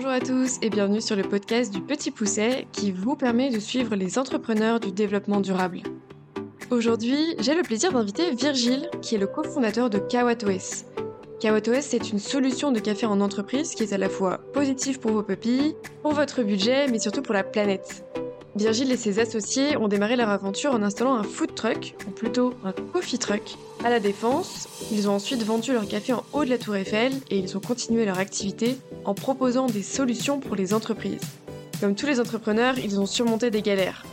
Bonjour 0.00 0.12
à 0.12 0.20
tous 0.20 0.58
et 0.62 0.70
bienvenue 0.70 1.00
sur 1.00 1.16
le 1.16 1.24
podcast 1.24 1.74
du 1.74 1.80
Petit 1.80 2.12
Pousset 2.12 2.68
qui 2.70 2.92
vous 2.92 3.16
permet 3.16 3.50
de 3.50 3.58
suivre 3.58 3.96
les 3.96 4.16
entrepreneurs 4.16 4.78
du 4.78 4.92
développement 4.92 5.40
durable. 5.40 5.80
Aujourd'hui, 6.70 7.34
j'ai 7.40 7.56
le 7.56 7.64
plaisir 7.64 7.90
d'inviter 7.90 8.32
Virgile, 8.32 8.88
qui 9.02 9.16
est 9.16 9.18
le 9.18 9.26
cofondateur 9.26 9.90
de 9.90 9.98
KawatOS. 9.98 10.84
KawatOS, 11.40 11.80
c'est 11.80 12.12
une 12.12 12.20
solution 12.20 12.70
de 12.70 12.78
café 12.78 13.06
en 13.06 13.20
entreprise 13.20 13.74
qui 13.74 13.82
est 13.82 13.92
à 13.92 13.98
la 13.98 14.08
fois 14.08 14.38
positive 14.52 15.00
pour 15.00 15.10
vos 15.10 15.24
pupilles, 15.24 15.74
pour 16.02 16.12
votre 16.12 16.44
budget, 16.44 16.86
mais 16.86 17.00
surtout 17.00 17.22
pour 17.22 17.34
la 17.34 17.42
planète. 17.42 18.04
Virgile 18.54 18.92
et 18.92 18.96
ses 18.96 19.18
associés 19.18 19.76
ont 19.78 19.88
démarré 19.88 20.14
leur 20.14 20.28
aventure 20.28 20.74
en 20.74 20.82
installant 20.84 21.14
un 21.14 21.24
food 21.24 21.56
truck, 21.56 21.96
ou 22.06 22.12
plutôt 22.12 22.54
un 22.62 22.70
coffee 22.70 23.18
truck, 23.18 23.56
à 23.84 23.90
la 23.90 24.00
Défense. 24.00 24.68
Ils 24.92 25.08
ont 25.08 25.14
ensuite 25.14 25.42
vendu 25.42 25.72
leur 25.72 25.86
café 25.86 26.12
en 26.12 26.24
haut 26.32 26.44
de 26.44 26.50
la 26.50 26.58
Tour 26.58 26.76
Eiffel 26.76 27.12
et 27.30 27.38
ils 27.38 27.56
ont 27.56 27.60
continué 27.60 28.04
leur 28.04 28.18
activité 28.18 28.78
en 29.04 29.14
proposant 29.14 29.66
des 29.66 29.82
solutions 29.82 30.40
pour 30.40 30.56
les 30.56 30.74
entreprises. 30.74 31.20
Comme 31.80 31.94
tous 31.94 32.06
les 32.06 32.20
entrepreneurs, 32.20 32.78
ils 32.78 32.98
ont 32.98 33.06
surmonté 33.06 33.50
des 33.50 33.62
galères, 33.62 34.04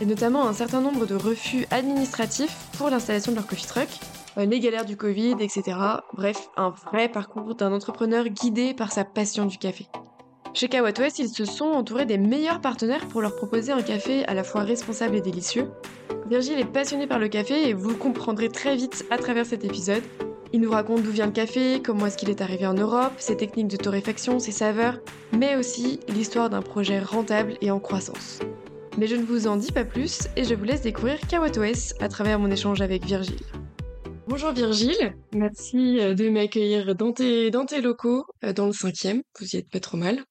et 0.00 0.06
notamment 0.06 0.48
un 0.48 0.52
certain 0.52 0.80
nombre 0.80 1.06
de 1.06 1.14
refus 1.14 1.66
administratifs 1.70 2.56
pour 2.76 2.90
l'installation 2.90 3.30
de 3.30 3.36
leur 3.36 3.46
coffee 3.46 3.66
truck, 3.66 3.88
euh, 4.36 4.46
les 4.46 4.58
galères 4.58 4.84
du 4.84 4.96
Covid, 4.96 5.36
etc. 5.38 5.78
Bref, 6.12 6.48
un 6.56 6.70
vrai 6.70 7.08
parcours 7.08 7.54
d'un 7.54 7.72
entrepreneur 7.72 8.28
guidé 8.28 8.74
par 8.74 8.90
sa 8.90 9.04
passion 9.04 9.46
du 9.46 9.58
café. 9.58 9.86
Chez 10.54 10.68
KawatOS, 10.68 11.18
ils 11.18 11.28
se 11.28 11.44
sont 11.44 11.64
entourés 11.64 12.06
des 12.06 12.16
meilleurs 12.16 12.60
partenaires 12.60 13.08
pour 13.08 13.20
leur 13.20 13.34
proposer 13.34 13.72
un 13.72 13.82
café 13.82 14.24
à 14.26 14.34
la 14.34 14.44
fois 14.44 14.62
responsable 14.62 15.16
et 15.16 15.20
délicieux. 15.20 15.68
Virgile 16.28 16.60
est 16.60 16.64
passionné 16.64 17.08
par 17.08 17.18
le 17.18 17.26
café 17.26 17.68
et 17.68 17.72
vous 17.72 17.88
le 17.88 17.96
comprendrez 17.96 18.48
très 18.48 18.76
vite 18.76 19.04
à 19.10 19.18
travers 19.18 19.46
cet 19.46 19.64
épisode. 19.64 20.04
Il 20.52 20.60
nous 20.60 20.70
raconte 20.70 21.02
d'où 21.02 21.10
vient 21.10 21.26
le 21.26 21.32
café, 21.32 21.82
comment 21.84 22.06
est-ce 22.06 22.16
qu'il 22.16 22.30
est 22.30 22.40
arrivé 22.40 22.68
en 22.68 22.74
Europe, 22.74 23.14
ses 23.18 23.36
techniques 23.36 23.66
de 23.66 23.76
torréfaction, 23.76 24.38
ses 24.38 24.52
saveurs, 24.52 25.00
mais 25.32 25.56
aussi 25.56 25.98
l'histoire 26.06 26.50
d'un 26.50 26.62
projet 26.62 27.00
rentable 27.00 27.54
et 27.60 27.72
en 27.72 27.80
croissance. 27.80 28.38
Mais 28.96 29.08
je 29.08 29.16
ne 29.16 29.24
vous 29.24 29.48
en 29.48 29.56
dis 29.56 29.72
pas 29.72 29.84
plus 29.84 30.28
et 30.36 30.44
je 30.44 30.54
vous 30.54 30.64
laisse 30.64 30.82
découvrir 30.82 31.18
KawatOS 31.26 31.94
à 31.98 32.06
travers 32.06 32.38
mon 32.38 32.52
échange 32.52 32.80
avec 32.80 33.04
Virgile. 33.04 33.42
Bonjour 34.28 34.52
Virgile, 34.52 35.16
merci 35.34 35.98
euh, 35.98 36.14
de 36.14 36.28
m'accueillir 36.28 36.94
dans 36.94 37.12
tes, 37.12 37.50
dans 37.50 37.66
tes 37.66 37.80
locaux, 37.80 38.24
euh, 38.44 38.52
dans 38.52 38.66
le 38.66 38.72
cinquième, 38.72 39.22
vous 39.40 39.56
y 39.56 39.56
êtes 39.56 39.68
pas 39.68 39.80
trop 39.80 39.96
mal. 39.96 40.24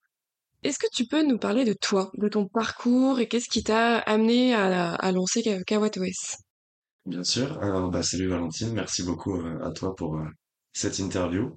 Est-ce 0.64 0.78
que 0.78 0.86
tu 0.90 1.06
peux 1.06 1.22
nous 1.22 1.36
parler 1.36 1.66
de 1.66 1.74
toi, 1.74 2.10
de 2.16 2.26
ton 2.26 2.48
parcours 2.48 3.20
et 3.20 3.28
qu'est-ce 3.28 3.50
qui 3.50 3.62
t'a 3.62 3.98
amené 3.98 4.54
à, 4.54 5.12
lancer 5.12 5.42
KawatOS 5.66 6.38
Bien 7.04 7.22
sûr. 7.22 7.62
Alors, 7.62 7.90
bah, 7.90 8.02
salut 8.02 8.28
Valentine, 8.28 8.72
merci 8.72 9.02
beaucoup 9.02 9.38
euh, 9.38 9.62
à 9.62 9.72
toi 9.72 9.94
pour 9.94 10.16
euh, 10.16 10.24
cette 10.72 10.98
interview. 11.00 11.54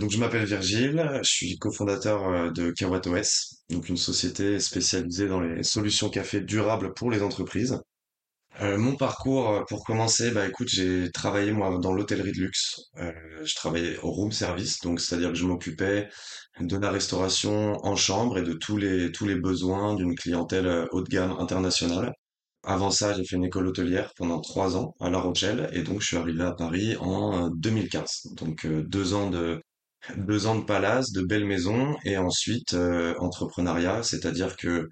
Donc, 0.00 0.10
je 0.10 0.18
m'appelle 0.18 0.44
Virgile, 0.44 1.20
je 1.22 1.30
suis 1.30 1.56
cofondateur 1.58 2.26
euh, 2.26 2.50
de 2.50 2.72
KawatOS, 2.72 3.62
donc 3.70 3.88
une 3.88 3.96
société 3.96 4.58
spécialisée 4.58 5.28
dans 5.28 5.40
les 5.40 5.62
solutions 5.62 6.10
café 6.10 6.40
durables 6.40 6.94
pour 6.94 7.12
les 7.12 7.22
entreprises. 7.22 7.80
Euh, 8.60 8.76
mon 8.78 8.96
parcours, 8.96 9.48
euh, 9.50 9.62
pour 9.68 9.82
commencer, 9.84 10.30
bah 10.30 10.46
écoute, 10.46 10.68
j'ai 10.68 11.10
travaillé 11.10 11.52
moi 11.52 11.78
dans 11.78 11.92
l'hôtellerie 11.94 12.32
de 12.32 12.40
luxe. 12.40 12.80
Euh, 12.98 13.12
je 13.44 13.54
travaillais 13.54 13.98
au 14.02 14.10
room 14.10 14.30
service, 14.30 14.80
donc 14.80 15.00
c'est-à-dire 15.00 15.30
que 15.30 15.34
je 15.36 15.46
m'occupais 15.46 16.08
de 16.60 16.76
la 16.76 16.90
restauration 16.90 17.74
en 17.84 17.96
chambre 17.96 18.38
et 18.38 18.42
de 18.42 18.52
tous 18.52 18.76
les 18.76 19.10
tous 19.10 19.26
les 19.26 19.36
besoins 19.36 19.94
d'une 19.94 20.14
clientèle 20.14 20.86
haut 20.92 21.02
de 21.02 21.08
gamme 21.08 21.32
internationale. 21.38 22.12
Avant 22.64 22.90
ça, 22.90 23.14
j'ai 23.14 23.24
fait 23.24 23.36
une 23.36 23.44
école 23.44 23.68
hôtelière 23.68 24.12
pendant 24.16 24.40
trois 24.40 24.76
ans 24.76 24.94
à 25.00 25.10
La 25.10 25.18
Rochelle 25.20 25.70
et 25.72 25.82
donc 25.82 26.00
je 26.02 26.08
suis 26.08 26.16
arrivé 26.18 26.42
à 26.44 26.52
Paris 26.52 26.96
en 27.00 27.48
2015. 27.50 28.28
Donc 28.36 28.66
deux 28.66 29.14
ans 29.14 29.30
de 29.30 29.60
deux 30.16 30.46
ans 30.46 30.56
de 30.56 30.64
palace, 30.64 31.12
de 31.12 31.22
belles 31.22 31.44
maisons 31.46 31.96
et 32.04 32.16
ensuite 32.16 32.74
euh, 32.74 33.14
entrepreneuriat, 33.18 34.02
c'est-à-dire 34.02 34.56
que 34.56 34.88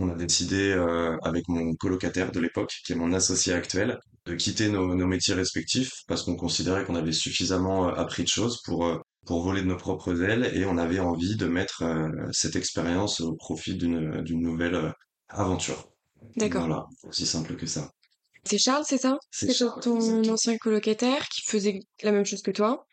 on 0.00 0.08
a 0.08 0.14
décidé 0.14 0.72
euh, 0.72 1.16
avec 1.22 1.46
mon 1.48 1.74
colocataire 1.74 2.32
de 2.32 2.40
l'époque, 2.40 2.72
qui 2.84 2.92
est 2.92 2.96
mon 2.96 3.12
associé 3.12 3.52
actuel, 3.52 3.98
de 4.26 4.34
quitter 4.34 4.68
nos, 4.68 4.94
nos 4.94 5.06
métiers 5.06 5.34
respectifs 5.34 5.92
parce 6.08 6.22
qu'on 6.22 6.36
considérait 6.36 6.84
qu'on 6.84 6.94
avait 6.94 7.12
suffisamment 7.12 7.88
euh, 7.88 7.94
appris 7.94 8.22
de 8.24 8.28
choses 8.28 8.60
pour 8.64 8.86
euh, 8.86 8.98
pour 9.26 9.42
voler 9.42 9.60
de 9.60 9.66
nos 9.66 9.76
propres 9.76 10.22
ailes 10.22 10.50
et 10.54 10.64
on 10.64 10.78
avait 10.78 10.98
envie 10.98 11.36
de 11.36 11.46
mettre 11.46 11.84
cette 12.32 12.56
expérience 12.56 13.20
au 13.20 13.34
profit 13.34 13.76
d'une 13.76 14.22
nouvelle 14.40 14.94
aventure. 15.28 15.90
D'accord. 16.36 16.62
Voilà, 16.66 16.86
aussi 17.06 17.26
simple 17.26 17.54
que 17.54 17.66
ça. 17.66 17.90
C'est 18.44 18.56
Charles, 18.56 18.84
c'est 18.88 18.96
ça? 18.96 19.18
C'est 19.30 19.52
ton 19.82 20.26
ancien 20.30 20.56
colocataire 20.56 21.28
qui 21.28 21.42
faisait 21.42 21.80
la 22.02 22.12
même 22.12 22.24
chose 22.24 22.40
que 22.40 22.50
toi? 22.50 22.86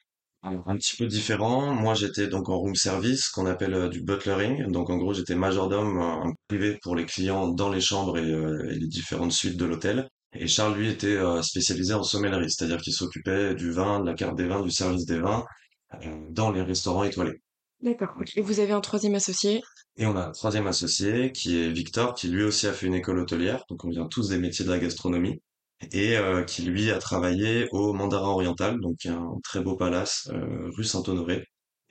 Un 0.65 0.75
petit 0.75 0.95
peu 0.97 1.05
différent. 1.05 1.73
Moi, 1.73 1.93
j'étais 1.93 2.27
donc 2.27 2.49
en 2.49 2.57
room 2.57 2.75
service, 2.75 3.29
qu'on 3.29 3.45
appelle 3.45 3.73
euh, 3.73 3.89
du 3.89 4.01
butlering. 4.01 4.71
Donc, 4.71 4.89
en 4.89 4.97
gros, 4.97 5.13
j'étais 5.13 5.35
majordome 5.35 5.97
euh, 5.97 6.27
en 6.27 6.33
privé 6.47 6.77
pour 6.81 6.95
les 6.95 7.05
clients 7.05 7.47
dans 7.47 7.69
les 7.69 7.81
chambres 7.81 8.17
et, 8.17 8.31
euh, 8.31 8.69
et 8.71 8.75
les 8.75 8.87
différentes 8.87 9.31
suites 9.31 9.57
de 9.57 9.65
l'hôtel. 9.65 10.07
Et 10.33 10.47
Charles, 10.47 10.77
lui, 10.77 10.89
était 10.89 11.17
spécialisé 11.41 11.93
en 11.93 12.03
sommellerie, 12.03 12.51
c'est-à-dire 12.51 12.81
qu'il 12.81 12.93
s'occupait 12.93 13.55
du 13.55 13.71
vin, 13.71 14.01
de 14.01 14.05
la 14.05 14.13
carte 14.13 14.35
des 14.35 14.45
vins, 14.45 14.61
du 14.61 14.69
service 14.69 15.05
des 15.05 15.19
vins 15.19 15.45
dans 16.29 16.51
les 16.51 16.61
restaurants 16.61 17.05
étoilés. 17.05 17.41
D'accord. 17.81 18.13
Et 18.35 18.41
vous 18.41 18.59
avez 18.59 18.73
un 18.73 18.81
troisième 18.81 19.15
associé? 19.15 19.63
Et 19.95 20.05
on 20.05 20.15
a 20.15 20.27
un 20.27 20.31
troisième 20.31 20.67
associé 20.67 21.31
qui 21.31 21.57
est 21.57 21.69
Victor, 21.69 22.13
qui 22.13 22.27
lui 22.27 22.43
aussi 22.43 22.67
a 22.67 22.73
fait 22.73 22.87
une 22.87 22.93
école 22.93 23.19
hôtelière. 23.19 23.63
Donc, 23.69 23.85
on 23.85 23.89
vient 23.89 24.05
tous 24.05 24.29
des 24.29 24.37
métiers 24.37 24.65
de 24.65 24.69
la 24.69 24.79
gastronomie. 24.79 25.41
Et 25.91 26.17
euh, 26.17 26.43
qui 26.43 26.63
lui 26.63 26.91
a 26.91 26.97
travaillé 26.97 27.67
au 27.71 27.93
Mandarin 27.93 28.29
Oriental, 28.29 28.79
donc 28.79 29.05
un 29.05 29.37
très 29.43 29.61
beau 29.61 29.75
palace 29.75 30.27
euh, 30.33 30.69
rue 30.75 30.83
Saint-Honoré. 30.83 31.45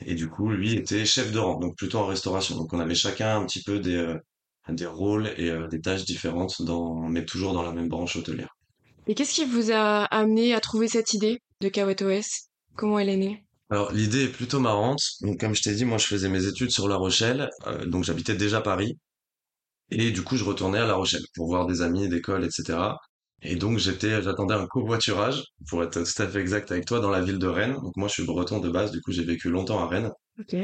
Et 0.04 0.14
du 0.14 0.28
coup, 0.28 0.50
lui 0.50 0.74
était 0.74 1.06
chef 1.06 1.32
de 1.32 1.38
rang, 1.38 1.58
donc 1.58 1.76
plutôt 1.76 1.98
en 1.98 2.06
restauration. 2.06 2.56
Donc 2.56 2.72
on 2.72 2.80
avait 2.80 2.94
chacun 2.94 3.40
un 3.40 3.46
petit 3.46 3.62
peu 3.62 3.78
des, 3.78 3.96
euh, 3.96 4.18
des 4.68 4.86
rôles 4.86 5.28
et 5.36 5.50
euh, 5.50 5.68
des 5.68 5.80
tâches 5.80 6.04
différentes, 6.04 6.62
dans, 6.62 6.94
mais 7.08 7.24
toujours 7.24 7.52
dans 7.52 7.62
la 7.62 7.72
même 7.72 7.88
branche 7.88 8.16
hôtelière. 8.16 8.56
Et 9.06 9.14
qu'est-ce 9.14 9.34
qui 9.34 9.44
vous 9.44 9.70
a 9.72 10.04
amené 10.04 10.54
à 10.54 10.60
trouver 10.60 10.88
cette 10.88 11.14
idée 11.14 11.40
de 11.62 11.68
KawatOS 11.68 12.48
Comment 12.74 12.98
elle 12.98 13.08
est 13.08 13.16
née? 13.16 13.44
Alors 13.70 13.92
l'idée 13.92 14.24
est 14.24 14.28
plutôt 14.28 14.60
marrante. 14.60 15.00
Donc 15.22 15.40
comme 15.40 15.54
je 15.54 15.62
t'ai 15.62 15.74
dit, 15.74 15.84
moi 15.84 15.98
je 15.98 16.06
faisais 16.06 16.28
mes 16.28 16.46
études 16.46 16.70
sur 16.70 16.88
La 16.88 16.96
Rochelle, 16.96 17.50
euh, 17.66 17.86
donc 17.86 18.04
j'habitais 18.04 18.34
déjà 18.34 18.60
Paris. 18.60 18.98
Et 19.90 20.10
du 20.10 20.22
coup, 20.22 20.36
je 20.36 20.44
retournais 20.44 20.78
à 20.78 20.86
La 20.86 20.94
Rochelle 20.94 21.22
pour 21.34 21.46
voir 21.46 21.66
des 21.66 21.80
amis 21.80 22.08
d'école, 22.08 22.44
etc. 22.44 22.78
Et 23.42 23.56
donc 23.56 23.78
j'étais, 23.78 24.22
j'attendais 24.22 24.54
un 24.54 24.66
covoiturage, 24.66 25.44
pour 25.68 25.82
être 25.82 26.02
tout 26.02 26.22
à 26.22 26.28
fait 26.28 26.40
exact 26.40 26.72
avec 26.72 26.86
toi, 26.86 27.00
dans 27.00 27.10
la 27.10 27.20
ville 27.20 27.38
de 27.38 27.46
Rennes. 27.46 27.74
Donc 27.74 27.96
moi 27.96 28.08
je 28.08 28.14
suis 28.14 28.24
breton 28.24 28.60
de 28.60 28.70
base, 28.70 28.90
du 28.92 29.00
coup 29.00 29.12
j'ai 29.12 29.24
vécu 29.24 29.50
longtemps 29.50 29.82
à 29.82 29.86
Rennes. 29.88 30.10
Ok. 30.38 30.56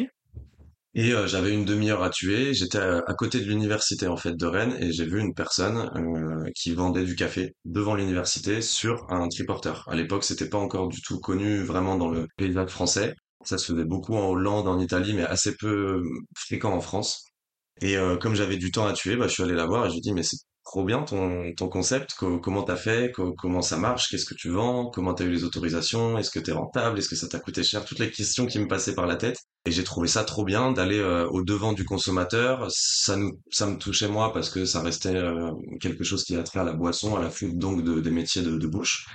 Et 0.94 1.12
euh, 1.14 1.26
j'avais 1.26 1.52
une 1.52 1.64
demi-heure 1.64 2.02
à 2.02 2.10
tuer. 2.10 2.52
J'étais 2.52 2.78
à, 2.78 2.98
à 3.06 3.14
côté 3.14 3.40
de 3.40 3.46
l'université 3.46 4.08
en 4.08 4.16
fait 4.16 4.36
de 4.36 4.46
Rennes 4.46 4.76
et 4.80 4.92
j'ai 4.92 5.06
vu 5.06 5.20
une 5.20 5.34
personne 5.34 5.90
euh, 5.96 6.50
qui 6.54 6.74
vendait 6.74 7.04
du 7.04 7.14
café 7.16 7.54
devant 7.64 7.94
l'université 7.94 8.60
sur 8.60 9.06
un 9.10 9.28
triporteur. 9.28 9.88
À 9.88 9.96
l'époque, 9.96 10.24
c'était 10.24 10.48
pas 10.48 10.58
encore 10.58 10.88
du 10.88 11.00
tout 11.00 11.18
connu 11.20 11.62
vraiment 11.62 11.96
dans 11.96 12.10
le 12.10 12.26
paysage 12.36 12.70
français. 12.70 13.14
Ça 13.44 13.58
se 13.58 13.72
faisait 13.72 13.84
beaucoup 13.84 14.14
en 14.16 14.28
Hollande, 14.28 14.68
en 14.68 14.78
Italie, 14.78 15.14
mais 15.14 15.24
assez 15.24 15.56
peu 15.56 16.02
fréquent 16.36 16.72
en 16.74 16.80
France. 16.80 17.24
Et 17.80 17.96
euh, 17.96 18.16
comme 18.16 18.34
j'avais 18.34 18.56
du 18.58 18.70
temps 18.70 18.86
à 18.86 18.92
tuer, 18.92 19.16
bah, 19.16 19.28
je 19.28 19.32
suis 19.32 19.42
allé 19.42 19.54
la 19.54 19.66
voir 19.66 19.86
et 19.86 19.88
je 19.88 19.94
lui 19.94 19.98
ai 19.98 20.02
dit, 20.02 20.12
mais 20.12 20.22
c'est 20.22 20.36
trop 20.64 20.84
bien 20.84 21.02
ton, 21.02 21.52
ton 21.56 21.68
concept, 21.68 22.14
co- 22.14 22.38
comment 22.40 22.62
t'as 22.62 22.76
fait, 22.76 23.12
co- 23.12 23.34
comment 23.34 23.62
ça 23.62 23.76
marche, 23.76 24.08
qu'est-ce 24.10 24.24
que 24.26 24.34
tu 24.34 24.48
vends, 24.50 24.90
comment 24.90 25.14
t'as 25.14 25.24
eu 25.24 25.30
les 25.30 25.44
autorisations, 25.44 26.18
est-ce 26.18 26.30
que 26.30 26.38
t'es 26.40 26.52
rentable, 26.52 26.98
est-ce 26.98 27.08
que 27.08 27.16
ça 27.16 27.28
t'a 27.28 27.38
coûté 27.40 27.62
cher, 27.64 27.84
toutes 27.84 27.98
les 27.98 28.10
questions 28.10 28.46
qui 28.46 28.58
me 28.58 28.68
passaient 28.68 28.94
par 28.94 29.06
la 29.06 29.16
tête. 29.16 29.38
Et 29.66 29.70
j'ai 29.72 29.84
trouvé 29.84 30.08
ça 30.08 30.24
trop 30.24 30.44
bien 30.44 30.72
d'aller 30.72 30.98
euh, 30.98 31.28
au 31.28 31.42
devant 31.42 31.72
du 31.72 31.84
consommateur. 31.84 32.66
Ça 32.70 33.16
nous, 33.16 33.32
ça 33.50 33.66
me 33.66 33.76
touchait 33.78 34.08
moi 34.08 34.32
parce 34.32 34.50
que 34.50 34.64
ça 34.64 34.80
restait 34.82 35.14
euh, 35.16 35.50
quelque 35.80 36.04
chose 36.04 36.24
qui 36.24 36.36
a 36.36 36.42
trait 36.42 36.60
à 36.60 36.64
la 36.64 36.72
boisson, 36.72 37.16
à 37.16 37.20
la 37.22 37.30
food, 37.30 37.58
donc 37.58 37.84
de, 37.84 38.00
des 38.00 38.10
métiers 38.10 38.42
de, 38.42 38.56
de 38.58 38.66
bouche. 38.66 39.06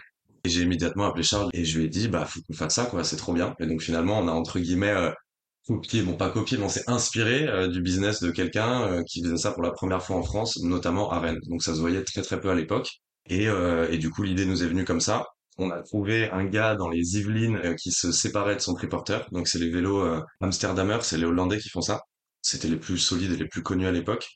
Et 0.44 0.50
j'ai 0.50 0.62
immédiatement 0.64 1.06
appelé 1.08 1.24
Charles 1.24 1.50
et 1.54 1.66
je 1.66 1.78
lui 1.80 1.86
ai 1.86 1.90
dit, 1.90 2.08
bah, 2.08 2.26
faut 2.26 2.40
qu'on 2.48 2.54
fasse 2.54 2.76
ça, 2.76 2.86
quoi, 2.86 3.04
c'est 3.04 3.18
trop 3.18 3.34
bien. 3.34 3.56
Et 3.60 3.68
donc 3.68 3.82
finalement, 3.82 4.20
on 4.20 4.28
a 4.28 4.32
entre 4.32 4.60
guillemets 4.60 4.90
euh, 4.92 5.12
copié, 5.68 6.02
bon 6.04 6.16
pas 6.16 6.30
copié, 6.30 6.58
mais 6.58 6.66
on 6.66 6.70
s'est 6.70 6.84
inspiré 6.88 7.48
euh, 7.48 7.68
du 7.68 7.82
business 7.82 8.22
de 8.22 8.32
quelqu'un 8.32 8.84
euh, 8.88 9.04
qui 9.04 9.22
faisait 9.24 9.38
ça 9.38 9.52
pour 9.52 9.64
la 9.64 9.72
première 9.72 10.02
fois 10.04 10.16
en 10.18 10.24
France, 10.24 10.58
notamment 10.64 11.12
à 11.12 11.20
Rennes. 11.20 11.40
Donc 11.50 11.64
ça 11.64 11.76
se 11.76 11.80
voyait 11.80 12.04
très 12.04 12.22
très 12.22 12.40
peu 12.40 12.50
à 12.50 12.56
l'époque. 12.56 12.90
Et, 13.28 13.48
euh, 13.48 13.90
et 13.92 13.98
du 13.98 14.10
coup, 14.10 14.24
l'idée 14.24 14.46
nous 14.46 14.64
est 14.64 14.68
venue 14.68 14.86
comme 14.86 15.02
ça. 15.02 15.26
On 15.58 15.70
a 15.72 15.82
trouvé 15.82 16.30
un 16.32 16.46
gars 16.46 16.76
dans 16.76 16.90
les 16.90 17.18
Yvelines 17.18 17.76
qui 17.82 17.92
se 17.92 18.12
séparait 18.12 18.56
de 18.56 18.62
son 18.62 18.74
triporteur. 18.76 19.28
Donc 19.32 19.48
c'est 19.48 19.60
les 19.60 19.70
vélos 19.70 20.04
Amsterdamer, 20.42 21.00
c'est 21.02 21.18
les 21.18 21.26
Hollandais 21.26 21.58
qui 21.60 21.70
font 21.70 21.82
ça. 21.82 22.02
C'était 22.42 22.68
les 22.70 22.78
plus 22.78 22.98
solides 23.00 23.32
et 23.34 23.38
les 23.38 23.48
plus 23.48 23.64
connus 23.64 23.88
à 23.88 23.92
l'époque. 23.92 24.28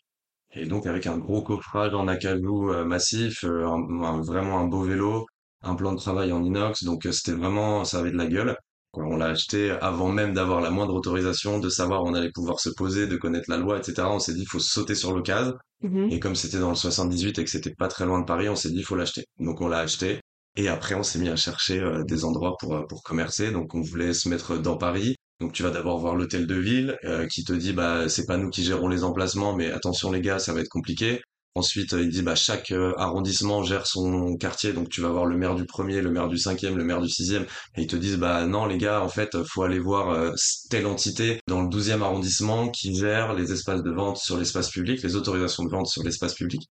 Et 0.53 0.65
donc 0.65 0.85
avec 0.87 1.07
un 1.07 1.17
gros 1.17 1.41
coffrage 1.43 1.93
en 1.93 2.07
acajou 2.07 2.71
massif, 2.85 3.43
un- 3.43 4.21
vraiment 4.21 4.59
un 4.59 4.65
beau 4.67 4.83
vélo, 4.83 5.25
un 5.61 5.75
plan 5.75 5.93
de 5.93 5.97
travail 5.97 6.31
en 6.31 6.43
inox. 6.43 6.83
Donc 6.83 7.07
c'était 7.11 7.33
vraiment, 7.37 7.83
ça 7.85 7.99
avait 7.99 8.11
de 8.11 8.17
la 8.17 8.27
gueule. 8.27 8.55
On 8.93 9.15
l'a 9.15 9.27
acheté 9.27 9.71
avant 9.81 10.09
même 10.09 10.33
d'avoir 10.33 10.59
la 10.61 10.69
moindre 10.69 10.93
autorisation, 10.93 11.59
de 11.59 11.69
savoir 11.69 12.03
où 12.03 12.07
on 12.09 12.13
allait 12.13 12.31
pouvoir 12.31 12.59
se 12.59 12.69
poser, 12.69 13.07
de 13.07 13.15
connaître 13.15 13.49
la 13.49 13.57
loi, 13.57 13.77
etc. 13.79 14.07
On 14.11 14.19
s'est 14.19 14.33
dit, 14.33 14.41
il 14.41 14.47
faut 14.47 14.59
sauter 14.59 14.95
sur 14.95 15.13
l'occasion. 15.13 15.53
Mhm. 15.81 16.09
Et 16.11 16.19
comme 16.19 16.35
c'était 16.35 16.59
dans 16.59 16.69
le 16.69 16.75
78 16.75 17.39
et 17.39 17.43
que 17.45 17.49
c'était 17.49 17.73
pas 17.73 17.87
très 17.87 18.05
loin 18.05 18.19
de 18.19 18.25
Paris, 18.25 18.49
on 18.49 18.55
s'est 18.55 18.69
dit, 18.69 18.79
il 18.79 18.85
faut 18.85 18.95
l'acheter. 18.95 19.25
Donc 19.39 19.61
on 19.61 19.67
l'a 19.69 19.79
acheté. 19.79 20.19
Et 20.57 20.67
après, 20.67 20.95
on 20.95 21.03
s'est 21.03 21.19
mis 21.19 21.29
à 21.29 21.35
chercher 21.37 21.79
euh, 21.79 22.03
des 22.03 22.25
endroits 22.25 22.55
pour, 22.59 22.75
euh, 22.75 22.85
pour 22.87 23.03
commercer. 23.03 23.51
Donc 23.51 23.73
on 23.75 23.81
voulait 23.81 24.13
se 24.13 24.27
mettre 24.29 24.57
dans 24.57 24.77
Paris. 24.77 25.15
Donc 25.39 25.53
tu 25.53 25.63
vas 25.63 25.71
d'abord 25.71 25.97
voir 25.99 26.15
l'hôtel 26.15 26.45
de 26.45 26.55
ville 26.55 26.97
euh, 27.05 27.25
qui 27.27 27.43
te 27.43 27.53
dit 27.53 27.73
bah 27.73 28.07
c'est 28.09 28.27
pas 28.27 28.37
nous 28.37 28.49
qui 28.51 28.63
gérons 28.63 28.87
les 28.87 29.03
emplacements 29.03 29.55
mais 29.55 29.71
attention 29.71 30.11
les 30.11 30.21
gars 30.21 30.37
ça 30.37 30.53
va 30.53 30.59
être 30.61 30.69
compliqué. 30.69 31.19
Ensuite 31.55 31.93
euh, 31.93 32.01
il 32.03 32.09
dit 32.09 32.21
bah 32.21 32.35
chaque 32.35 32.71
euh, 32.71 32.93
arrondissement 32.97 33.63
gère 33.63 33.85
son 33.87 34.37
quartier. 34.37 34.73
Donc 34.73 34.89
tu 34.89 35.01
vas 35.01 35.09
voir 35.09 35.25
le 35.25 35.37
maire 35.37 35.55
du 35.55 35.65
premier, 35.65 36.01
le 36.01 36.11
maire 36.11 36.27
du 36.27 36.37
cinquième, 36.37 36.77
le 36.77 36.83
maire 36.83 37.01
du 37.01 37.09
sixième. 37.09 37.43
Et 37.77 37.81
ils 37.83 37.87
te 37.87 37.95
disent 37.95 38.17
bah 38.17 38.45
non 38.47 38.65
les 38.65 38.77
gars 38.77 39.01
en 39.01 39.09
fait 39.09 39.37
faut 39.43 39.63
aller 39.63 39.79
voir 39.79 40.33
telle 40.69 40.85
entité 40.87 41.39
dans 41.47 41.61
le 41.61 41.69
douzième 41.69 42.03
arrondissement 42.03 42.69
qui 42.69 42.95
gère 42.95 43.33
les 43.33 43.51
espaces 43.51 43.83
de 43.83 43.91
vente 43.91 44.17
sur 44.17 44.37
l'espace 44.37 44.69
public, 44.69 45.03
les 45.03 45.15
autorisations 45.15 45.63
de 45.65 45.69
vente 45.69 45.87
sur 45.87 46.03
l'espace 46.03 46.35
public. 46.35 46.69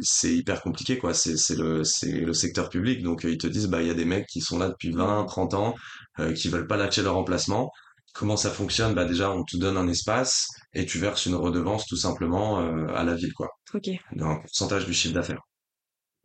C'est 0.00 0.32
hyper 0.34 0.62
compliqué 0.62 0.98
quoi. 0.98 1.12
C'est 1.14 1.36
c'est 1.36 1.56
le 1.56 1.82
c'est 1.84 2.12
le 2.20 2.32
secteur 2.32 2.68
public. 2.68 3.02
Donc 3.02 3.24
ils 3.24 3.38
te 3.38 3.46
disent 3.48 3.66
bah 3.68 3.82
il 3.82 3.88
y 3.88 3.90
a 3.90 3.94
des 3.94 4.04
mecs 4.04 4.26
qui 4.26 4.40
sont 4.40 4.58
là 4.58 4.68
depuis 4.68 4.90
20 4.92 5.24
30 5.26 5.54
ans 5.54 5.74
euh, 6.20 6.32
qui 6.32 6.48
veulent 6.48 6.66
pas 6.68 6.76
lâcher 6.76 7.02
leur 7.02 7.16
emplacement. 7.16 7.70
Comment 8.14 8.36
ça 8.36 8.50
fonctionne? 8.50 8.94
Bah 8.94 9.04
déjà, 9.04 9.30
on 9.32 9.44
te 9.44 9.56
donne 9.56 9.76
un 9.76 9.88
espace 9.88 10.48
et 10.74 10.86
tu 10.86 10.98
verses 10.98 11.26
une 11.26 11.34
redevance 11.34 11.86
tout 11.86 11.96
simplement 11.96 12.60
euh, 12.60 12.86
à 12.94 13.04
la 13.04 13.14
ville, 13.14 13.32
quoi. 13.34 13.48
Ok. 13.74 13.88
Un 14.18 14.36
pourcentage 14.36 14.86
du 14.86 14.94
chiffre 14.94 15.14
d'affaires. 15.14 15.42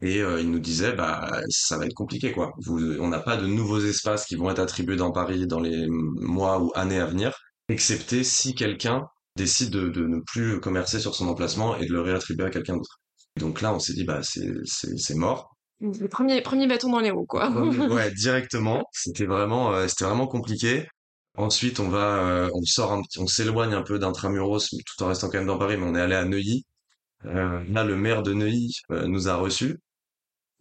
Et 0.02 0.22
euh, 0.22 0.42
il 0.42 0.52
nous 0.52 0.60
disait, 0.60 0.94
bah 0.94 1.32
ça 1.50 1.78
va 1.78 1.86
être 1.86 1.94
compliqué, 1.94 2.32
quoi. 2.32 2.54
Vous, 2.58 2.80
on 3.00 3.08
n'a 3.08 3.20
pas 3.20 3.38
de 3.38 3.48
nouveaux 3.48 3.80
espaces 3.80 4.26
qui 4.26 4.36
vont 4.36 4.50
être 4.50 4.60
attribués 4.60 4.98
dans 4.98 5.12
Paris 5.12 5.48
dans 5.48 5.62
les 5.62 5.88
mois 5.90 6.62
ou 6.62 6.72
années 6.76 7.00
à 7.00 7.06
venir, 7.06 7.34
excepté 7.70 8.24
si 8.24 8.54
quelqu'un 8.56 9.08
décide 9.36 9.70
de, 9.72 9.90
de 9.90 10.06
ne 10.06 10.20
plus 10.20 10.60
commercer 10.60 11.00
sur 11.00 11.16
son 11.16 11.28
emplacement 11.28 11.78
et 11.78 11.86
de 11.86 11.94
le 11.94 12.02
réattribuer 12.02 12.46
à 12.46 12.50
quelqu'un 12.50 12.76
d'autre. 12.76 13.00
Donc 13.40 13.62
là, 13.62 13.74
on 13.74 13.80
s'est 13.80 13.94
dit, 13.94 14.04
bah 14.04 14.22
c'est 14.24 15.16
mort. 15.16 15.56
Le 15.80 16.08
premier 16.08 16.42
premier 16.42 16.68
bâton 16.68 16.92
dans 16.92 17.00
les 17.00 17.12
roues, 17.12 17.26
quoi. 17.26 17.50
ouais, 17.90 18.12
directement. 18.12 18.84
C'était 18.92 19.26
vraiment 19.26 19.74
euh, 19.74 19.88
c'était 19.88 20.06
vraiment 20.06 20.28
compliqué. 20.28 20.88
Ensuite, 21.36 21.80
on 21.80 21.90
va, 21.90 22.28
euh, 22.28 22.50
on 22.54 22.64
sort 22.64 22.92
un 22.92 23.02
petit, 23.02 23.20
on 23.20 23.28
s'éloigne 23.28 23.74
un 23.74 23.82
peu 23.82 23.98
d'Intramuros, 24.00 24.60
tout 24.70 25.04
en 25.04 25.08
restant 25.08 25.30
quand 25.30 25.40
même 25.40 25.48
dans 25.48 25.58
Paris, 25.58 25.78
mais 25.78 25.86
on 25.86 25.96
est 25.96 26.02
allé 26.02 26.16
à 26.16 26.26
Neuilly. 26.26 26.66
Euh, 27.26 27.64
là, 27.70 27.84
le 27.84 27.96
maire 27.96 28.24
de 28.24 28.34
Neuilly 28.34 28.74
euh, 28.92 29.08
nous 29.08 29.28
a 29.28 29.36
reçus. 29.36 29.80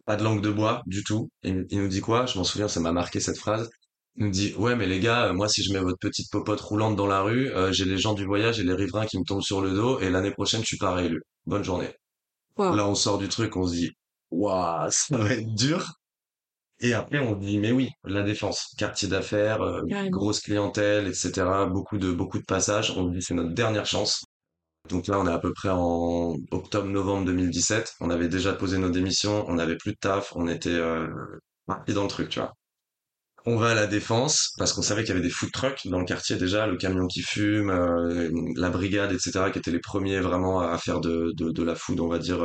Pas 0.05 0.15
de 0.15 0.23
langue 0.23 0.41
de 0.41 0.49
bois 0.49 0.81
du 0.87 1.03
tout. 1.03 1.29
Il, 1.43 1.65
il 1.69 1.79
nous 1.79 1.87
dit 1.87 2.01
quoi? 2.01 2.25
Je 2.25 2.37
m'en 2.37 2.43
souviens, 2.43 2.67
ça 2.67 2.79
m'a 2.79 2.91
marqué 2.91 3.19
cette 3.19 3.37
phrase. 3.37 3.69
Il 4.15 4.25
nous 4.25 4.31
dit, 4.31 4.53
ouais, 4.57 4.75
mais 4.75 4.87
les 4.87 4.99
gars, 4.99 5.31
moi, 5.33 5.47
si 5.49 5.63
je 5.63 5.73
mets 5.73 5.79
votre 5.79 5.97
petite 5.99 6.31
popote 6.31 6.61
roulante 6.61 6.95
dans 6.95 7.07
la 7.07 7.21
rue, 7.21 7.51
j'ai 7.71 7.85
les 7.85 7.97
gens 7.97 8.13
du 8.13 8.25
voyage 8.25 8.59
et 8.59 8.63
les 8.63 8.73
riverains 8.73 9.05
qui 9.07 9.17
me 9.17 9.23
tombent 9.23 9.41
sur 9.41 9.61
le 9.61 9.71
dos, 9.71 9.99
et 9.99 10.09
l'année 10.09 10.31
prochaine, 10.31 10.61
je 10.61 10.67
suis 10.67 10.77
pas 10.77 10.93
réélu. 10.93 11.21
Bonne 11.47 11.63
journée. 11.63 11.91
Là, 12.57 12.87
on 12.87 12.95
sort 12.95 13.17
du 13.17 13.27
truc, 13.27 13.55
on 13.57 13.65
se 13.67 13.73
dit, 13.73 13.91
waouh, 14.31 14.89
ça 14.91 15.17
va 15.17 15.33
être 15.33 15.53
dur. 15.55 15.93
Et 16.83 16.93
après, 16.93 17.19
on 17.19 17.35
dit, 17.35 17.57
mais 17.59 17.71
oui, 17.71 17.89
la 18.03 18.23
défense, 18.23 18.75
quartier 18.77 19.07
d'affaires, 19.07 19.61
euh, 19.63 19.81
grosse 20.09 20.41
clientèle, 20.41 21.07
etc. 21.07 21.65
Beaucoup 21.71 21.97
de, 21.97 22.11
beaucoup 22.11 22.39
de 22.39 22.45
passages. 22.45 22.91
On 22.97 23.05
dit, 23.05 23.21
c'est 23.23 23.33
notre 23.33 23.53
dernière 23.55 23.85
chance. 23.87 24.23
Donc 24.89 25.07
là, 25.07 25.19
on 25.19 25.27
est 25.27 25.31
à 25.31 25.39
peu 25.39 25.53
près 25.53 25.69
en 25.69 26.35
octobre-novembre 26.51 27.25
2017. 27.27 27.93
On 28.01 28.09
avait 28.11 28.29
déjà 28.29 28.53
posé 28.53 28.77
nos 28.79 28.89
démissions, 28.89 29.45
on 29.49 29.55
n'avait 29.55 29.77
plus 29.77 29.93
de 29.93 29.97
taf, 29.99 30.33
on 30.35 30.47
était 30.49 30.69
euh, 30.71 31.07
parti 31.67 31.93
dans 31.93 32.03
le 32.03 32.09
truc, 32.09 32.29
tu 32.29 32.39
vois. 32.39 32.53
On 33.45 33.57
va 33.57 33.71
à 33.71 33.75
la 33.75 33.87
défense 33.87 34.53
parce 34.57 34.73
qu'on 34.73 34.81
savait 34.81 35.03
qu'il 35.03 35.09
y 35.09 35.17
avait 35.17 35.21
des 35.27 35.29
food 35.29 35.51
trucks 35.51 35.81
dans 35.87 35.99
le 35.99 36.05
quartier 36.05 36.37
déjà, 36.37 36.67
le 36.67 36.77
camion 36.77 37.07
qui 37.07 37.21
fume, 37.21 37.69
euh, 37.71 38.29
la 38.55 38.69
brigade, 38.69 39.11
etc. 39.13 39.51
qui 39.51 39.59
étaient 39.59 39.71
les 39.71 39.79
premiers 39.79 40.19
vraiment 40.21 40.61
à 40.61 40.77
faire 40.77 41.01
de, 41.01 41.33
de, 41.35 41.51
de 41.51 41.63
la 41.63 41.75
food, 41.75 41.99
on 41.99 42.07
va 42.09 42.19
dire 42.19 42.41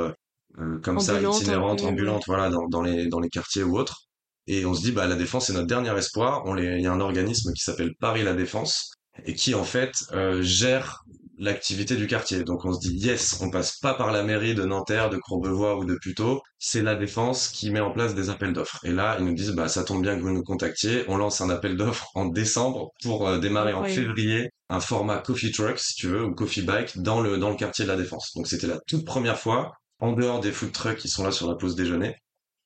euh, 0.59 0.81
comme 0.83 1.01
ça, 1.01 1.21
itinérante, 1.23 1.83
ambulante, 1.85 2.25
voilà, 2.27 2.51
dans, 2.51 2.67
dans 2.69 2.83
les 2.83 3.07
dans 3.09 3.21
les 3.21 3.29
quartiers 3.31 3.63
ou 3.65 3.79
autres. 3.79 4.08
Et 4.49 4.65
on 4.65 4.73
se 4.73 4.81
dit, 4.81 4.93
bah, 4.93 5.07
la 5.07 5.15
défense, 5.15 5.47
c'est 5.47 5.53
notre 5.53 5.67
dernier 5.67 5.97
espoir. 5.97 6.43
On 6.47 6.57
il 6.57 6.81
y 6.81 6.87
a 6.87 6.93
un 6.93 7.01
organisme 7.01 7.53
qui 7.53 7.63
s'appelle 7.63 7.95
Paris 8.01 8.25
La 8.25 8.33
Défense 8.33 8.93
et 9.27 9.35
qui, 9.35 9.55
en 9.55 9.63
fait, 9.63 9.93
euh, 10.13 10.43
gère 10.43 11.05
l'activité 11.37 11.97
du 11.97 12.07
quartier. 12.07 12.43
Donc 12.45 12.65
on 12.65 12.73
se 12.73 12.81
dit, 12.81 12.95
yes, 12.97 13.41
on 13.43 13.51
passe 13.51 13.79
pas 13.79 13.95
par 13.95 14.11
la 14.11 14.23
mairie 14.23 14.55
de 14.55 14.65
Nanterre, 14.65 15.11
de 15.11 15.19
Courbevoie 15.19 15.77
ou 15.77 15.85
de 15.85 15.97
Puteaux. 15.97 16.41
C'est 16.59 16.83
La 16.83 16.95
Défense 16.95 17.49
qui 17.49 17.71
met 17.71 17.79
en 17.79 17.93
place 17.93 18.15
des 18.15 18.31
appels 18.31 18.55
d'offres. 18.55 18.81
Et 18.85 18.91
là, 18.91 19.17
ils 19.19 19.27
nous 19.27 19.35
disent, 19.35 19.53
bah, 19.53 19.69
ça 19.69 19.85
tombe 19.85 20.03
bien 20.03 20.17
que 20.17 20.23
vous 20.23 20.33
nous 20.33 20.43
contactiez. 20.43 21.05
On 21.09 21.19
lance 21.19 21.43
un 21.43 21.51
appel 21.51 21.77
d'offres 21.77 22.09
en 22.15 22.25
décembre 22.25 22.91
pour 23.03 23.29
euh, 23.29 23.39
démarrer 23.39 23.75
en 23.75 23.85
février 23.85 24.51
un 24.71 24.81
format 24.81 25.19
coffee 25.19 25.53
truck, 25.53 25.79
si 25.79 25.95
tu 25.95 26.09
veux, 26.09 26.25
ou 26.25 26.35
coffee 26.35 26.63
bike 26.63 26.99
dans 26.99 27.21
le, 27.21 27.37
dans 27.37 27.51
le 27.51 27.57
quartier 27.57 27.85
de 27.85 27.91
La 27.91 27.97
Défense. 27.97 28.33
Donc 28.35 28.47
c'était 28.47 28.67
la 28.67 28.79
toute 28.87 29.05
première 29.05 29.39
fois 29.39 29.73
en 30.01 30.13
dehors 30.13 30.41
des 30.41 30.53
food 30.53 30.73
trucks 30.73 30.97
qui 30.97 31.09
sont 31.09 31.25
là 31.25 31.33
sur 31.33 31.49
la 31.49 31.57
pause 31.57 31.75
déjeuner, 31.75 32.15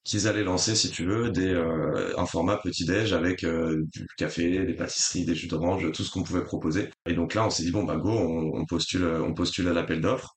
qu'ils 0.04 0.26
allaient 0.28 0.43
lancer, 0.44 0.75
si 0.75 0.90
tu 0.90 1.04
veux, 1.04 1.31
des, 1.31 1.49
euh, 1.52 2.19
un 2.19 2.26
format 2.26 2.56
petit-déj 2.58 3.12
avec 3.12 3.44
euh, 3.44 3.84
du 3.93 4.06
café, 4.16 4.64
des 4.66 4.75
pâtisseries, 4.75 5.25
des 5.25 5.34
jus 5.34 5.46
d'orange, 5.49 5.90
tout 5.93 6.02
ce 6.04 6.10
qu'on 6.10 6.22
pouvait 6.25 6.44
proposer. 6.44 6.90
Et 7.06 7.14
donc 7.14 7.34
là, 7.34 7.46
on 7.46 7.50
s'est 7.50 7.62
dit, 7.62 7.70
bon, 7.70 7.84
bah 7.84 7.96
go, 7.96 8.10
on, 8.10 8.64
postule, 8.66 9.04
on 9.04 9.34
postule 9.34 9.69
à 9.69 9.72
l'appel 9.72 10.00
d'offres. 10.00 10.37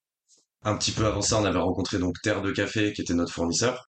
Un 0.63 0.77
petit 0.77 0.91
peu 0.91 1.05
avant 1.05 1.21
ça, 1.21 1.39
on 1.39 1.45
avait 1.45 1.59
rencontré 1.59 1.99
donc 1.99 2.15
Terre 2.23 2.41
de 2.41 2.51
Café, 2.51 2.93
qui 2.93 3.01
était 3.01 3.13
notre 3.13 3.33
fournisseur. 3.33 3.89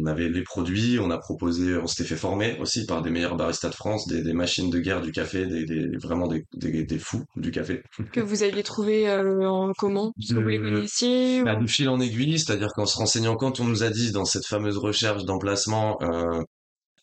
On 0.00 0.06
avait 0.06 0.28
les 0.28 0.42
produits, 0.42 0.98
on 1.00 1.10
a 1.10 1.18
proposé, 1.18 1.76
on 1.76 1.86
s'était 1.86 2.08
fait 2.08 2.16
former 2.16 2.58
aussi 2.60 2.86
par 2.86 3.02
des 3.02 3.10
meilleurs 3.10 3.36
baristas 3.36 3.68
de 3.68 3.74
France, 3.74 4.06
des, 4.06 4.22
des 4.22 4.32
machines 4.32 4.70
de 4.70 4.78
guerre 4.78 5.00
du 5.00 5.12
café, 5.12 5.46
des, 5.46 5.64
des 5.64 5.96
vraiment 5.96 6.28
des, 6.28 6.44
des, 6.54 6.98
fous 6.98 7.24
du 7.36 7.50
café. 7.50 7.82
Que 8.12 8.20
vous 8.20 8.42
aviez 8.42 8.62
trouvé 8.62 9.08
euh, 9.08 9.48
en 9.48 9.72
comment 9.76 10.12
Vous 10.30 10.40
les 10.40 10.58
connaissiez 10.58 11.42
bah, 11.42 11.56
De 11.56 11.66
fil 11.66 11.88
en 11.88 12.00
aiguille, 12.00 12.38
c'est-à-dire 12.38 12.68
qu'en 12.74 12.86
se 12.86 12.96
renseignant, 12.96 13.36
quand 13.36 13.60
on 13.60 13.64
nous 13.64 13.82
a 13.82 13.90
dit 13.90 14.12
dans 14.12 14.24
cette 14.24 14.46
fameuse 14.46 14.78
recherche 14.78 15.24
d'emplacement, 15.24 15.98
euh, 16.02 16.42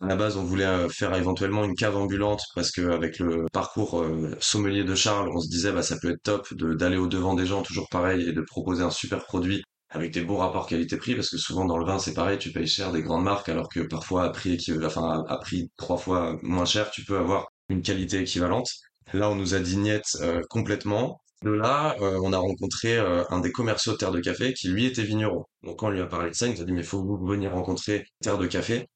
à 0.02 0.08
la 0.08 0.16
base, 0.16 0.38
on 0.38 0.44
voulait 0.44 0.66
euh, 0.66 0.88
faire 0.90 1.14
éventuellement 1.16 1.66
une 1.66 1.76
cave 1.76 1.98
ambulante 1.98 2.42
parce 2.56 2.72
que 2.72 2.90
avec 2.90 3.20
le 3.20 3.46
parcours 3.52 4.06
sommelier 4.40 4.84
de 4.84 4.96
Charles, 4.96 5.30
on 5.36 5.40
se 5.40 5.50
disait 5.50 5.72
bah 5.72 5.84
ça 5.84 5.98
peut 6.02 6.12
être 6.12 6.24
top 6.24 6.54
d'aller 6.54 6.98
au 6.98 7.08
devant 7.08 7.34
des 7.34 7.46
gens, 7.46 7.62
toujours 7.62 7.88
pareil, 7.90 8.30
et 8.30 8.34
de 8.34 8.42
proposer 8.42 8.84
un 8.84 8.92
super 8.92 9.24
produit 9.26 9.62
avec 9.90 10.12
des 10.12 10.22
bons 10.22 10.38
rapports 10.38 10.68
qualité-prix 10.68 11.16
parce 11.16 11.30
que 11.30 11.38
souvent 11.38 11.66
dans 11.66 11.78
le 11.78 11.86
vin 11.86 12.00
c'est 12.00 12.14
pareil 12.14 12.38
tu 12.38 12.52
payes 12.52 12.68
cher 12.68 12.92
des 12.92 13.02
grandes 13.02 13.24
marques 13.24 13.50
alors 13.50 13.70
que 13.70 13.82
parfois 13.82 14.26
à 14.26 14.30
prix 14.30 14.58
enfin 14.86 15.24
à 15.28 15.38
prix 15.38 15.72
trois 15.78 15.98
fois 15.98 16.38
moins 16.44 16.66
cher 16.66 16.92
tu 16.92 17.04
peux 17.04 17.18
avoir 17.18 17.48
une 17.70 17.82
qualité 17.82 18.20
équivalente. 18.20 18.70
Là 19.14 19.30
on 19.30 19.36
nous 19.36 19.54
a 19.56 19.60
dit 19.60 19.78
niet 19.78 20.02
euh, 20.22 20.42
complètement. 20.50 21.22
De 21.44 21.52
là 21.52 21.96
euh, 22.02 22.20
on 22.24 22.34
a 22.34 22.38
rencontré 22.38 22.98
euh, 22.98 23.24
un 23.30 23.40
des 23.40 23.52
commerciaux 23.52 23.94
de 23.94 23.98
Terre 23.98 24.12
de 24.12 24.20
Café 24.20 24.54
qui 24.54 24.70
lui 24.70 24.86
était 24.86 25.04
vigneron. 25.04 25.46
Donc 25.64 25.80
quand 25.80 25.88
on 25.88 25.92
lui 25.92 26.02
a 26.02 26.06
parlé 26.06 26.30
de 26.32 26.36
ça 26.36 26.48
il 26.48 26.54
nous 26.54 26.62
a 26.62 26.66
dit 26.66 26.74
mais 26.74 26.84
faut 26.84 27.04
vous 27.04 27.18
venir 27.26 27.52
rencontrer 27.54 28.06
Terre 28.22 28.38
de 28.38 28.48
Café 28.48 28.88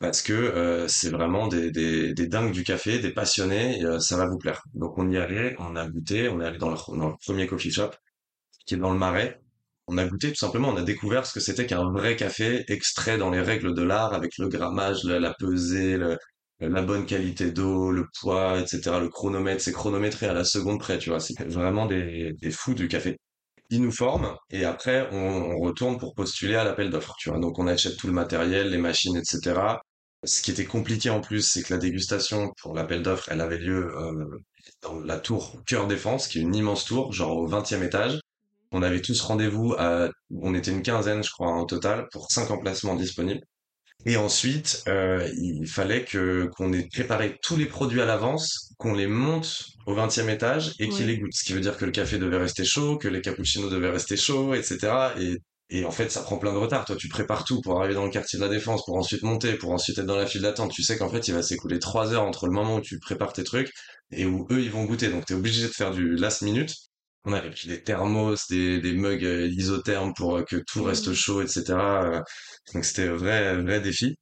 parce 0.00 0.22
que 0.22 0.86
c'est 0.88 1.10
vraiment 1.10 1.46
des, 1.46 1.70
des, 1.70 2.14
des, 2.14 2.26
dingues 2.26 2.52
du 2.52 2.64
café, 2.64 3.00
des 3.00 3.12
passionnés, 3.12 3.80
et, 3.80 4.00
ça 4.00 4.16
va 4.16 4.26
vous 4.26 4.38
plaire. 4.38 4.62
Donc 4.72 4.96
on 4.96 5.10
y 5.10 5.18
allait, 5.18 5.54
on 5.58 5.76
a 5.76 5.86
goûté, 5.88 6.30
on 6.30 6.40
est 6.40 6.46
allé 6.46 6.56
dans 6.56 6.70
dans 6.70 7.08
le 7.10 7.16
premier 7.22 7.46
coffee 7.46 7.70
shop 7.70 7.90
qui 8.66 8.74
est 8.74 8.78
dans 8.78 8.92
le 8.92 8.98
Marais, 8.98 9.40
on 9.90 9.98
a 9.98 10.06
goûté 10.06 10.28
tout 10.28 10.36
simplement, 10.36 10.68
on 10.68 10.76
a 10.76 10.82
découvert 10.82 11.26
ce 11.26 11.34
que 11.34 11.40
c'était 11.40 11.66
qu'un 11.66 11.90
vrai 11.90 12.16
café 12.16 12.64
extrait 12.68 13.18
dans 13.18 13.30
les 13.30 13.40
règles 13.40 13.74
de 13.74 13.82
l'art 13.82 14.14
avec 14.14 14.38
le 14.38 14.48
grammage, 14.48 15.04
la, 15.04 15.34
pesée, 15.34 15.98
la 16.60 16.82
bonne 16.82 17.06
qualité 17.06 17.50
d'eau, 17.50 17.90
le 17.90 18.06
poids, 18.20 18.60
etc. 18.60 18.98
Le 19.00 19.08
chronomètre, 19.08 19.62
c'est 19.62 19.72
chronométré 19.72 20.26
à 20.26 20.32
la 20.34 20.44
seconde 20.44 20.78
près, 20.80 20.98
tu 20.98 21.10
vois. 21.10 21.20
C'est 21.20 21.40
vraiment 21.48 21.86
des, 21.86 22.32
des 22.40 22.50
fous 22.50 22.74
du 22.74 22.88
café. 22.88 23.18
Ils 23.70 23.80
nous 23.82 23.92
forment 23.92 24.36
et 24.50 24.64
après 24.64 25.08
on, 25.12 25.58
retourne 25.60 25.98
pour 25.98 26.14
postuler 26.14 26.56
à 26.56 26.64
l'appel 26.64 26.90
d'offres, 26.90 27.14
tu 27.18 27.30
vois. 27.30 27.38
Donc 27.38 27.58
on 27.58 27.66
achète 27.68 27.96
tout 27.96 28.08
le 28.08 28.12
matériel, 28.12 28.70
les 28.70 28.78
machines, 28.78 29.16
etc. 29.16 29.60
Ce 30.24 30.42
qui 30.42 30.50
était 30.50 30.64
compliqué 30.66 31.08
en 31.08 31.20
plus, 31.20 31.42
c'est 31.42 31.62
que 31.62 31.72
la 31.72 31.78
dégustation 31.78 32.52
pour 32.60 32.74
l'appel 32.74 33.02
d'offres, 33.02 33.28
elle 33.30 33.40
avait 33.40 33.58
lieu 33.58 33.92
euh, 33.96 34.26
dans 34.82 34.98
la 35.00 35.18
tour 35.18 35.62
Cœur 35.66 35.86
Défense, 35.86 36.28
qui 36.28 36.38
est 36.38 36.42
une 36.42 36.54
immense 36.54 36.84
tour, 36.84 37.12
genre 37.12 37.36
au 37.36 37.48
20e 37.48 37.82
étage. 37.84 38.20
On 38.72 38.82
avait 38.82 39.02
tous 39.02 39.20
rendez-vous 39.20 39.74
à, 39.78 40.10
on 40.30 40.54
était 40.54 40.70
une 40.70 40.82
quinzaine, 40.82 41.22
je 41.24 41.30
crois, 41.30 41.48
en 41.48 41.64
total, 41.66 42.08
pour 42.12 42.30
cinq 42.30 42.50
emplacements 42.50 42.94
disponibles. 42.96 43.42
Et 44.06 44.16
ensuite, 44.16 44.82
euh, 44.88 45.28
il 45.36 45.66
fallait 45.66 46.04
que 46.04 46.48
qu'on 46.56 46.72
ait 46.72 46.88
préparé 46.88 47.36
tous 47.42 47.56
les 47.56 47.66
produits 47.66 48.00
à 48.00 48.06
l'avance, 48.06 48.72
qu'on 48.78 48.94
les 48.94 49.06
monte 49.06 49.66
au 49.86 49.94
20e 49.94 50.30
étage 50.30 50.72
et 50.78 50.88
qu'ils 50.88 51.06
les 51.06 51.18
goûtent. 51.18 51.34
Ce 51.34 51.44
qui 51.44 51.52
veut 51.52 51.60
dire 51.60 51.76
que 51.76 51.84
le 51.84 51.90
café 51.90 52.18
devait 52.18 52.38
rester 52.38 52.64
chaud, 52.64 52.96
que 52.96 53.08
les 53.08 53.20
cappuccinos 53.20 53.70
devaient 53.70 53.90
rester 53.90 54.16
chauds, 54.16 54.54
etc. 54.54 55.14
Et, 55.20 55.36
et 55.68 55.84
en 55.84 55.90
fait, 55.90 56.10
ça 56.10 56.22
prend 56.22 56.38
plein 56.38 56.52
de 56.54 56.58
retard. 56.58 56.86
Toi, 56.86 56.96
tu 56.96 57.08
prépares 57.08 57.44
tout 57.44 57.60
pour 57.60 57.78
arriver 57.78 57.94
dans 57.94 58.04
le 58.06 58.10
quartier 58.10 58.38
de 58.38 58.44
la 58.44 58.50
Défense, 58.50 58.84
pour 58.86 58.96
ensuite 58.96 59.22
monter, 59.22 59.54
pour 59.54 59.70
ensuite 59.70 59.98
être 59.98 60.06
dans 60.06 60.16
la 60.16 60.26
file 60.26 60.42
d'attente. 60.42 60.72
Tu 60.72 60.82
sais 60.82 60.96
qu'en 60.96 61.10
fait, 61.10 61.28
il 61.28 61.34
va 61.34 61.42
s'écouler 61.42 61.78
trois 61.78 62.12
heures 62.14 62.24
entre 62.24 62.46
le 62.46 62.52
moment 62.52 62.76
où 62.76 62.80
tu 62.80 62.98
prépares 62.98 63.34
tes 63.34 63.44
trucs 63.44 63.70
et 64.12 64.24
où 64.24 64.46
eux, 64.50 64.60
ils 64.62 64.70
vont 64.70 64.84
goûter. 64.84 65.08
Donc, 65.10 65.26
tu 65.26 65.34
es 65.34 65.36
obligé 65.36 65.62
de 65.62 65.68
faire 65.72 65.90
du 65.90 66.16
last 66.16 66.40
minute. 66.42 66.74
On 67.24 67.32
avait 67.32 67.50
pris 67.50 67.68
des 67.68 67.82
thermos, 67.82 68.46
des, 68.48 68.80
des 68.80 68.92
mugs 68.94 69.24
euh, 69.24 69.48
isothermes 69.48 70.14
pour 70.14 70.38
euh, 70.38 70.42
que 70.42 70.56
tout 70.56 70.82
reste 70.82 71.08
mmh. 71.08 71.14
chaud, 71.14 71.42
etc. 71.42 71.64
Euh, 71.70 72.20
donc 72.74 72.84
c'était 72.84 73.08
un 73.08 73.14
vrai, 73.16 73.60
vrai 73.60 73.80
défi. 73.80 74.16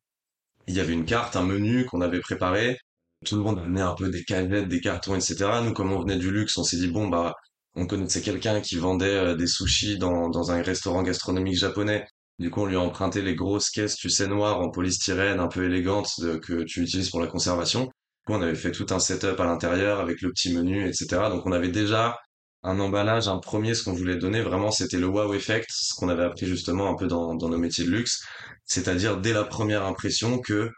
Il 0.68 0.74
y 0.74 0.80
avait 0.80 0.92
une 0.94 1.06
carte, 1.06 1.36
un 1.36 1.44
menu 1.44 1.86
qu'on 1.86 2.00
avait 2.02 2.20
préparé. 2.20 2.78
Tout 3.24 3.36
le 3.36 3.42
monde 3.42 3.58
amenait 3.60 3.82
un 3.82 3.94
peu 3.94 4.10
des 4.10 4.24
canettes, 4.24 4.68
des 4.68 4.80
cartons, 4.80 5.16
etc. 5.16 5.36
Nous, 5.64 5.72
comme 5.74 5.92
on 5.92 6.00
venait 6.00 6.16
du 6.18 6.30
luxe, 6.30 6.58
on 6.58 6.64
s'est 6.64 6.76
dit, 6.78 6.88
bon, 6.88 7.08
bah, 7.08 7.34
on 7.74 7.86
connaissait 7.86 8.22
quelqu'un 8.22 8.60
qui 8.60 8.76
vendait 8.76 9.36
des 9.36 9.46
sushis 9.46 9.98
dans, 9.98 10.28
dans 10.30 10.50
un 10.52 10.62
restaurant 10.62 11.02
gastronomique 11.02 11.58
japonais. 11.58 12.06
Du 12.38 12.50
coup, 12.50 12.62
on 12.62 12.66
lui 12.66 12.76
a 12.76 12.80
emprunté 12.80 13.22
les 13.22 13.34
grosses 13.34 13.70
caisses, 13.70 13.96
tu 13.96 14.10
sais, 14.10 14.28
noires 14.28 14.60
en 14.60 14.70
polystyrène, 14.70 15.40
un 15.40 15.48
peu 15.48 15.64
élégantes, 15.64 16.10
que 16.42 16.64
tu 16.64 16.82
utilises 16.82 17.10
pour 17.10 17.20
la 17.20 17.26
conservation. 17.28 17.90
on 18.28 18.42
avait 18.42 18.54
fait 18.54 18.72
tout 18.72 18.86
un 18.90 19.00
setup 19.00 19.40
à 19.40 19.44
l'intérieur 19.44 20.00
avec 20.00 20.20
le 20.22 20.30
petit 20.30 20.54
menu, 20.54 20.86
etc. 20.86 21.06
Donc 21.30 21.46
on 21.46 21.52
avait 21.52 21.70
déjà 21.70 22.16
un 22.62 22.80
emballage, 22.80 23.28
un 23.28 23.38
premier, 23.38 23.74
ce 23.74 23.84
qu'on 23.84 23.92
voulait 23.92 24.16
donner 24.16 24.40
vraiment, 24.42 24.70
c'était 24.70 24.98
le 24.98 25.06
wow 25.06 25.34
effect, 25.34 25.68
ce 25.70 25.94
qu'on 25.94 26.08
avait 26.08 26.24
appris 26.24 26.46
justement 26.46 26.90
un 26.90 26.96
peu 26.96 27.06
dans, 27.06 27.34
dans 27.34 27.48
nos 27.48 27.58
métiers 27.58 27.84
de 27.84 27.90
luxe, 27.90 28.22
c'est-à-dire 28.64 29.18
dès 29.20 29.32
la 29.32 29.44
première 29.44 29.84
impression 29.84 30.38
que 30.40 30.70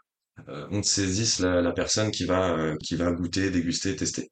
euh, 0.49 0.67
on 0.71 0.83
saisisse 0.83 1.39
la, 1.39 1.61
la, 1.61 1.71
personne 1.73 2.11
qui 2.11 2.25
va 2.25 2.51
euh, 2.57 2.75
qui 2.83 2.95
va 2.95 3.11
goûter, 3.11 3.51
déguster, 3.51 3.95
tester. 3.95 4.29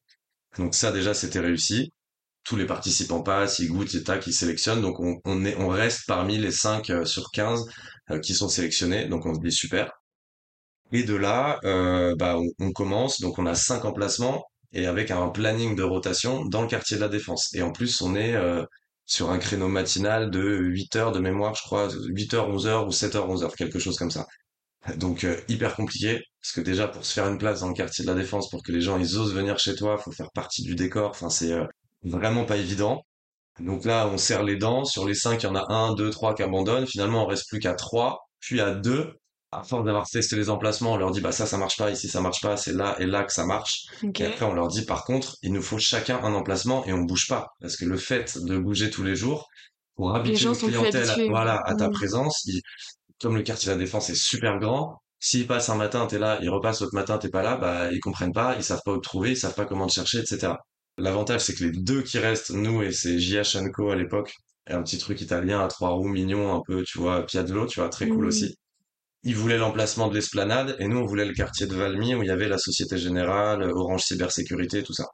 Donc 0.57 0.75
ça 0.75 0.91
déjà 0.91 1.13
c'était 1.13 1.39
réussi. 1.39 1.91
Tous 2.43 2.55
les 2.55 2.65
participants 2.65 3.21
passent, 3.23 3.59
ils 3.59 3.69
goûtent, 3.69 3.93
ils 3.93 4.03
tac, 4.03 4.25
ils 4.27 4.33
sélectionnent. 4.33 4.81
Donc 4.81 4.99
on, 4.99 5.19
on, 5.25 5.45
est, 5.45 5.55
on 5.57 5.69
reste 5.69 6.03
parmi 6.07 6.37
les 6.37 6.51
5 6.51 6.89
euh, 6.89 7.05
sur 7.05 7.31
15 7.31 7.65
qui 8.23 8.33
sont 8.33 8.49
sélectionnés. 8.49 9.07
Donc 9.07 9.25
on 9.25 9.35
se 9.35 9.39
dit 9.41 9.51
super. 9.51 9.91
Et 10.91 11.03
de 11.03 11.15
là, 11.15 11.59
bah, 12.17 12.37
on, 12.37 12.47
on, 12.59 12.71
commence. 12.71 13.21
Donc 13.21 13.37
on 13.39 13.45
a 13.45 13.55
cinq 13.55 13.85
emplacements 13.85 14.43
et 14.73 14.85
avec 14.85 15.11
un 15.11 15.29
planning 15.29 15.75
de 15.75 15.83
rotation 15.83 16.45
dans 16.45 16.61
le 16.61 16.67
quartier 16.67 16.97
de 16.97 17.01
la 17.01 17.09
Défense. 17.09 17.53
Et 17.55 17.61
en 17.61 17.71
plus, 17.71 18.01
on 18.01 18.15
est 18.15 18.35
euh, 18.35 18.63
sur 19.05 19.31
un 19.31 19.39
créneau 19.39 19.67
matinal 19.67 20.29
de 20.29 20.41
8 20.41 20.95
heures 20.95 21.11
de 21.11 21.19
mémoire, 21.19 21.55
je 21.55 21.63
crois, 21.63 21.89
8 21.91 22.33
heures, 22.35 22.49
11 22.49 22.67
heures 22.67 22.88
ou 22.88 22.91
7 22.91 23.15
heures, 23.15 23.29
11 23.29 23.43
heures, 23.43 23.55
quelque 23.55 23.79
chose 23.79 23.97
comme 23.97 24.11
ça. 24.11 24.25
Donc 24.97 25.23
euh, 25.23 25.35
hyper 25.47 25.75
compliqué, 25.75 26.21
parce 26.41 26.53
que 26.53 26.61
déjà 26.61 26.88
pour 26.88 27.05
se 27.05 27.13
faire 27.13 27.27
une 27.27 27.38
place 27.38 27.61
dans 27.61 27.67
le 27.67 27.73
quartier 27.73 28.05
de 28.05 28.09
la 28.09 28.15
Défense, 28.15 28.49
pour 28.49 28.63
que 28.63 28.71
les 28.71 28.81
gens 28.81 28.97
ils 28.97 29.17
osent 29.17 29.33
venir 29.33 29.59
chez 29.59 29.75
toi, 29.75 29.97
faut 29.97 30.11
faire 30.11 30.31
partie 30.33 30.63
du 30.63 30.75
décor. 30.75 31.09
Enfin, 31.11 31.29
c'est 31.29 31.51
euh, 31.51 31.65
vraiment 32.03 32.45
pas 32.45 32.57
évident. 32.57 33.03
Donc 33.59 33.85
là, 33.85 34.07
on 34.07 34.17
serre 34.17 34.43
les 34.43 34.55
dents. 34.55 34.85
Sur 34.85 35.07
les 35.07 35.15
cinq, 35.15 35.43
il 35.43 35.47
y 35.47 35.49
en 35.49 35.55
a 35.55 35.65
un, 35.73 35.93
deux, 35.95 36.09
trois 36.11 36.33
qui 36.35 36.43
abandonnent. 36.43 36.88
Finalement, 36.88 37.23
on 37.25 37.27
reste 37.27 37.49
plus 37.49 37.59
qu'à 37.59 37.73
trois, 37.73 38.19
puis 38.39 38.61
à 38.61 38.73
deux 38.73 39.13
à 39.51 39.63
force 39.63 39.83
d'avoir 39.83 40.07
testé 40.07 40.35
les 40.35 40.49
emplacements, 40.49 40.93
on 40.93 40.97
leur 40.97 41.11
dit 41.11 41.21
bah 41.21 41.31
ça 41.31 41.45
ça 41.45 41.57
marche 41.57 41.77
pas, 41.77 41.89
ici 41.89 42.07
ça 42.07 42.21
marche 42.21 42.41
pas, 42.41 42.55
c'est 42.55 42.73
là 42.73 42.95
et 42.99 43.05
là 43.05 43.23
que 43.23 43.33
ça 43.33 43.45
marche. 43.45 43.85
Et 44.03 44.25
après 44.25 44.45
on 44.45 44.53
leur 44.53 44.67
dit 44.67 44.85
par 44.85 45.05
contre, 45.05 45.37
il 45.41 45.53
nous 45.53 45.61
faut 45.61 45.79
chacun 45.79 46.19
un 46.23 46.33
emplacement 46.33 46.85
et 46.85 46.93
on 46.93 46.99
bouge 46.99 47.27
pas 47.27 47.47
parce 47.59 47.75
que 47.75 47.85
le 47.85 47.97
fait 47.97 48.37
de 48.37 48.57
bouger 48.57 48.89
tous 48.91 49.03
les 49.03 49.15
jours 49.15 49.47
pour 49.95 50.15
habituer 50.15 50.49
une 50.49 50.55
clientèle 50.55 51.29
voilà 51.29 51.59
à 51.65 51.75
ta 51.75 51.89
mmh. 51.89 51.93
présence, 51.93 52.47
comme 53.19 53.35
le 53.35 53.41
quartier 53.41 53.71
de 53.71 53.77
la 53.77 53.83
défense 53.83 54.09
est 54.09 54.15
super 54.15 54.59
grand, 54.59 55.01
s'ils 55.19 55.47
passent 55.47 55.69
un 55.69 55.75
matin 55.75 56.05
t'es 56.05 56.19
là, 56.19 56.37
ils 56.41 56.49
repassent 56.49 56.81
l'autre 56.81 56.95
matin 56.95 57.17
t'es 57.17 57.29
pas 57.29 57.41
là, 57.41 57.57
bah 57.57 57.91
ils 57.91 57.99
comprennent 57.99 58.33
pas, 58.33 58.55
ils 58.55 58.63
savent 58.63 58.81
pas 58.85 58.93
où 58.93 58.97
te 58.97 59.03
trouver, 59.03 59.31
ils 59.31 59.37
savent 59.37 59.55
pas 59.55 59.65
comment 59.65 59.87
te 59.87 59.93
chercher, 59.93 60.19
etc. 60.19 60.53
L'avantage 60.99 61.41
c'est 61.41 61.55
que 61.55 61.63
les 61.63 61.71
deux 61.71 62.03
qui 62.03 62.19
restent, 62.19 62.51
nous 62.51 62.83
et 62.83 62.91
c'est 62.91 63.17
JH 63.17 63.57
Co 63.73 63.89
à 63.89 63.95
l'époque, 63.95 64.31
un 64.67 64.83
petit 64.83 64.99
truc 64.99 65.19
italien 65.21 65.61
à 65.61 65.67
trois 65.67 65.89
roues 65.89 66.07
mignon 66.07 66.55
un 66.55 66.61
peu, 66.67 66.83
tu 66.83 66.99
vois, 66.99 67.25
Piaggio, 67.25 67.65
tu 67.65 67.79
vois, 67.79 67.89
très 67.89 68.07
cool 68.07 68.25
mmh. 68.25 68.27
aussi 68.27 68.55
ils 69.23 69.35
voulaient 69.35 69.57
l'emplacement 69.57 70.07
de 70.07 70.15
l'esplanade 70.15 70.75
et 70.79 70.88
nous 70.88 70.97
on 70.97 71.05
voulait 71.05 71.25
le 71.25 71.33
quartier 71.33 71.67
de 71.67 71.75
Valmy 71.75 72.15
où 72.15 72.23
il 72.23 72.27
y 72.27 72.31
avait 72.31 72.47
la 72.47 72.57
Société 72.57 72.97
Générale, 72.97 73.63
Orange 73.63 74.03
Cybersécurité, 74.03 74.83
tout 74.83 74.93
ça. 74.93 75.05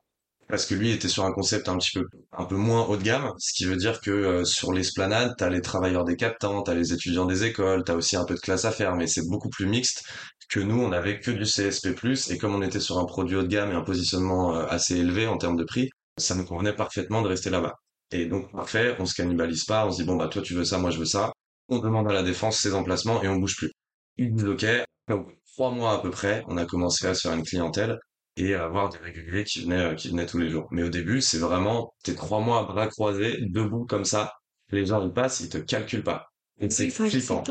Parce 0.47 0.67
que 0.67 0.75
lui 0.75 0.91
était 0.91 1.07
sur 1.07 1.25
un 1.25 1.31
concept 1.31 1.69
un 1.69 1.77
petit 1.77 1.97
peu 1.97 2.05
un 2.37 2.45
peu 2.45 2.55
moins 2.55 2.85
haut 2.85 2.97
de 2.97 3.01
gamme, 3.03 3.31
ce 3.39 3.53
qui 3.53 3.65
veut 3.65 3.77
dire 3.77 3.99
que 3.99 4.11
euh, 4.11 4.45
sur 4.45 4.73
l'esplanade, 4.73 5.33
t'as 5.37 5.49
les 5.49 5.61
travailleurs 5.61 6.05
des 6.05 6.15
captants, 6.15 6.61
t'as 6.61 6.75
les 6.75 6.93
étudiants 6.93 7.25
des 7.25 7.45
écoles, 7.45 7.83
t'as 7.83 7.95
aussi 7.95 8.15
un 8.15 8.25
peu 8.25 8.35
de 8.35 8.39
classe 8.39 8.65
à 8.65 8.71
faire, 8.71 8.95
mais 8.95 9.07
c'est 9.07 9.27
beaucoup 9.27 9.49
plus 9.49 9.65
mixte 9.65 10.03
que 10.49 10.59
nous, 10.59 10.79
on 10.79 10.91
avait 10.91 11.19
que 11.19 11.31
du 11.31 11.45
CSP+, 11.45 11.95
et 12.29 12.37
comme 12.37 12.53
on 12.53 12.61
était 12.61 12.79
sur 12.79 12.99
un 12.99 13.05
produit 13.05 13.35
haut 13.37 13.41
de 13.41 13.47
gamme 13.47 13.71
et 13.71 13.75
un 13.75 13.81
positionnement 13.81 14.55
euh, 14.55 14.65
assez 14.67 14.95
élevé 14.97 15.25
en 15.27 15.37
termes 15.37 15.57
de 15.57 15.63
prix, 15.63 15.89
ça 16.17 16.35
nous 16.35 16.45
convenait 16.45 16.75
parfaitement 16.75 17.23
de 17.23 17.27
rester 17.27 17.49
là-bas. 17.49 17.73
Et 18.11 18.27
donc, 18.27 18.51
parfait, 18.51 18.95
on 18.99 19.05
se 19.07 19.15
cannibalise 19.15 19.65
pas, 19.65 19.87
on 19.87 19.91
se 19.91 19.97
dit, 19.97 20.03
bon, 20.03 20.15
bah, 20.15 20.27
toi, 20.27 20.43
tu 20.43 20.53
veux 20.53 20.63
ça, 20.63 20.77
moi, 20.77 20.91
je 20.91 20.99
veux 20.99 21.05
ça. 21.05 21.31
On 21.69 21.79
demande 21.79 22.07
à 22.07 22.13
la 22.13 22.23
défense 22.23 22.59
ses 22.59 22.75
emplacements 22.75 23.23
et 23.23 23.27
on 23.27 23.37
bouge 23.37 23.55
plus 23.57 23.71
il 24.17 24.33
disent 24.33 24.47
OK. 24.47 24.65
trois 25.53 25.71
mois 25.71 25.93
à 25.93 25.99
peu 25.99 26.09
près, 26.09 26.43
on 26.47 26.57
a 26.57 26.65
commencé 26.65 27.07
à 27.07 27.13
se 27.13 27.21
faire 27.27 27.33
une 27.37 27.43
clientèle 27.43 27.97
et 28.37 28.53
à 28.55 28.65
avoir 28.65 28.89
des 28.89 28.97
réguliers 28.97 29.43
qui 29.45 29.63
venaient, 29.63 29.91
euh, 29.91 29.95
qui 29.95 30.09
venaient 30.09 30.25
tous 30.25 30.39
les 30.39 30.49
jours. 30.49 30.67
Mais 30.71 30.83
au 30.83 30.89
début, 30.89 31.21
c'est 31.21 31.37
vraiment, 31.37 31.93
t'es 32.03 32.15
trois 32.15 32.41
mois 32.41 32.59
à 32.59 32.63
bras 32.63 32.87
croisés, 32.87 33.37
debout 33.41 33.85
comme 33.85 34.05
ça. 34.05 34.33
Les 34.71 34.85
gens, 34.85 35.03
ils 35.05 35.13
passent, 35.13 35.39
ils 35.39 35.49
te 35.49 35.57
calculent 35.57 36.03
pas. 36.03 36.27
Et 36.59 36.69
c'est 36.69 36.89
flippant. 36.89 37.43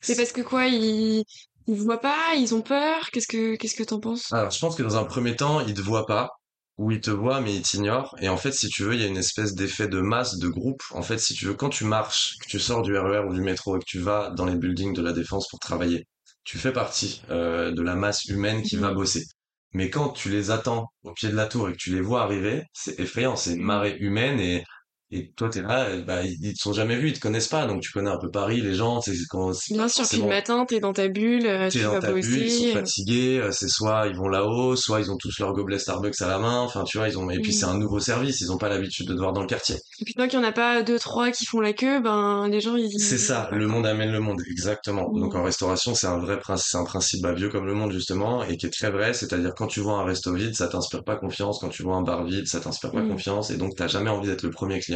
C'est 0.00 0.16
parce 0.16 0.32
que 0.32 0.40
quoi, 0.40 0.66
ils, 0.66 1.24
ils 1.66 1.80
voient 1.80 2.00
pas, 2.00 2.34
ils 2.36 2.54
ont 2.54 2.62
peur? 2.62 3.10
Qu'est-ce 3.10 3.28
que, 3.28 3.56
qu'est-ce 3.56 3.76
que 3.76 3.82
t'en 3.84 4.00
penses? 4.00 4.32
Alors, 4.32 4.50
je 4.50 4.58
pense 4.58 4.76
que 4.76 4.82
dans 4.82 4.96
un 4.96 5.04
premier 5.04 5.36
temps, 5.36 5.60
ils 5.60 5.74
te 5.74 5.80
voient 5.80 6.06
pas. 6.06 6.30
Ou 6.78 6.90
ils 6.90 7.00
te 7.00 7.10
voient, 7.10 7.40
mais 7.40 7.54
ils 7.54 7.62
t'ignorent. 7.62 8.14
Et 8.20 8.28
en 8.28 8.36
fait, 8.36 8.52
si 8.52 8.68
tu 8.68 8.82
veux, 8.82 8.94
il 8.94 9.00
y 9.00 9.04
a 9.04 9.06
une 9.06 9.16
espèce 9.16 9.54
d'effet 9.54 9.88
de 9.88 10.00
masse, 10.00 10.38
de 10.38 10.48
groupe. 10.48 10.82
En 10.90 11.02
fait, 11.02 11.18
si 11.18 11.34
tu 11.34 11.46
veux, 11.46 11.54
quand 11.54 11.70
tu 11.70 11.84
marches, 11.84 12.36
que 12.40 12.48
tu 12.48 12.58
sors 12.58 12.82
du 12.82 12.96
RER 12.96 13.22
e 13.22 13.26
ou 13.26 13.34
du 13.34 13.40
métro 13.40 13.76
et 13.76 13.80
que 13.80 13.86
tu 13.86 13.98
vas 13.98 14.30
dans 14.30 14.44
les 14.44 14.56
buildings 14.56 14.92
de 14.92 15.02
la 15.02 15.12
défense 15.12 15.48
pour 15.48 15.58
travailler, 15.58 16.06
tu 16.44 16.58
fais 16.58 16.72
partie 16.72 17.22
euh, 17.30 17.72
de 17.72 17.82
la 17.82 17.94
masse 17.94 18.26
humaine 18.26 18.62
qui 18.62 18.76
va 18.76 18.92
mmh. 18.92 18.94
bosser. 18.94 19.24
Mais 19.72 19.90
quand 19.90 20.10
tu 20.10 20.30
les 20.30 20.50
attends 20.50 20.88
au 21.02 21.12
pied 21.12 21.28
de 21.28 21.34
la 21.34 21.46
tour 21.46 21.68
et 21.68 21.72
que 21.72 21.78
tu 21.78 21.94
les 21.94 22.00
vois 22.00 22.22
arriver, 22.22 22.62
c'est 22.72 22.98
effrayant, 23.00 23.36
c'est 23.36 23.54
une 23.54 23.62
marée 23.62 23.96
humaine 23.98 24.40
et 24.40 24.64
et 25.12 25.30
toi, 25.36 25.48
t'es 25.48 25.62
là, 25.62 25.96
bah, 25.98 26.22
ils, 26.24 26.36
ils 26.42 26.54
te 26.54 26.60
sont 26.60 26.72
jamais 26.72 26.96
vus, 26.96 27.10
ils 27.10 27.12
te 27.12 27.20
connaissent 27.20 27.46
pas, 27.46 27.66
donc 27.66 27.80
tu 27.80 27.92
connais 27.92 28.10
un 28.10 28.18
peu 28.18 28.28
Paris, 28.28 28.60
les 28.60 28.74
gens, 28.74 29.00
c'est 29.00 29.14
quand. 29.30 29.52
Bien 29.70 29.86
sûr, 29.86 30.04
puis 30.08 30.18
le 30.18 30.26
matin, 30.26 30.64
t'es 30.66 30.80
dans 30.80 30.92
ta 30.92 31.06
bulle, 31.06 31.46
euh, 31.46 31.68
tu 31.70 31.78
vas 31.78 32.00
bosser. 32.00 32.28
Bulle, 32.28 32.42
ils 32.42 32.50
sont 32.50 32.72
fatigués, 32.72 33.38
euh, 33.38 33.52
c'est 33.52 33.68
soit 33.68 34.08
ils 34.08 34.16
vont 34.16 34.28
là-haut, 34.28 34.74
soit 34.74 35.00
ils 35.00 35.08
ont 35.12 35.16
tous 35.16 35.38
leur 35.38 35.52
gobelet 35.52 35.78
Starbucks 35.78 36.20
à 36.20 36.26
la 36.26 36.40
main, 36.40 36.58
enfin, 36.58 36.82
tu 36.82 36.98
vois, 36.98 37.08
ils 37.08 37.16
ont, 37.18 37.30
et 37.30 37.38
puis 37.38 37.52
c'est 37.52 37.66
un 37.66 37.78
nouveau 37.78 38.00
service, 38.00 38.40
ils 38.40 38.50
ont 38.50 38.58
pas 38.58 38.68
l'habitude 38.68 39.06
de 39.06 39.14
te 39.14 39.18
voir 39.18 39.32
dans 39.32 39.42
le 39.42 39.46
quartier. 39.46 39.76
Et 40.00 40.04
puis 40.04 40.14
tant 40.14 40.26
qu'il 40.26 40.40
y 40.40 40.42
en 40.42 40.44
a 40.44 40.50
pas 40.50 40.82
deux, 40.82 40.98
trois 40.98 41.30
qui 41.30 41.46
font 41.46 41.60
la 41.60 41.72
queue, 41.72 42.00
ben, 42.00 42.48
les 42.48 42.60
gens, 42.60 42.74
ils. 42.74 42.90
C'est 42.98 43.18
ça, 43.18 43.48
le 43.52 43.68
monde 43.68 43.86
amène 43.86 44.10
le 44.10 44.20
monde, 44.20 44.42
exactement. 44.50 45.08
Donc 45.12 45.36
en 45.36 45.44
restauration, 45.44 45.94
c'est 45.94 46.08
un 46.08 46.18
vrai 46.18 46.40
principe, 46.40 46.66
c'est 46.68 46.78
un 46.78 46.84
principe 46.84 47.22
bah, 47.22 47.32
vieux 47.32 47.48
comme 47.48 47.66
le 47.66 47.74
monde, 47.74 47.92
justement, 47.92 48.42
et 48.42 48.56
qui 48.56 48.66
est 48.66 48.70
très 48.70 48.90
vrai, 48.90 49.14
c'est-à-dire 49.14 49.52
quand 49.56 49.68
tu 49.68 49.78
vois 49.78 50.00
un 50.00 50.04
resto 50.04 50.34
vide, 50.34 50.56
ça 50.56 50.66
t'inspire 50.66 51.04
pas 51.04 51.14
confiance, 51.14 51.60
quand 51.60 51.68
tu 51.68 51.84
vois 51.84 51.94
un 51.94 52.02
bar 52.02 52.24
vide, 52.24 52.48
ça 52.48 52.58
t'inspire 52.58 52.90
pas 52.90 53.02
confiance, 53.02 53.50
et 53.50 53.56
donc 53.56 53.76
t'as 53.76 53.86
jamais 53.86 54.10
envie 54.10 54.26
d'être 54.26 54.42
le 54.42 54.50
premier 54.50 54.80
client. 54.80 54.95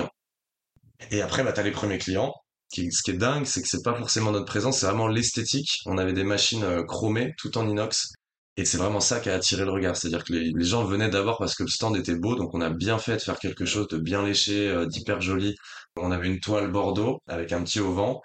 Et 1.11 1.23
après, 1.23 1.43
bah, 1.45 1.53
t'as 1.53 1.63
les 1.63 1.71
premiers 1.71 1.99
clients. 1.99 2.35
Ce 2.73 3.03
qui 3.03 3.11
est 3.11 3.15
dingue, 3.15 3.47
c'est 3.47 3.63
que 3.63 3.69
c'est 3.69 3.83
pas 3.83 3.97
forcément 3.97 4.31
notre 4.31 4.47
présence, 4.47 4.79
c'est 4.79 4.87
vraiment 4.87 5.09
l'esthétique. 5.09 5.81
On 5.87 5.99
avait 5.99 6.13
des 6.13 6.23
machines 6.25 6.63
euh, 6.63 6.85
chromées, 6.85 7.35
tout 7.39 7.59
en 7.59 7.69
inox. 7.69 8.13
Et 8.57 8.65
c'est 8.65 8.79
vraiment 8.79 9.01
ça 9.01 9.21
qui 9.21 9.31
a 9.31 9.35
attiré 9.35 9.65
le 9.65 9.73
regard. 9.73 9.97
C'est-à-dire 9.97 10.25
que 10.25 10.33
les, 10.33 10.53
gens 10.65 10.85
venaient 10.85 11.09
d'abord 11.09 11.39
parce 11.39 11.55
que 11.55 11.63
le 11.65 11.69
stand 11.69 11.97
était 11.97 12.15
beau, 12.15 12.37
donc 12.37 12.55
on 12.55 12.61
a 12.61 12.71
bien 12.71 12.99
fait 12.99 13.17
de 13.17 13.23
faire 13.23 13.39
quelque 13.39 13.65
chose 13.65 13.89
de 13.89 13.99
bien 13.99 14.25
léché, 14.25 14.69
euh, 14.69 14.87
d'hyper 14.87 15.21
joli. 15.21 15.57
On 15.97 16.13
avait 16.13 16.29
une 16.29 16.41
toile 16.41 16.71
Bordeaux 16.71 17.21
avec 17.27 17.53
un 17.53 17.63
petit 17.65 17.81
auvent 17.81 18.21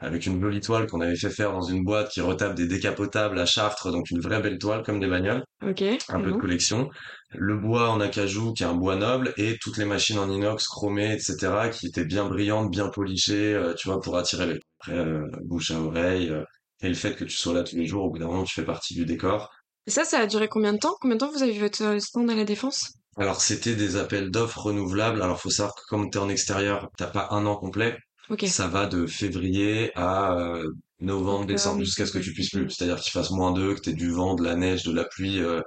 avec 0.00 0.26
une 0.26 0.40
jolie 0.40 0.60
toile 0.60 0.86
qu'on 0.86 1.00
avait 1.00 1.16
fait 1.16 1.30
faire 1.30 1.52
dans 1.52 1.62
une 1.62 1.84
boîte 1.84 2.10
qui 2.10 2.20
retape 2.20 2.54
des 2.54 2.66
décapotables 2.66 3.38
à 3.38 3.46
Chartres, 3.46 3.92
donc 3.92 4.10
une 4.10 4.20
vraie 4.20 4.40
belle 4.40 4.58
toile 4.58 4.82
comme 4.82 4.98
des 4.98 5.06
bagnoles. 5.06 5.44
Ok. 5.62 5.82
Un 6.08 6.20
peu 6.20 6.32
de 6.32 6.38
collection. 6.38 6.88
Le 7.32 7.56
bois 7.56 7.90
en 7.90 8.00
acajou 8.00 8.54
qui 8.54 8.62
est 8.62 8.66
un 8.66 8.74
bois 8.74 8.96
noble 8.96 9.32
et 9.36 9.56
toutes 9.60 9.76
les 9.76 9.84
machines 9.84 10.18
en 10.18 10.30
inox 10.30 10.66
chromées, 10.66 11.12
etc. 11.12 11.70
qui 11.70 11.86
étaient 11.86 12.06
bien 12.06 12.26
brillantes, 12.26 12.70
bien 12.70 12.88
polichées, 12.88 13.54
euh, 13.54 13.74
tu 13.74 13.88
vois, 13.88 14.00
pour 14.00 14.16
attirer 14.16 14.46
les 14.46 14.60
après 14.80 14.98
euh, 14.98 15.26
bouche 15.44 15.70
à 15.70 15.80
oreille. 15.80 16.30
Euh, 16.30 16.42
et 16.82 16.88
le 16.88 16.94
fait 16.94 17.14
que 17.14 17.24
tu 17.24 17.36
sois 17.36 17.52
là 17.52 17.62
tous 17.62 17.76
les 17.76 17.86
jours, 17.86 18.04
au 18.04 18.10
bout 18.10 18.18
d'un 18.18 18.26
moment, 18.26 18.44
tu 18.44 18.54
fais 18.54 18.64
partie 18.64 18.94
du 18.94 19.04
décor. 19.04 19.50
Et 19.86 19.90
ça, 19.90 20.04
ça 20.04 20.18
a 20.18 20.26
duré 20.26 20.48
combien 20.48 20.72
de 20.72 20.78
temps? 20.78 20.96
Combien 21.00 21.16
de 21.16 21.20
temps 21.20 21.30
vous 21.30 21.42
avez 21.42 21.52
vu 21.52 21.60
votre 21.60 22.00
stand 22.00 22.30
à 22.30 22.34
la 22.34 22.44
défense? 22.44 22.92
Alors 23.16 23.40
c'était 23.40 23.74
des 23.74 23.96
appels 23.96 24.30
d'offres 24.30 24.62
renouvelables. 24.62 25.20
Alors 25.20 25.38
faut 25.38 25.50
savoir 25.50 25.74
que 25.74 25.82
comme 25.88 26.10
t'es 26.10 26.18
en 26.18 26.28
extérieur, 26.28 26.88
t'as 26.96 27.08
pas 27.08 27.28
un 27.32 27.44
an 27.44 27.56
complet. 27.56 27.98
Ça 28.46 28.68
va 28.68 28.86
de 28.86 29.06
février 29.06 29.90
à 29.94 30.38
euh, 30.38 30.70
novembre, 31.00 31.46
décembre, 31.46 31.80
jusqu'à 31.84 32.06
ce 32.06 32.12
que 32.12 32.18
tu 32.18 32.32
puisses 32.32 32.50
plus. 32.50 32.70
C'est-à-dire 32.70 33.00
qu'il 33.00 33.12
fasse 33.12 33.30
moins 33.30 33.52
d'eux, 33.52 33.74
que 33.74 33.80
t'aies 33.80 33.92
du 33.92 34.10
vent, 34.10 34.34
de 34.34 34.44
la 34.44 34.54
neige, 34.56 34.84
de 34.84 34.92
la 34.92 35.04
pluie. 35.04 35.40
Euh, 35.40 35.60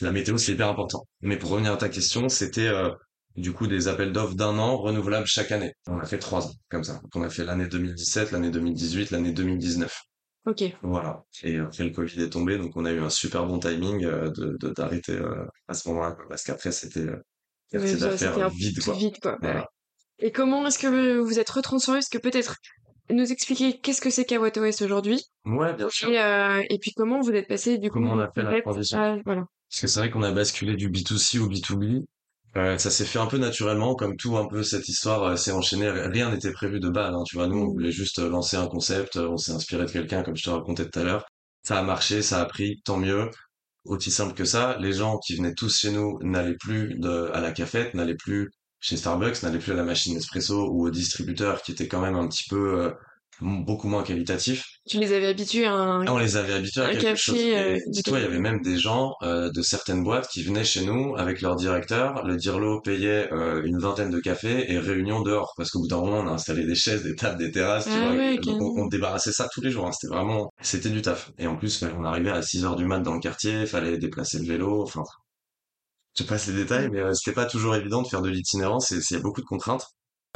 la 0.00 0.12
météo, 0.12 0.36
c'est 0.36 0.52
hyper 0.52 0.68
important. 0.68 1.06
Mais 1.20 1.36
pour 1.36 1.50
revenir 1.50 1.72
à 1.72 1.76
ta 1.76 1.88
question, 1.88 2.28
c'était 2.28 2.68
euh, 2.68 2.90
du 3.36 3.52
coup 3.52 3.66
des 3.66 3.88
appels 3.88 4.12
d'offres 4.12 4.34
d'un 4.34 4.58
an 4.58 4.76
renouvelables 4.76 5.26
chaque 5.26 5.52
année. 5.52 5.72
On 5.86 5.98
a 5.98 6.04
fait 6.04 6.18
trois 6.18 6.46
ans, 6.46 6.54
comme 6.68 6.84
ça. 6.84 6.94
Donc 6.94 7.14
on 7.14 7.22
a 7.22 7.30
fait 7.30 7.44
l'année 7.44 7.66
2017, 7.66 8.32
l'année 8.32 8.50
2018, 8.50 9.10
l'année 9.10 9.32
2019. 9.32 9.94
Ok. 10.46 10.64
Voilà. 10.82 11.22
Et 11.44 11.58
après 11.58 11.84
le 11.84 11.90
Covid 11.90 12.22
est 12.22 12.30
tombé, 12.30 12.58
donc 12.58 12.76
on 12.76 12.84
a 12.84 12.92
eu 12.92 13.00
un 13.00 13.10
super 13.10 13.46
bon 13.46 13.60
timing 13.60 14.00
de 14.00 14.58
d'arrêter 14.74 15.20
à 15.68 15.74
ce 15.74 15.88
moment-là, 15.88 16.16
parce 16.28 16.42
qu'après 16.42 16.72
c'était 16.72 17.06
euh, 17.74 17.96
d'affaires 17.96 18.50
vide, 18.50 18.82
quoi. 18.82 18.94
Vite, 18.94 19.20
quoi. 19.20 19.38
Voilà. 19.40 19.68
Et 20.22 20.30
comment 20.30 20.64
est-ce 20.68 20.78
que 20.78 21.18
vous 21.18 21.40
êtes 21.40 21.50
retransformé 21.50 21.98
Est-ce 21.98 22.08
que 22.08 22.18
peut-être 22.18 22.56
nous 23.10 23.32
expliquer 23.32 23.80
qu'est-ce 23.80 24.00
que 24.00 24.08
c'est 24.08 24.24
KWatOS 24.24 24.84
aujourd'hui? 24.84 25.20
Ouais, 25.44 25.74
bien 25.74 25.90
sûr. 25.90 26.08
Et, 26.08 26.22
euh, 26.22 26.62
et, 26.70 26.78
puis 26.78 26.92
comment 26.92 27.20
vous 27.20 27.32
êtes 27.32 27.48
passé 27.48 27.76
du 27.76 27.90
coup 27.90 27.94
Comment 27.94 28.12
on 28.12 28.20
a 28.20 28.30
fait 28.30 28.44
la 28.44 28.62
transition? 28.62 29.20
voilà. 29.26 29.44
Parce 29.68 29.80
que 29.80 29.86
c'est 29.88 29.98
vrai 29.98 30.10
qu'on 30.10 30.22
a 30.22 30.30
basculé 30.30 30.76
du 30.76 30.90
B2C 30.90 31.40
au 31.40 31.48
B2B. 31.48 32.04
Euh, 32.56 32.78
ça 32.78 32.90
s'est 32.90 33.04
fait 33.04 33.18
un 33.18 33.26
peu 33.26 33.38
naturellement, 33.38 33.96
comme 33.96 34.16
tout 34.16 34.36
un 34.36 34.46
peu 34.46 34.62
cette 34.62 34.88
histoire 34.88 35.24
euh, 35.24 35.36
s'est 35.36 35.50
enchaînée. 35.50 35.90
Rien 35.90 36.30
n'était 36.30 36.52
prévu 36.52 36.78
de 36.78 36.88
base. 36.88 37.12
Hein, 37.12 37.24
tu 37.26 37.34
vois, 37.34 37.48
nous 37.48 37.58
on 37.58 37.72
voulait 37.72 37.90
juste 37.90 38.20
lancer 38.20 38.56
un 38.56 38.68
concept, 38.68 39.16
on 39.16 39.36
s'est 39.36 39.52
inspiré 39.52 39.86
de 39.86 39.90
quelqu'un, 39.90 40.22
comme 40.22 40.36
je 40.36 40.44
te 40.44 40.50
racontais 40.50 40.88
tout 40.88 41.00
à 41.00 41.02
l'heure. 41.02 41.26
Ça 41.64 41.78
a 41.78 41.82
marché, 41.82 42.22
ça 42.22 42.40
a 42.40 42.44
pris, 42.44 42.80
tant 42.84 42.96
mieux. 42.96 43.28
Aussi 43.86 44.12
simple 44.12 44.34
que 44.34 44.44
ça, 44.44 44.76
les 44.78 44.92
gens 44.92 45.18
qui 45.18 45.34
venaient 45.34 45.54
tous 45.54 45.76
chez 45.80 45.90
nous 45.90 46.20
n'allaient 46.22 46.56
plus 46.60 46.94
de, 47.00 47.30
à 47.32 47.40
la 47.40 47.50
cafette, 47.50 47.94
n'allaient 47.94 48.14
plus 48.14 48.52
chez 48.82 48.98
Starbucks 48.98 49.42
n'allait 49.42 49.58
plus 49.58 49.72
à 49.72 49.76
la 49.76 49.84
machine 49.84 50.16
espresso 50.18 50.68
ou 50.70 50.86
au 50.88 50.90
distributeur 50.90 51.62
qui 51.62 51.72
était 51.72 51.88
quand 51.88 52.02
même 52.02 52.16
un 52.16 52.28
petit 52.28 52.44
peu 52.50 52.82
euh, 52.82 52.90
beaucoup 53.40 53.88
moins 53.88 54.02
qualitatif. 54.04 54.64
Tu 54.88 54.98
les 54.98 55.12
avais 55.12 55.26
habitués 55.28 55.64
à 55.66 55.72
un, 55.74 56.06
On 56.06 56.18
les 56.18 56.36
avait 56.36 56.52
habitués 56.52 56.80
à 56.82 56.84
un 56.86 56.92
quelque 56.92 57.02
café 57.02 57.16
chose. 57.16 57.36
euh, 57.38 57.78
dis-toi, 57.88 58.18
il 58.18 58.22
y 58.22 58.26
avait 58.26 58.38
même 58.40 58.60
des 58.62 58.76
gens 58.78 59.14
euh, 59.22 59.50
de 59.50 59.62
certaines 59.62 60.04
boîtes 60.04 60.28
qui 60.28 60.42
venaient 60.44 60.64
chez 60.64 60.84
nous 60.84 61.16
avec 61.16 61.40
leur 61.40 61.56
directeur. 61.56 62.24
Le 62.26 62.36
dirlo 62.36 62.80
payait 62.80 63.32
euh, 63.32 63.62
une 63.64 63.78
vingtaine 63.78 64.10
de 64.10 64.20
cafés 64.20 64.70
et 64.72 64.78
réunion 64.78 65.22
dehors. 65.22 65.52
Parce 65.56 65.70
qu'au 65.70 65.80
bout 65.80 65.88
d'un 65.88 65.98
moment, 66.00 66.18
on 66.20 66.28
a 66.28 66.32
installé 66.32 66.64
des 66.66 66.74
chaises, 66.74 67.02
des 67.04 67.14
tables, 67.16 67.38
des 67.38 67.50
terrasses, 67.52 67.84
tu 67.86 67.90
Ah 67.94 68.08
vois. 68.08 68.16
ouais, 68.16 68.38
Donc, 68.38 68.60
on, 68.60 68.86
débarrassait 68.86 69.32
ça 69.32 69.48
tous 69.52 69.60
les 69.60 69.70
jours. 69.70 69.86
hein. 69.86 69.92
C'était 69.92 70.14
vraiment, 70.14 70.52
c'était 70.60 70.90
du 70.90 71.02
taf. 71.02 71.30
Et 71.38 71.46
en 71.46 71.56
plus, 71.56 71.84
on 71.98 72.04
arrivait 72.04 72.30
à 72.30 72.42
6 72.42 72.64
heures 72.64 72.76
du 72.76 72.84
mat 72.84 73.00
dans 73.00 73.14
le 73.14 73.20
quartier, 73.20 73.66
fallait 73.66 73.98
déplacer 73.98 74.38
le 74.40 74.46
vélo. 74.46 74.82
Enfin, 74.82 75.02
je 76.18 76.24
passe 76.24 76.46
les 76.48 76.54
détails, 76.54 76.88
mais 76.90 77.00
euh, 77.00 77.14
c'était 77.14 77.34
pas 77.34 77.46
toujours 77.46 77.74
évident 77.74 78.02
de 78.02 78.08
faire 78.08 78.22
de 78.22 78.28
l'itinérance. 78.30 78.92
et 78.92 79.14
a 79.14 79.18
beaucoup 79.20 79.40
de 79.40 79.46
contraintes. 79.46 79.86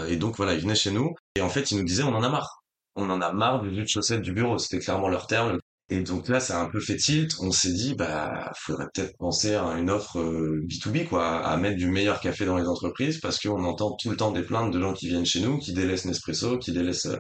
Euh, 0.00 0.09
Et 0.09 0.16
donc 0.16 0.37
voilà, 0.37 0.54
ils 0.54 0.61
venaient 0.61 0.75
chez 0.75 0.90
nous 0.90 1.14
et 1.37 1.40
en 1.42 1.49
fait 1.49 1.71
ils 1.71 1.78
nous 1.78 1.85
disaient 1.85 2.02
on 2.02 2.14
en 2.14 2.23
a 2.23 2.28
marre. 2.28 2.62
On 2.97 3.11
en 3.11 3.21
a 3.21 3.33
marre 3.33 3.62
du 3.62 3.71
jus 3.75 3.83
de 3.83 3.88
chaussette 3.88 4.23
du 4.23 4.33
bureau, 4.33 4.59
c'était 4.59 4.78
clairement 4.80 5.09
leur 5.09 5.26
terme. 5.26 5.59
Et 5.88 6.00
donc 6.00 6.28
là 6.28 6.40
ça 6.40 6.61
a 6.61 6.64
un 6.64 6.68
peu 6.71 6.80
fait 6.80 6.97
tilt, 6.97 7.37
on 7.40 7.52
s'est 7.52 7.73
dit 7.73 7.95
bah 7.95 8.52
faudrait 8.56 8.87
peut-être 8.95 9.16
penser 9.18 9.54
à 9.54 9.64
une 9.78 9.90
offre 9.90 10.18
euh, 10.18 10.64
B2B 10.66 11.06
quoi, 11.09 11.38
à 11.47 11.56
mettre 11.59 11.76
du 11.76 11.87
meilleur 11.88 12.21
café 12.21 12.45
dans 12.47 12.56
les 12.56 12.66
entreprises 12.66 13.21
parce 13.21 13.38
qu'on 13.40 13.64
entend 13.64 13.92
tout 13.97 14.11
le 14.11 14.16
temps 14.16 14.33
des 14.33 14.42
plaintes 14.42 14.73
de 14.73 14.80
gens 14.80 14.95
qui 14.95 15.09
viennent 15.09 15.26
chez 15.26 15.40
nous, 15.40 15.59
qui 15.59 15.73
délaissent 15.75 16.06
Nespresso, 16.06 16.59
qui 16.59 16.73
délaissent 16.73 17.06
euh, 17.06 17.18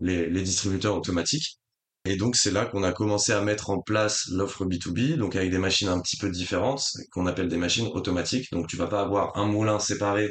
les 0.00 0.42
distributeurs 0.42 0.96
automatiques. 0.96 1.58
Et 2.06 2.16
donc 2.16 2.36
c'est 2.36 2.50
là 2.52 2.64
qu'on 2.66 2.82
a 2.84 2.92
commencé 2.92 3.32
à 3.32 3.40
mettre 3.42 3.70
en 3.70 3.80
place 3.80 4.26
l'offre 4.30 4.64
B2B, 4.64 5.16
donc 5.16 5.36
avec 5.36 5.50
des 5.50 5.58
machines 5.58 5.88
un 5.88 6.00
petit 6.00 6.16
peu 6.16 6.30
différentes, 6.30 6.84
qu'on 7.12 7.26
appelle 7.26 7.48
des 7.48 7.56
machines 7.58 7.88
automatiques. 7.88 8.50
Donc 8.52 8.68
tu 8.68 8.76
vas 8.76 8.86
pas 8.86 9.02
avoir 9.02 9.36
un 9.36 9.46
moulin 9.46 9.78
séparé 9.80 10.30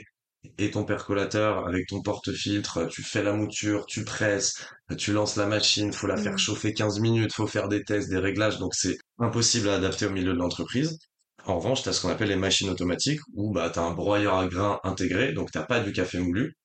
et 0.58 0.72
ton 0.72 0.86
percolateur 0.86 1.68
avec 1.68 1.88
ton 1.88 2.02
porte-filtre, 2.02 2.88
tu 2.88 3.04
fais 3.04 3.24
la 3.24 3.34
mouture, 3.34 3.86
tu 3.88 4.04
presses, 4.06 4.54
tu 4.98 5.12
lances 5.14 5.36
la 5.38 5.48
machine, 5.48 5.92
faut 5.92 6.08
la 6.08 6.18
faire 6.18 6.34
Mm. 6.34 6.38
chauffer 6.38 6.74
15 6.74 7.00
minutes, 7.00 7.34
faut 7.34 7.48
faire 7.48 7.68
des 7.68 7.84
tests, 7.84 8.10
des 8.10 8.18
réglages, 8.20 8.60
donc 8.60 8.74
c'est 8.76 8.98
impossible 9.20 9.70
à 9.70 9.76
adapter 9.76 10.06
au 10.06 10.12
milieu 10.12 10.34
de 10.34 10.38
l'entreprise. 10.38 10.98
En 11.46 11.58
revanche, 11.60 11.84
tu 11.84 11.90
as 11.90 11.94
ce 11.94 12.02
qu'on 12.02 12.10
appelle 12.10 12.30
les 12.30 12.36
machines 12.36 12.70
automatiques 12.70 13.20
où 13.34 13.52
bah, 13.54 13.70
tu 13.72 13.80
as 13.80 13.84
un 13.84 13.92
broyeur 13.92 14.36
à 14.36 14.48
grains 14.48 14.80
intégré, 14.84 15.34
donc 15.34 15.52
t'as 15.52 15.64
pas 15.64 15.80
du 15.80 15.92
café 15.94 16.20
moulu 16.20 16.56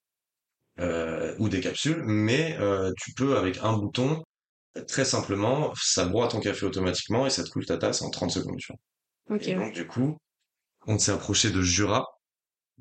euh, 0.81 1.35
ou 1.38 1.49
des 1.49 1.61
capsules, 1.61 2.02
mais 2.05 2.57
euh, 2.61 2.93
tu 3.02 3.12
peux 3.14 3.37
avec 3.37 3.59
un 3.62 3.75
bouton, 3.75 4.23
très 4.89 5.05
simplement, 5.05 5.73
ça 5.81 6.05
broie 6.07 6.29
ton 6.29 6.41
café 6.41 6.67
automatiquement 6.67 7.27
et 7.27 7.31
ça 7.31 7.45
te 7.45 7.50
coule 7.50 7.67
ta 7.67 7.79
tasse 7.79 8.03
en 8.03 8.11
30 8.11 8.31
secondes. 8.31 8.57
tu 8.59 8.73
vois. 8.73 9.37
Ok, 9.37 9.43
Et 9.47 9.55
ouais. 9.57 9.57
donc 9.57 9.73
du 9.75 9.87
coup, 9.87 10.19
on 10.87 10.99
s'est 10.99 11.12
approché 11.12 11.50
de 11.50 11.62
Jura, 11.62 12.07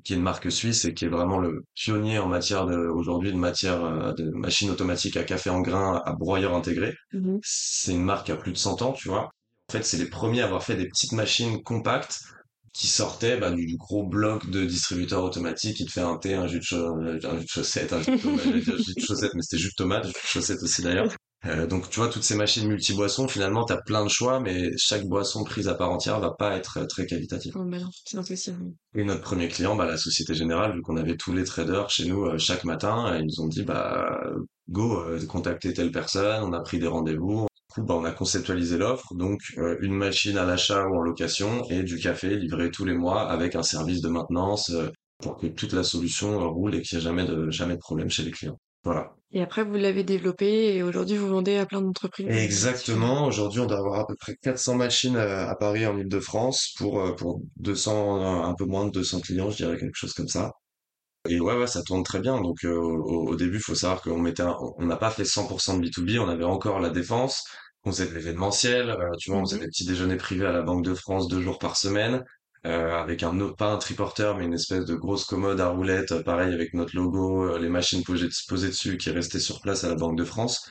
qui 0.04 0.14
est 0.14 0.16
une 0.16 0.22
marque 0.22 0.50
suisse 0.50 0.84
et 0.86 0.94
qui 0.94 1.04
est 1.06 1.08
vraiment 1.08 1.38
le 1.38 1.64
pionnier 1.74 2.18
en 2.18 2.28
matière 2.28 2.66
de, 2.66 2.76
aujourd'hui 2.76 3.32
de 3.32 3.36
matière 3.38 3.84
euh, 3.84 4.12
de 4.14 4.30
machine 4.30 4.70
automatique 4.70 5.16
à 5.16 5.24
café 5.24 5.50
en 5.50 5.60
grains 5.60 6.02
à 6.06 6.12
broyeur 6.14 6.54
intégré. 6.54 6.94
Mhm. 7.12 7.40
C'est 7.42 7.92
une 7.92 8.04
marque 8.04 8.26
qui 8.26 8.32
a 8.32 8.36
plus 8.36 8.52
de 8.52 8.58
100 8.58 8.82
ans, 8.82 8.92
tu 8.92 9.08
vois. 9.08 9.30
En 9.70 9.72
fait, 9.72 9.84
c'est 9.84 9.98
les 9.98 10.08
premiers 10.08 10.42
à 10.42 10.46
avoir 10.46 10.64
fait 10.64 10.76
des 10.76 10.88
petites 10.88 11.12
machines 11.12 11.62
compactes 11.62 12.20
qui 12.72 12.86
sortaient 12.86 13.36
bah, 13.38 13.50
du, 13.50 13.76
gros 13.76 14.04
bloc 14.06 14.48
de 14.50 14.64
distributeurs 14.64 15.24
automatiques 15.24 15.76
qui 15.78 15.84
te 15.86 15.92
fait 15.92 16.00
un 16.00 16.16
thé, 16.18 16.34
un 16.34 16.46
jus 16.46 16.58
de, 16.60 16.64
cha- 16.64 16.76
un 16.78 17.38
jus 17.38 17.44
de 17.44 17.48
chaussette, 17.48 17.92
un 17.92 18.00
jus 18.00 18.08
de 18.08 18.16
tomate, 18.22 18.52
dire 18.64 18.76
jus 18.78 18.94
de 18.94 19.00
chaussette, 19.00 19.32
mais 19.34 19.42
c'était 19.42 19.58
jus 19.62 19.70
de 19.70 19.74
tomate, 19.76 20.06
jus 20.06 20.12
de 20.12 20.18
chaussette 20.26 20.62
aussi 20.62 20.82
d'ailleurs. 20.82 21.12
Euh, 21.46 21.66
donc 21.66 21.88
tu 21.88 22.00
vois, 22.00 22.08
toutes 22.08 22.22
ces 22.22 22.36
machines 22.36 22.68
multi-boissons, 22.68 23.26
finalement, 23.26 23.64
tu 23.64 23.72
as 23.72 23.80
plein 23.80 24.04
de 24.04 24.10
choix, 24.10 24.40
mais 24.40 24.70
chaque 24.76 25.06
boisson 25.06 25.42
prise 25.42 25.68
à 25.68 25.74
part 25.74 25.90
entière 25.90 26.20
va 26.20 26.32
pas 26.32 26.56
être 26.56 26.78
euh, 26.78 26.86
très 26.86 27.06
qualitative. 27.06 27.54
Bon, 27.54 27.64
bah 27.64 27.78
non, 27.78 27.88
c'est 28.04 28.18
impossible. 28.18 28.74
Et 28.94 29.04
notre 29.04 29.22
premier 29.22 29.48
client, 29.48 29.74
bah, 29.74 29.86
la 29.86 29.96
Société 29.96 30.34
Générale, 30.34 30.74
vu 30.74 30.82
qu'on 30.82 30.96
avait 30.96 31.16
tous 31.16 31.32
les 31.32 31.44
traders 31.44 31.88
chez 31.88 32.06
nous 32.06 32.26
euh, 32.26 32.38
chaque 32.38 32.64
matin, 32.64 33.16
ils 33.18 33.24
nous 33.24 33.40
ont 33.42 33.48
dit, 33.48 33.62
bah, 33.62 34.20
go, 34.70 35.00
euh, 35.00 35.24
contactez 35.26 35.72
telle 35.72 35.92
personne, 35.92 36.42
on 36.44 36.52
a 36.52 36.60
pris 36.60 36.78
des 36.78 36.86
rendez-vous. 36.86 37.46
Du 37.46 37.74
coup, 37.74 37.82
bah, 37.82 37.94
on 37.94 38.04
a 38.04 38.12
conceptualisé 38.12 38.78
l'offre, 38.78 39.14
donc 39.14 39.40
euh, 39.58 39.76
une 39.80 39.94
machine 39.94 40.38
à 40.38 40.44
l'achat 40.44 40.86
ou 40.86 40.96
en 40.96 41.02
location 41.02 41.64
et 41.70 41.82
du 41.82 41.98
café 41.98 42.36
livré 42.36 42.70
tous 42.70 42.84
les 42.84 42.94
mois 42.94 43.28
avec 43.30 43.54
un 43.54 43.62
service 43.62 44.00
de 44.00 44.08
maintenance 44.08 44.70
euh, 44.70 44.88
pour 45.18 45.36
que 45.36 45.46
toute 45.46 45.72
la 45.72 45.82
solution 45.82 46.50
roule 46.50 46.74
et 46.74 46.82
qu'il 46.82 46.98
n'y 46.98 47.02
ait 47.02 47.06
jamais 47.06 47.24
de, 47.24 47.50
jamais 47.50 47.74
de 47.74 47.80
problème 47.80 48.10
chez 48.10 48.22
les 48.22 48.30
clients. 48.30 48.58
Voilà. 48.84 49.12
Et 49.32 49.42
après, 49.42 49.64
vous 49.64 49.74
l'avez 49.74 50.04
développé 50.04 50.74
et 50.76 50.82
aujourd'hui, 50.84 51.16
vous 51.16 51.26
vendez 51.28 51.56
à 51.56 51.66
plein 51.66 51.80
d'entreprises. 51.82 52.38
euh. 52.38 52.44
Exactement. 52.44 53.26
Aujourd'hui, 53.26 53.60
on 53.60 53.66
doit 53.66 53.78
avoir 53.78 54.00
à 54.00 54.06
peu 54.06 54.14
près 54.14 54.36
400 54.36 54.74
machines 54.74 55.16
euh, 55.16 55.48
à 55.48 55.54
Paris 55.56 55.86
en 55.86 55.96
Île-de-France 55.98 56.74
pour 56.76 57.00
euh, 57.00 57.12
pour 57.16 57.40
200, 57.56 58.44
un 58.44 58.54
peu 58.54 58.66
moins 58.66 58.84
de 58.86 58.90
200 58.90 59.20
clients, 59.20 59.50
je 59.50 59.56
dirais 59.56 59.78
quelque 59.78 59.94
chose 59.96 60.12
comme 60.12 60.28
ça. 60.28 60.52
Et 61.28 61.40
ouais, 61.40 61.56
ouais, 61.58 61.66
ça 61.68 61.82
tourne 61.82 62.04
très 62.04 62.20
bien. 62.20 62.40
Donc 62.40 62.64
euh, 62.64 62.74
au, 62.76 63.28
au 63.30 63.36
début, 63.36 63.56
il 63.58 63.62
faut 63.62 63.74
savoir 63.76 64.02
qu'on 64.02 64.18
mettait, 64.18 64.42
un- 64.44 64.56
on 64.78 64.86
n'a 64.86 64.96
pas 64.96 65.10
fait 65.10 65.24
100% 65.26 65.76
de 65.78 65.82
B2B, 65.82 66.18
on 66.20 66.28
avait 66.28 66.44
encore 66.44 66.80
la 66.80 66.90
défense, 66.90 67.44
on 67.84 67.92
faisait 67.92 68.08
de 68.08 68.14
l'événementiel, 68.14 68.90
euh, 68.90 69.10
tu 69.20 69.30
vois, 69.30 69.40
on 69.40 69.46
faisait 69.46 69.58
Mhm. 69.58 69.62
des 69.62 69.68
petits 69.68 69.86
déjeuners 69.86 70.16
privés 70.18 70.46
à 70.46 70.52
la 70.52 70.62
Banque 70.62 70.84
de 70.84 70.94
France 70.94 71.28
deux 71.28 71.40
jours 71.42 71.58
par 71.58 71.76
semaine, 71.76 72.16
euh, 72.16 72.20
avec 72.68 73.22
un 73.22 73.40
autre, 73.40 73.56
pas 73.56 73.72
un 73.72 73.78
triporteur, 73.78 74.36
mais 74.36 74.44
une 74.44 74.54
espèce 74.54 74.84
de 74.84 74.94
grosse 74.94 75.24
commode 75.24 75.60
à 75.60 75.68
roulettes, 75.68 76.12
euh, 76.12 76.22
pareil 76.22 76.52
avec 76.52 76.74
notre 76.74 76.94
logo, 76.96 77.44
euh, 77.44 77.58
les 77.58 77.68
machines 77.70 78.02
posées, 78.04 78.28
posées 78.48 78.68
dessus 78.68 78.96
qui 78.98 79.10
restaient 79.10 79.40
sur 79.40 79.60
place 79.60 79.84
à 79.84 79.88
la 79.88 79.94
Banque 79.94 80.16
de 80.18 80.24
France. 80.24 80.70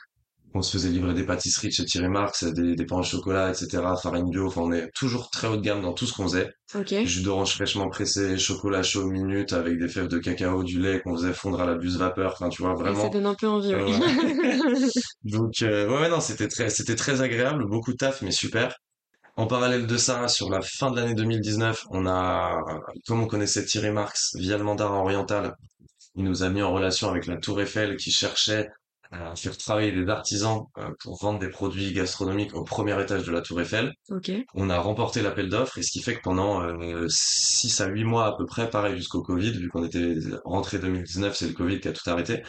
On 0.55 0.63
se 0.63 0.71
faisait 0.71 0.89
livrer 0.89 1.13
des 1.13 1.25
pâtisseries 1.25 1.71
chez 1.71 1.85
Thierry 1.85 2.09
Marx, 2.09 2.43
des, 2.43 2.75
des 2.75 2.85
pains 2.85 2.97
au 2.97 3.03
chocolat, 3.03 3.51
etc., 3.51 3.83
farine 4.01 4.29
bio. 4.31 4.47
Enfin, 4.47 4.61
on 4.61 4.71
est 4.71 4.89
toujours 4.95 5.29
très 5.29 5.47
haut 5.47 5.57
de 5.57 5.61
gamme 5.61 5.81
dans 5.81 5.93
tout 5.93 6.07
ce 6.07 6.13
qu'on 6.13 6.23
faisait. 6.23 6.49
Ok. 6.75 6.93
Jus 7.03 7.21
d'orange 7.21 7.53
fraîchement 7.53 7.87
pressé, 7.89 8.35
chocolat 8.37 8.81
chaud 8.81 9.05
minute 9.05 9.53
avec 9.53 9.77
des 9.79 9.87
fèves 9.87 10.07
de 10.07 10.17
cacao, 10.17 10.63
du 10.63 10.79
lait 10.79 11.01
qu'on 11.01 11.15
faisait 11.15 11.33
fondre 11.33 11.61
à 11.61 11.65
la 11.67 11.75
buse 11.75 11.97
vapeur. 11.97 12.33
Enfin, 12.33 12.49
tu 12.49 12.63
vois, 12.63 12.75
Et 12.85 12.95
ça 12.95 13.07
vraiment. 13.07 13.09
donne 13.09 13.25
un 13.27 13.35
peu 13.35 13.47
envie, 13.47 13.73
euh, 13.73 13.85
ouais. 13.85 13.99
Donc, 15.23 15.61
euh, 15.61 15.87
ouais, 15.89 16.09
non, 16.09 16.19
c'était 16.19 16.47
très, 16.47 16.69
c'était 16.69 16.95
très 16.95 17.21
agréable, 17.21 17.65
beaucoup 17.67 17.91
de 17.91 17.97
taf, 17.97 18.21
mais 18.21 18.31
super. 18.31 18.75
En 19.39 19.47
parallèle 19.47 19.87
de 19.87 19.95
ça, 19.95 20.27
sur 20.27 20.49
la 20.49 20.59
fin 20.61 20.91
de 20.91 20.97
l'année 20.97 21.13
2019, 21.13 21.85
on 21.91 22.05
a, 22.07 22.61
comme 23.07 23.23
on 23.23 23.25
connaissait 23.25 23.63
Thierry 23.63 23.89
Marx 23.89 24.35
via 24.35 24.57
le 24.57 24.65
mandarin 24.65 24.97
oriental, 24.97 25.55
il 26.15 26.25
nous 26.25 26.43
a 26.43 26.49
mis 26.49 26.61
en 26.61 26.73
relation 26.73 27.09
avec 27.09 27.25
la 27.25 27.37
Tour 27.37 27.61
Eiffel 27.61 27.95
qui 27.95 28.11
cherchait 28.11 28.67
à 29.11 29.35
faire 29.35 29.57
travailler 29.57 29.91
des 29.91 30.07
artisans 30.09 30.61
euh, 30.77 30.89
pour 31.03 31.17
vendre 31.21 31.39
des 31.39 31.49
produits 31.49 31.91
gastronomiques 31.93 32.53
au 32.55 32.63
premier 32.63 33.01
étage 33.01 33.23
de 33.25 33.31
la 33.31 33.41
Tour 33.41 33.59
Eiffel. 33.61 33.91
Ok. 34.11 34.31
On 34.53 34.69
a 34.69 34.77
remporté 34.79 35.21
l'appel 35.21 35.49
d'offres 35.49 35.77
et 35.79 35.81
ce 35.83 35.91
qui 35.91 36.01
fait 36.01 36.15
que 36.15 36.21
pendant 36.21 36.61
euh, 36.61 37.05
6 37.09 37.81
à 37.81 37.87
8 37.87 38.03
mois 38.03 38.25
à 38.27 38.37
peu 38.37 38.45
près, 38.45 38.69
pareil 38.69 38.95
jusqu'au 38.97 39.21
Covid, 39.21 39.51
vu 39.53 39.69
qu'on 39.69 39.83
était 39.83 40.15
rentré 40.45 40.77
2019, 40.79 41.35
c'est 41.35 41.47
le 41.47 41.53
Covid 41.53 41.79
qui 41.79 41.87
a 41.87 41.93
tout 41.93 42.07
arrêté. 42.09 42.43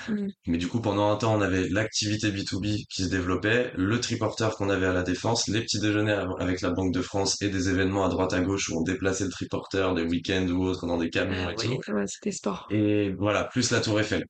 Mais 0.47 0.59
du 0.59 0.69
coup, 0.69 0.81
pendant 0.81 1.11
un 1.11 1.17
temps, 1.17 1.35
on 1.35 1.41
avait 1.41 1.69
l'activité 1.71 2.31
B2B 2.31 2.85
qui 2.91 3.05
se 3.05 3.09
développait, 3.09 3.73
le 3.77 3.99
triporteur 4.01 4.57
qu'on 4.57 4.69
avait 4.71 4.87
à 4.87 4.93
la 4.93 5.03
Défense, 5.03 5.49
les 5.49 5.63
petits 5.63 5.81
déjeuners 5.81 6.13
av- 6.13 6.35
avec 6.41 6.61
la 6.61 6.71
Banque 6.71 6.93
de 6.93 7.01
France 7.03 7.41
et 7.43 7.49
des 7.49 7.69
événements 7.71 8.05
à 8.05 8.09
droite 8.09 8.33
à 8.35 8.41
gauche 8.41 8.69
où 8.71 8.79
on 8.81 8.83
déplaçait 8.83 9.25
le 9.25 9.31
triporteur 9.31 9.95
des 9.95 10.03
week-ends 10.03 10.47
ou 10.49 10.65
autres 10.65 10.87
dans 10.87 10.99
des 10.99 11.11
camions 11.11 11.47
Ah 11.49 11.53
et 11.53 11.69
oui, 11.69 11.79
tout. 11.83 11.93
ouais, 11.93 12.05
c'était 12.07 12.33
sport. 12.33 12.67
Et 12.71 13.13
voilà, 13.19 13.45
plus 13.45 13.71
la 13.71 13.81
Tour 13.81 13.99
Eiffel. 14.01 14.25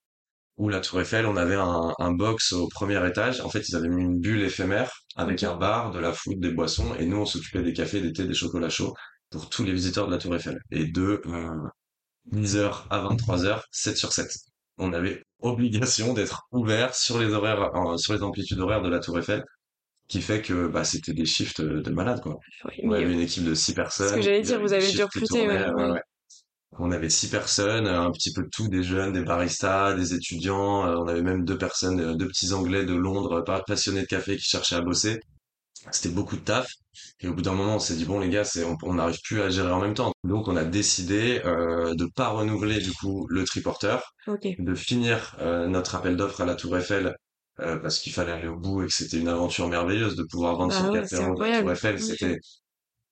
Où 0.60 0.68
la 0.68 0.80
Tour 0.80 1.00
Eiffel, 1.00 1.24
on 1.26 1.36
avait 1.36 1.54
un, 1.56 1.94
un 1.98 2.12
box 2.12 2.52
au 2.52 2.68
premier 2.68 3.04
étage. 3.08 3.40
En 3.40 3.48
fait, 3.48 3.66
ils 3.68 3.76
avaient 3.76 3.88
mis 3.88 4.02
une 4.02 4.20
bulle 4.20 4.42
éphémère 4.42 4.90
avec 5.16 5.42
un 5.42 5.56
bar, 5.56 5.90
de 5.90 5.98
la 5.98 6.12
food, 6.12 6.38
des 6.38 6.50
boissons, 6.52 6.94
et 6.98 7.06
nous, 7.06 7.16
on 7.16 7.24
s'occupait 7.26 7.62
des 7.62 7.72
cafés, 7.72 8.00
des 8.02 8.12
thés, 8.12 8.26
des 8.26 8.34
chocolats 8.34 8.68
chauds 8.68 8.94
pour 9.30 9.48
tous 9.48 9.64
les 9.64 9.72
visiteurs 9.72 10.06
de 10.06 10.12
la 10.12 10.18
Tour 10.18 10.34
Eiffel. 10.36 10.58
Et 10.70 10.84
de 10.86 11.22
euh, 11.26 11.68
10h 12.32 12.86
à 12.90 12.98
23h, 13.00 13.62
7 13.70 13.96
sur 13.96 14.12
7. 14.12 14.30
On 14.78 14.92
avait 14.92 15.24
obligation 15.40 16.12
d'être 16.14 16.42
ouvert 16.52 16.94
sur 16.94 17.18
les 17.18 17.32
horaires, 17.32 17.74
euh, 17.74 17.96
sur 17.96 18.12
les 18.14 18.22
amplitudes 18.22 18.60
horaires 18.60 18.82
de 18.82 18.90
la 18.90 19.00
Tour 19.00 19.18
Eiffel, 19.18 19.44
qui 20.08 20.22
fait 20.22 20.42
que 20.42 20.68
bah, 20.68 20.84
c'était 20.84 21.14
des 21.14 21.26
shifts 21.26 21.60
de, 21.62 21.80
de 21.80 21.90
malades, 21.92 22.20
quoi. 22.22 22.38
On 22.82 22.92
avait 22.92 23.06
euh, 23.06 23.12
une 23.12 23.20
équipe 23.20 23.44
de 23.44 23.54
6 23.54 23.74
ce 24.06 24.14
que 24.14 24.20
personnes, 24.20 24.20
j'allais 24.20 24.42
dire, 24.42 24.60
vous 24.60 24.72
avez 24.72 24.92
dû 24.92 25.02
recruter, 25.02 25.46
ouais, 25.48 25.58
tournaient, 25.58 25.70
ouais, 25.72 25.90
ouais. 25.92 26.00
On 26.78 26.92
avait 26.92 27.10
six 27.10 27.28
personnes, 27.28 27.86
euh, 27.86 28.00
un 28.00 28.10
petit 28.12 28.32
peu 28.32 28.42
de 28.42 28.48
tout, 28.48 28.68
des 28.68 28.82
jeunes, 28.82 29.12
des 29.12 29.22
baristas, 29.22 29.94
des 29.94 30.14
étudiants. 30.14 30.86
euh, 30.86 30.96
on 30.96 31.08
avait 31.08 31.22
même 31.22 31.44
deux 31.44 31.58
personnes, 31.58 32.00
euh, 32.00 32.14
deux 32.14 32.28
petits 32.28 32.52
Anglais 32.52 32.84
de 32.84 32.94
Londres, 32.94 33.42
pas- 33.42 33.62
passionnés 33.66 34.02
de 34.02 34.06
café, 34.06 34.36
qui 34.36 34.44
cherchaient 34.48 34.76
à 34.76 34.80
bosser. 34.80 35.20
C'était 35.92 36.10
beaucoup 36.10 36.36
de 36.36 36.42
taf. 36.42 36.68
Et 37.20 37.28
au 37.28 37.34
bout 37.34 37.42
d'un 37.42 37.54
moment, 37.54 37.76
on 37.76 37.78
s'est 37.78 37.94
dit 37.96 38.04
bon 38.04 38.20
les 38.20 38.28
gars, 38.30 38.44
c'est 38.44 38.64
on 38.82 38.94
n'arrive 38.94 39.20
plus 39.24 39.40
à 39.42 39.50
gérer 39.50 39.70
en 39.72 39.80
même 39.80 39.94
temps. 39.94 40.12
Donc 40.24 40.48
on 40.48 40.56
a 40.56 40.64
décidé 40.64 41.40
euh, 41.44 41.94
de 41.94 42.06
pas 42.16 42.28
renouveler 42.28 42.80
du 42.80 42.92
coup 42.92 43.26
le 43.30 43.44
triporteur, 43.44 44.14
Ok. 44.26 44.46
de 44.58 44.74
finir 44.74 45.36
euh, 45.40 45.66
notre 45.68 45.94
appel 45.96 46.16
d'offres 46.16 46.40
à 46.42 46.46
la 46.46 46.54
Tour 46.56 46.76
Eiffel 46.78 47.14
euh, 47.60 47.76
parce 47.78 47.98
qu'il 48.00 48.12
fallait 48.12 48.32
aller 48.32 48.48
au 48.48 48.56
bout 48.58 48.82
et 48.82 48.86
que 48.86 48.92
c'était 48.92 49.18
une 49.18 49.28
aventure 49.28 49.68
merveilleuse 49.68 50.16
de 50.16 50.24
pouvoir 50.24 50.56
vendre 50.56 50.72
Bah 50.72 50.78
son 50.78 50.88
ouais, 50.90 51.00
café 51.00 51.16
de 51.16 51.20
la 51.22 51.26
Tour. 51.60 51.70
Eiffel. 51.70 52.00
C'était 52.00 52.38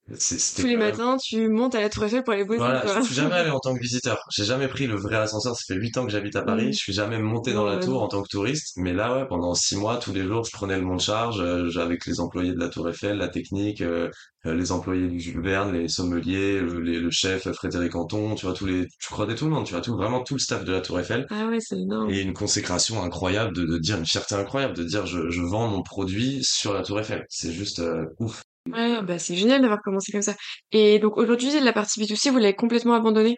Tous 0.09 0.66
les 0.66 0.77
même 0.77 0.90
matins, 0.90 1.16
tu 1.23 1.49
montes 1.49 1.75
à 1.75 1.81
la 1.83 1.90
Tour 1.90 2.05
Eiffel 2.05 2.25
pour 2.25 2.33
aller 2.33 2.44
bosser, 2.44 2.59
Voilà, 2.59 2.81
quoi. 2.81 3.01
je 3.01 3.07
suis 3.07 3.14
jamais 3.14 3.35
allé 3.35 3.51
en 3.51 3.59
tant 3.61 3.75
que 3.75 3.81
visiteur. 3.81 4.18
J'ai 4.35 4.44
jamais 4.44 4.68
pris 4.68 4.87
le 4.87 4.97
vrai 4.97 5.16
ascenseur. 5.16 5.55
Ça 5.55 5.62
fait 5.66 5.79
huit 5.79 5.97
ans 5.99 6.07
que 6.07 6.11
j'habite 6.12 6.35
à 6.37 6.42
Paris. 6.42 6.68
Mmh. 6.68 6.73
Je 6.73 6.79
suis 6.79 6.92
jamais 6.94 7.18
monté 7.18 7.53
dans 7.53 7.66
la 7.66 7.77
tour 7.79 8.03
en 8.03 8.09
tant 8.09 8.23
que 8.23 8.29
touriste. 8.29 8.73
Mais 8.77 8.94
là, 8.94 9.14
ouais, 9.18 9.27
pendant 9.29 9.55
six 9.55 9.77
mois, 9.77 9.99
tous 9.99 10.12
les 10.14 10.25
jours, 10.25 10.44
je 10.44 10.51
prenais 10.53 10.77
le 10.77 10.83
mont 10.83 10.97
de 10.97 11.01
charge 11.01 11.40
euh, 11.40 11.68
avec 11.79 12.07
les 12.07 12.21
employés 12.21 12.53
de 12.55 12.59
la 12.59 12.68
Tour 12.71 12.88
Eiffel, 12.88 13.18
la 13.18 13.29
technique, 13.29 13.83
euh, 13.83 14.09
euh, 14.47 14.55
les 14.55 14.73
employés 14.73 15.09
du 15.09 15.21
Jules 15.21 15.42
Verne, 15.42 15.73
les 15.75 15.88
sommeliers, 15.88 16.61
le, 16.61 16.81
les- 16.81 17.01
le 17.01 17.11
chef 17.11 17.47
euh, 17.47 17.53
Frédéric 17.53 17.94
Anton. 17.94 18.35
Tu 18.35 18.47
vois 18.47 18.55
tous 18.55 18.64
les, 18.66 18.87
tu 18.87 19.09
croisais 19.11 19.35
tout 19.35 19.44
le 19.44 19.51
monde. 19.51 19.66
Tu 19.66 19.73
vois 19.75 19.83
tout, 19.83 19.94
vraiment 19.97 20.23
tout 20.23 20.35
le 20.35 20.40
staff 20.40 20.64
de 20.64 20.73
la 20.73 20.81
Tour 20.81 21.01
Eiffel. 21.01 21.27
Ah 21.31 21.47
ouais, 21.49 21.61
c'est 21.61 21.79
énorme. 21.79 22.09
Et 22.11 22.21
une 22.21 22.33
consécration 22.33 23.03
incroyable 23.03 23.55
de, 23.55 23.66
de 23.66 23.77
dire 23.79 23.99
une 23.99 24.07
fierté 24.07 24.35
incroyable 24.37 24.75
de 24.75 24.85
dire 24.85 25.05
je, 25.05 25.29
je 25.29 25.42
vends 25.42 25.68
mon 25.68 25.83
produit 25.83 26.38
sur 26.42 26.73
la 26.73 26.83
Tour 26.83 26.99
Eiffel. 27.01 27.27
C'est 27.29 27.53
juste 27.53 27.81
euh, 27.81 28.07
ouf. 28.21 28.42
Ouais, 28.72 29.02
bah 29.02 29.18
c'est 29.18 29.37
génial 29.37 29.62
d'avoir 29.62 29.81
commencé 29.83 30.12
comme 30.12 30.22
ça. 30.22 30.35
Et 30.72 30.98
donc 30.98 31.16
aujourd'hui, 31.16 31.59
la 31.61 31.72
partie 31.72 32.00
B2C, 32.00 32.31
vous 32.31 32.38
l'avez 32.38 32.54
complètement 32.54 32.94
abandonnée? 32.94 33.37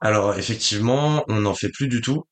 Alors 0.00 0.36
effectivement, 0.38 1.24
on 1.28 1.40
n'en 1.40 1.54
fait 1.54 1.70
plus 1.70 1.88
du 1.88 2.00
tout. 2.00 2.24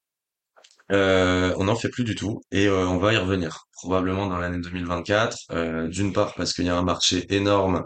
Euh, 0.93 1.53
on 1.59 1.65
n'en 1.65 1.75
fait 1.75 1.89
plus 1.89 2.05
du 2.05 2.15
tout 2.15 2.41
et 2.53 2.69
euh, 2.69 2.87
on 2.87 2.99
va 2.99 3.13
y 3.13 3.17
revenir 3.17 3.67
probablement 3.73 4.27
dans 4.29 4.39
l'année 4.39 4.61
2024. 4.61 5.37
Euh, 5.51 5.89
d'une 5.89 6.13
part 6.13 6.35
parce 6.35 6.53
qu'il 6.53 6.65
y 6.67 6.69
a 6.69 6.77
un 6.77 6.85
marché 6.85 7.27
énorme 7.35 7.85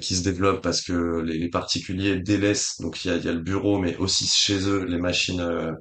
qui 0.00 0.16
se 0.16 0.24
développe 0.24 0.62
parce 0.62 0.80
que 0.80 1.20
les, 1.20 1.50
particuliers 1.50 2.18
délaissent 2.18 2.80
donc 2.80 3.04
il 3.04 3.08
y 3.08 3.10
a, 3.14 3.18
y 3.18 3.28
a 3.28 3.32
le 3.32 3.40
bureau 3.40 3.78
mais 3.78 3.94
aussi 3.98 4.26
chez 4.26 4.66
eux 4.68 4.84
les 4.84 4.96
machines 4.96 5.76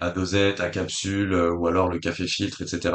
à 0.00 0.10
dosette, 0.10 0.60
à 0.60 0.68
capsule 0.68 1.34
ou 1.34 1.66
alors 1.66 1.88
le 1.88 1.98
café 1.98 2.26
filtre 2.26 2.60
etc. 2.62 2.94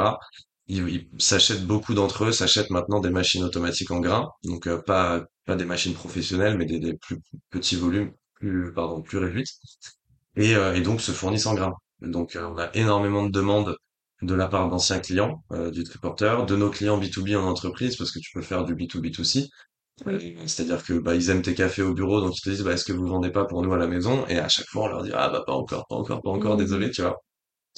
Ils, 0.68 0.88
ils 0.88 1.22
s'achètent 1.22 1.66
beaucoup 1.66 1.94
d'entre 1.94 2.24
eux 2.24 2.32
s'achètent 2.32 2.70
maintenant 2.70 3.00
des 3.00 3.10
machines 3.10 3.44
automatiques 3.44 3.90
en 3.90 4.00
grains 4.00 4.28
donc 4.44 4.66
euh, 4.66 4.78
pas 4.82 5.24
pas 5.46 5.56
des 5.56 5.64
machines 5.66 5.94
professionnelles 5.94 6.56
mais 6.58 6.66
des, 6.66 6.78
des 6.80 6.94
plus 6.94 7.20
petits 7.50 7.76
volumes 7.76 8.12
plus 8.34 8.72
pardon 8.72 9.02
plus 9.02 9.18
réduites 9.18 9.48
et, 10.36 10.54
euh, 10.56 10.74
et 10.74 10.80
donc 10.80 11.00
se 11.00 11.12
fournissent 11.12 11.46
en 11.46 11.54
grains. 11.54 11.74
Donc 12.00 12.36
euh, 12.36 12.46
on 12.48 12.58
a 12.58 12.70
énormément 12.74 13.24
de 13.24 13.30
demandes 13.30 13.76
de 14.22 14.34
la 14.34 14.48
part 14.48 14.68
d'anciens 14.70 15.00
clients 15.00 15.44
du 15.72 15.84
triporteur, 15.84 16.46
de 16.46 16.56
nos 16.56 16.70
clients 16.70 16.98
B2B 16.98 17.36
en 17.36 17.44
entreprise, 17.46 17.96
parce 17.96 18.10
que 18.12 18.18
tu 18.20 18.30
peux 18.32 18.40
faire 18.42 18.64
du 18.64 18.74
B2B2C. 18.74 19.48
Euh, 20.06 20.18
Oui. 20.18 20.36
c'est-à-dire 20.46 20.82
que 20.84 20.94
bah, 20.94 21.14
ils 21.14 21.30
aiment 21.30 21.42
tes 21.42 21.54
cafés 21.54 21.82
au 21.82 21.94
bureau, 21.94 22.20
donc 22.20 22.36
ils 22.38 22.40
te 22.42 22.50
disent 22.50 22.62
bah, 22.62 22.72
est-ce 22.72 22.84
que 22.84 22.92
vous 22.92 23.06
vendez 23.06 23.30
pas 23.30 23.44
pour 23.44 23.62
nous 23.62 23.72
à 23.72 23.78
la 23.78 23.86
maison? 23.86 24.26
Et 24.28 24.38
à 24.38 24.48
chaque 24.48 24.66
fois 24.68 24.84
on 24.84 24.88
leur 24.88 25.02
dit 25.02 25.10
ah 25.14 25.28
bah 25.28 25.42
pas 25.46 25.52
encore, 25.54 25.86
pas 25.88 25.96
encore, 25.96 26.22
pas 26.22 26.30
encore, 26.30 26.54
Mmh. 26.54 26.58
désolé, 26.58 26.90
tu 26.90 27.02
vois. 27.02 27.16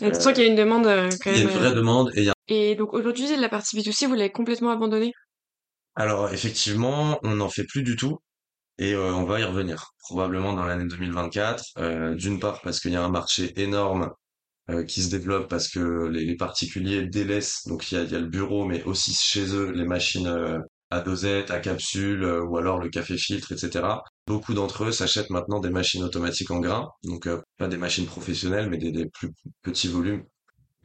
Et 0.03 0.11
tu 0.11 0.20
sens 0.20 0.33
qu'il 0.33 0.44
y 0.44 0.46
a 0.46 0.51
une 0.51 0.57
demande 0.57 0.87
euh, 0.87 1.11
quand 1.22 1.31
il 1.31 1.37
y 1.37 1.40
a 1.40 1.44
même. 1.44 1.51
une 1.51 1.59
vraie 1.59 1.72
demande 1.75 2.11
et 2.14 2.20
il 2.22 2.27
y 2.27 2.31
a... 2.31 2.35
Et 2.49 2.77
donc 2.77 2.95
aujourd'hui, 2.95 3.37
la 3.37 3.49
partie 3.49 3.77
B2C, 3.77 4.07
vous 4.07 4.15
l'avez 4.15 4.33
complètement 4.33 4.71
abandonnée? 4.71 5.13
Alors 5.97 6.31
effectivement, 6.33 7.19
on 7.23 7.37
n'en 7.37 7.49
fait 7.49 7.65
plus 7.65 7.83
du 7.83 7.97
tout. 7.97 8.19
Et 8.79 8.95
euh, 8.95 9.13
on 9.15 9.25
va 9.25 9.41
y 9.41 9.45
revenir, 9.45 9.93
probablement 10.01 10.53
dans 10.53 10.65
l'année 10.65 10.87
2024. 10.87 11.65
Euh, 11.79 12.15
d'une 12.15 12.39
part 12.41 12.61
parce 12.63 12.81
qu'il 12.81 12.93
y 12.93 12.97
a 12.97 13.05
un 13.05 13.09
marché 13.09 13.59
énorme 13.61 14.11
euh, 14.71 14.85
qui 14.85 15.03
se 15.03 15.11
développe 15.11 15.49
parce 15.49 15.69
que 15.69 16.09
les, 16.09 16.37
particuliers 16.37 17.07
délaissent, 17.07 17.67
donc 17.67 17.91
il 17.91 17.99
y 17.99 18.15
a, 18.15 18.19
le 18.19 18.27
bureau, 18.27 18.67
mais 18.67 18.83
aussi 18.85 19.15
chez 19.15 19.55
eux 19.55 19.73
les 19.73 19.85
machines 19.87 20.63
à 20.91 21.01
dosette, 21.01 21.51
à 21.51 21.61
capsule, 21.61 22.25
ou 22.25 22.59
alors 22.59 22.79
le 22.79 22.91
café 22.91 23.17
filtre, 23.17 23.53
etc. 23.53 23.85
Beaucoup 24.27 24.55
d'entre 24.55 24.85
eux 24.85 24.93
s'achètent 24.93 25.31
maintenant 25.31 25.61
des 25.61 25.71
machines 25.71 26.03
automatiques 26.05 26.51
en 26.51 26.61
grains, 26.61 26.89
donc 27.05 27.29
pas 27.59 27.69
des 27.69 27.77
machines 27.79 28.07
professionnelles, 28.07 28.69
mais 28.71 28.79
des, 28.79 29.07
plus 29.07 29.33
petits 29.63 29.89
volumes, 29.89 30.25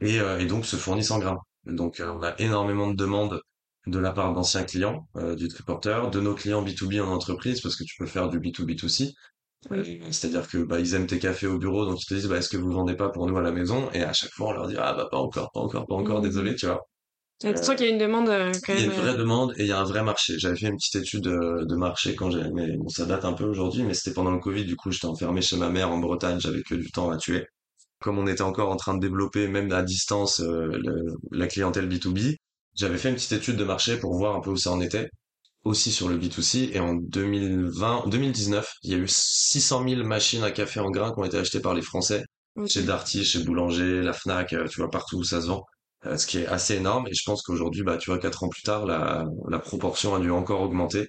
et, 0.00 0.16
et 0.16 0.46
donc 0.46 0.66
se 0.66 0.76
fournissent 0.76 1.10
en 1.10 1.18
grains. 1.18 1.38
Donc 1.66 2.00
euh, 2.00 2.12
on 2.12 2.22
a 2.22 2.34
énormément 2.40 2.88
de 2.90 2.96
demandes 2.96 3.40
de 3.86 3.98
la 3.98 4.12
part 4.12 4.32
d'anciens 4.34 4.64
clients 4.64 5.08
euh, 5.16 5.34
du 5.34 5.48
triporteur, 5.48 6.10
de 6.10 6.20
nos 6.20 6.34
clients 6.34 6.62
B2B 6.62 7.00
en 7.00 7.08
entreprise, 7.12 7.60
parce 7.60 7.76
que 7.76 7.84
tu 7.84 7.96
peux 7.98 8.06
faire 8.06 8.28
du 8.28 8.38
B2B2C, 8.40 9.14
Oui. 9.70 10.00
euh, 10.02 10.12
C'est-à-dire 10.12 10.48
que 10.48 10.58
bah 10.58 10.80
ils 10.80 10.94
aiment 10.94 11.06
tes 11.06 11.18
cafés 11.18 11.46
au 11.48 11.58
bureau, 11.58 11.84
donc 11.86 12.00
ils 12.02 12.06
te 12.06 12.14
disent 12.14 12.28
bah 12.28 12.38
est-ce 12.38 12.48
que 12.50 12.56
vous 12.58 12.72
vendez 12.72 12.94
pas 12.96 13.08
pour 13.10 13.26
nous 13.26 13.36
à 13.38 13.42
la 13.42 13.52
maison? 13.52 13.90
Et 13.92 14.02
à 14.02 14.12
chaque 14.12 14.32
fois 14.32 14.48
on 14.50 14.52
leur 14.52 14.68
dit 14.68 14.76
ah 14.78 14.94
bah 14.94 15.08
pas 15.10 15.18
encore, 15.18 15.50
pas 15.52 15.60
encore, 15.60 15.86
pas 15.86 15.94
encore, 15.96 16.20
Mmh. 16.20 16.22
désolé, 16.22 16.54
tu 16.56 16.66
vois. 16.66 16.80
Euh, 17.44 17.56
sens 17.56 17.76
qu'il 17.76 17.86
y 17.86 17.88
a 17.90 17.92
une 17.92 17.98
demande 17.98 18.28
euh, 18.28 18.52
quand 18.64 18.72
il 18.72 18.78
y 18.80 18.82
a 18.82 18.86
même. 18.86 18.90
une 18.90 18.92
vraie 18.92 19.16
demande 19.16 19.52
et 19.58 19.62
il 19.62 19.68
y 19.68 19.72
a 19.72 19.78
un 19.80 19.84
vrai 19.84 20.02
marché. 20.02 20.38
J'avais 20.38 20.56
fait 20.56 20.66
une 20.68 20.76
petite 20.76 20.96
étude 20.96 21.22
de, 21.22 21.64
de 21.64 21.76
marché 21.76 22.14
quand 22.16 22.30
j'ai, 22.30 22.42
mais 22.52 22.76
bon 22.76 22.88
ça 22.88 23.04
date 23.06 23.24
un 23.24 23.32
peu 23.34 23.44
aujourd'hui, 23.44 23.82
mais 23.84 23.94
c'était 23.94 24.14
pendant 24.14 24.30
le 24.32 24.38
Covid, 24.38 24.64
du 24.64 24.76
coup 24.76 24.90
j'étais 24.90 25.06
enfermé 25.06 25.42
chez 25.42 25.56
ma 25.56 25.68
mère 25.68 25.90
en 25.92 25.98
Bretagne, 25.98 26.40
j'avais 26.40 26.62
que 26.62 26.74
du 26.74 26.90
temps 26.90 27.10
à 27.10 27.16
tuer. 27.16 27.46
Comme 28.02 28.18
on 28.18 28.26
était 28.26 28.42
encore 28.42 28.70
en 28.70 28.76
train 28.76 28.94
de 28.94 29.00
développer 29.00 29.48
même 29.48 29.72
à 29.72 29.82
distance 29.82 30.40
euh, 30.40 30.66
le- 30.84 31.14
la 31.32 31.46
clientèle 31.48 31.88
B2B, 31.88 32.36
j'avais 32.74 32.98
fait 32.98 33.08
une 33.10 33.14
petite 33.16 33.32
étude 33.32 33.56
de 33.56 33.64
marché 33.64 33.98
pour 33.98 34.14
voir 34.16 34.36
un 34.36 34.40
peu 34.40 34.50
où 34.50 34.56
ça 34.56 34.72
en 34.72 34.80
était 34.80 35.10
aussi 35.64 35.92
sur 35.92 36.08
le 36.08 36.16
B2C 36.18 36.70
et 36.72 36.80
en 36.80 36.94
2020, 36.94 38.04
2019, 38.08 38.72
il 38.82 38.90
y 38.90 38.94
a 38.94 38.98
eu 38.98 39.08
600 39.08 39.82
000 39.82 40.04
machines 40.04 40.42
à 40.44 40.50
café 40.50 40.80
en 40.80 40.90
grains 40.90 41.12
qui 41.12 41.20
ont 41.20 41.24
été 41.24 41.38
achetées 41.38 41.60
par 41.60 41.74
les 41.74 41.82
Français. 41.82 42.24
Chez. 42.66 42.82
Darty, 42.82 43.24
chez 43.24 43.42
Boulanger, 43.44 44.02
la 44.02 44.12
Fnac, 44.12 44.52
euh, 44.52 44.66
tu 44.68 44.80
vois 44.80 44.90
partout 44.90 45.18
où 45.18 45.24
ça 45.24 45.40
se 45.40 45.46
vend, 45.46 45.64
Euh, 46.06 46.16
ce 46.18 46.26
qui 46.26 46.38
est 46.38 46.46
assez 46.46 46.74
énorme. 46.76 47.06
Et 47.08 47.14
je 47.14 47.22
pense 47.24 47.42
qu'aujourd'hui, 47.42 47.82
bah 47.84 47.96
tu 47.96 48.10
vois, 48.10 48.18
quatre 48.18 48.42
ans 48.44 48.48
plus 48.48 48.62
tard, 48.62 48.84
la, 48.86 49.24
la 49.48 49.58
proportion 49.60 50.14
a 50.14 50.20
dû 50.20 50.30
encore 50.30 50.60
augmenter 50.62 51.08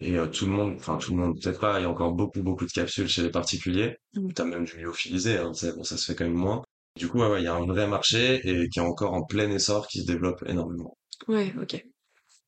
et 0.00 0.16
euh, 0.18 0.26
tout 0.26 0.46
le 0.46 0.52
monde, 0.52 0.74
enfin 0.76 0.96
tout 0.98 1.12
le 1.12 1.18
monde 1.18 1.40
peut-être 1.40 1.60
pas, 1.60 1.78
il 1.80 1.82
y 1.82 1.86
a 1.86 1.90
encore 1.90 2.12
beaucoup 2.12 2.42
beaucoup 2.42 2.66
de 2.66 2.70
capsules 2.72 3.08
chez 3.08 3.22
les 3.22 3.30
particuliers, 3.30 3.96
Mmh. 4.14 4.32
t'as 4.32 4.44
même 4.44 4.64
du 4.64 4.76
lyophilisé, 4.78 5.38
hein, 5.38 5.52
bon 5.76 5.84
ça 5.84 5.96
se 5.96 6.04
fait 6.06 6.14
quand 6.14 6.24
même 6.24 6.34
moins. 6.34 6.62
Du 6.96 7.08
coup, 7.08 7.18
ouais, 7.18 7.28
ouais, 7.28 7.40
il 7.42 7.44
y 7.44 7.48
a 7.48 7.54
un 7.54 7.66
vrai 7.66 7.88
marché 7.88 8.40
et 8.44 8.68
qui 8.68 8.78
est 8.78 8.82
encore 8.82 9.12
en 9.14 9.24
plein 9.24 9.50
essor, 9.50 9.88
qui 9.88 10.00
se 10.02 10.06
développe 10.06 10.42
énormément. 10.46 10.96
Ouais, 11.28 11.52
ok. 11.60 11.82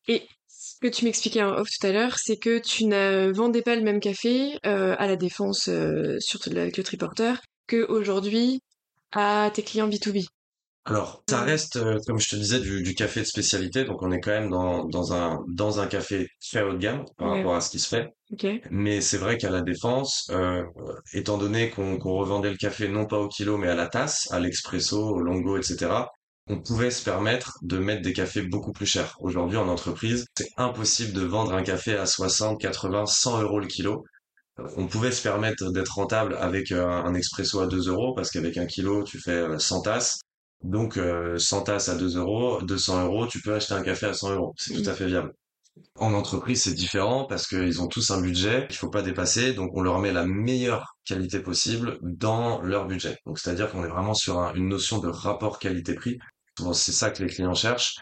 Et 0.07 0.27
ce 0.47 0.75
que 0.81 0.87
tu 0.87 1.05
m'expliquais 1.05 1.43
en 1.43 1.53
off 1.55 1.69
tout 1.69 1.87
à 1.87 1.91
l'heure, 1.91 2.17
c'est 2.17 2.37
que 2.37 2.59
tu 2.59 2.85
ne 2.85 3.31
vendais 3.33 3.61
pas 3.61 3.75
le 3.75 3.81
même 3.83 3.99
café 3.99 4.57
euh, 4.65 4.95
à 4.97 5.07
la 5.07 5.15
Défense, 5.17 5.67
euh, 5.69 6.17
surtout 6.19 6.49
avec 6.51 6.77
le 6.77 6.83
triporteur, 6.83 7.41
que 7.67 7.85
aujourd'hui 7.89 8.61
à 9.11 9.51
tes 9.53 9.63
clients 9.63 9.89
B2B. 9.89 10.27
Alors, 10.87 11.21
ça 11.29 11.41
Mm. 11.41 11.43
reste, 11.43 11.75
euh, 11.75 11.99
comme 12.07 12.19
je 12.19 12.29
te 12.29 12.35
disais, 12.35 12.59
du, 12.59 12.81
du 12.81 12.95
café 12.95 13.19
de 13.21 13.25
spécialité, 13.25 13.83
donc 13.83 14.01
on 14.01 14.11
est 14.11 14.19
quand 14.21 14.31
même 14.31 14.49
dans, 14.49 14.85
dans 14.85 15.13
un, 15.13 15.43
dans 15.49 15.79
un 15.81 15.87
café 15.87 16.29
très 16.49 16.63
haut 16.63 16.71
de 16.73 16.77
gamme 16.77 17.03
par 17.17 17.29
Ouais, 17.29 17.37
rapport 17.37 17.55
à 17.55 17.61
ce 17.61 17.69
qui 17.69 17.79
se 17.79 17.87
fait. 17.89 18.09
ok. 18.31 18.45
Mais 18.69 19.01
c'est 19.01 19.17
vrai 19.17 19.37
qu'à 19.37 19.49
la 19.51 19.61
Défense, 19.61 20.27
euh, 20.31 20.63
étant 21.13 21.37
donné 21.37 21.69
qu'on 21.71 21.97
revendait 21.99 22.51
le 22.51 22.57
café 22.57 22.87
non 22.89 23.05
pas 23.07 23.19
au 23.19 23.27
kilo, 23.29 23.57
mais 23.57 23.69
à 23.69 23.75
la 23.75 23.87
tasse, 23.87 24.27
à 24.31 24.39
l'expresso, 24.39 24.99
au 24.99 25.19
longo, 25.21 25.57
etc., 25.57 26.11
on 26.47 26.61
pouvait 26.61 26.91
se 26.91 27.03
permettre 27.03 27.53
de 27.63 27.77
mettre 27.79 28.01
des 28.03 28.13
cafés 28.13 28.43
beaucoup 28.43 28.73
plus 28.73 28.85
chers. 28.87 29.15
Aujourd'hui, 29.21 29.57
en 29.57 29.67
entreprise, 29.69 30.27
c'est 30.37 30.49
impossible 30.57 31.13
de 31.13 31.23
vendre 31.25 31.53
un 31.53 31.63
café 31.63 31.95
à 31.97 32.05
60, 32.07 32.59
80, 32.61 33.05
100 33.07 33.41
euros 33.41 33.59
le 33.59 33.67
kilo. 33.67 34.05
Euh, 34.59 34.67
On 34.77 34.87
pouvait 34.87 35.11
se 35.11 35.21
permettre 35.23 35.71
d'être 35.71 35.95
rentable 35.95 36.35
avec 36.39 36.71
euh, 36.71 36.85
un 36.87 37.13
expresso 37.13 37.59
à 37.59 37.67
2 37.67 37.89
euros, 37.89 38.13
parce 38.15 38.31
qu'avec 38.31 38.57
un 38.57 38.65
kilo, 38.65 39.03
tu 39.03 39.19
fais 39.19 39.31
euh, 39.31 39.59
100 39.59 39.81
tasses. 39.81 40.19
Donc, 40.63 40.97
euh, 40.97 41.37
100 41.37 41.61
tasses 41.63 41.89
à 41.89 41.95
2 41.95 42.17
euros, 42.17 42.61
200 42.61 43.03
euros, 43.05 43.27
tu 43.27 43.41
peux 43.41 43.53
acheter 43.55 43.73
un 43.73 43.83
café 43.83 44.07
à 44.07 44.13
100 44.13 44.31
euros. 44.33 44.53
C'est 44.57 44.73
tout 44.73 44.81
Mm. 44.83 44.89
à 44.89 44.93
fait 44.93 45.05
viable. 45.07 45.33
En 45.95 46.13
entreprise, 46.13 46.63
c'est 46.63 46.73
différent 46.73 47.25
parce 47.25 47.47
qu'ils 47.47 47.81
ont 47.81 47.87
tous 47.87 48.09
un 48.11 48.21
budget 48.21 48.65
qu'il 48.67 48.77
faut 48.77 48.89
pas 48.89 49.03
dépasser, 49.03 49.53
donc 49.53 49.71
on 49.75 49.81
leur 49.81 49.99
met 49.99 50.11
la 50.11 50.25
meilleure 50.25 50.95
qualité 51.05 51.39
possible 51.39 51.99
dans 52.01 52.61
leur 52.63 52.87
budget. 52.87 53.17
Donc 53.25 53.39
c'est-à-dire 53.39 53.71
qu'on 53.71 53.83
est 53.83 53.87
vraiment 53.89 54.15
sur 54.15 54.39
un- 54.39 54.53
une 54.55 54.67
notion 54.69 54.99
de 54.99 55.07
rapport 55.07 55.59
qualité-prix. 55.59 56.17
C'est 56.73 56.91
ça 56.91 57.11
que 57.11 57.23
les 57.23 57.29
clients 57.29 57.53
cherchent. 57.53 57.95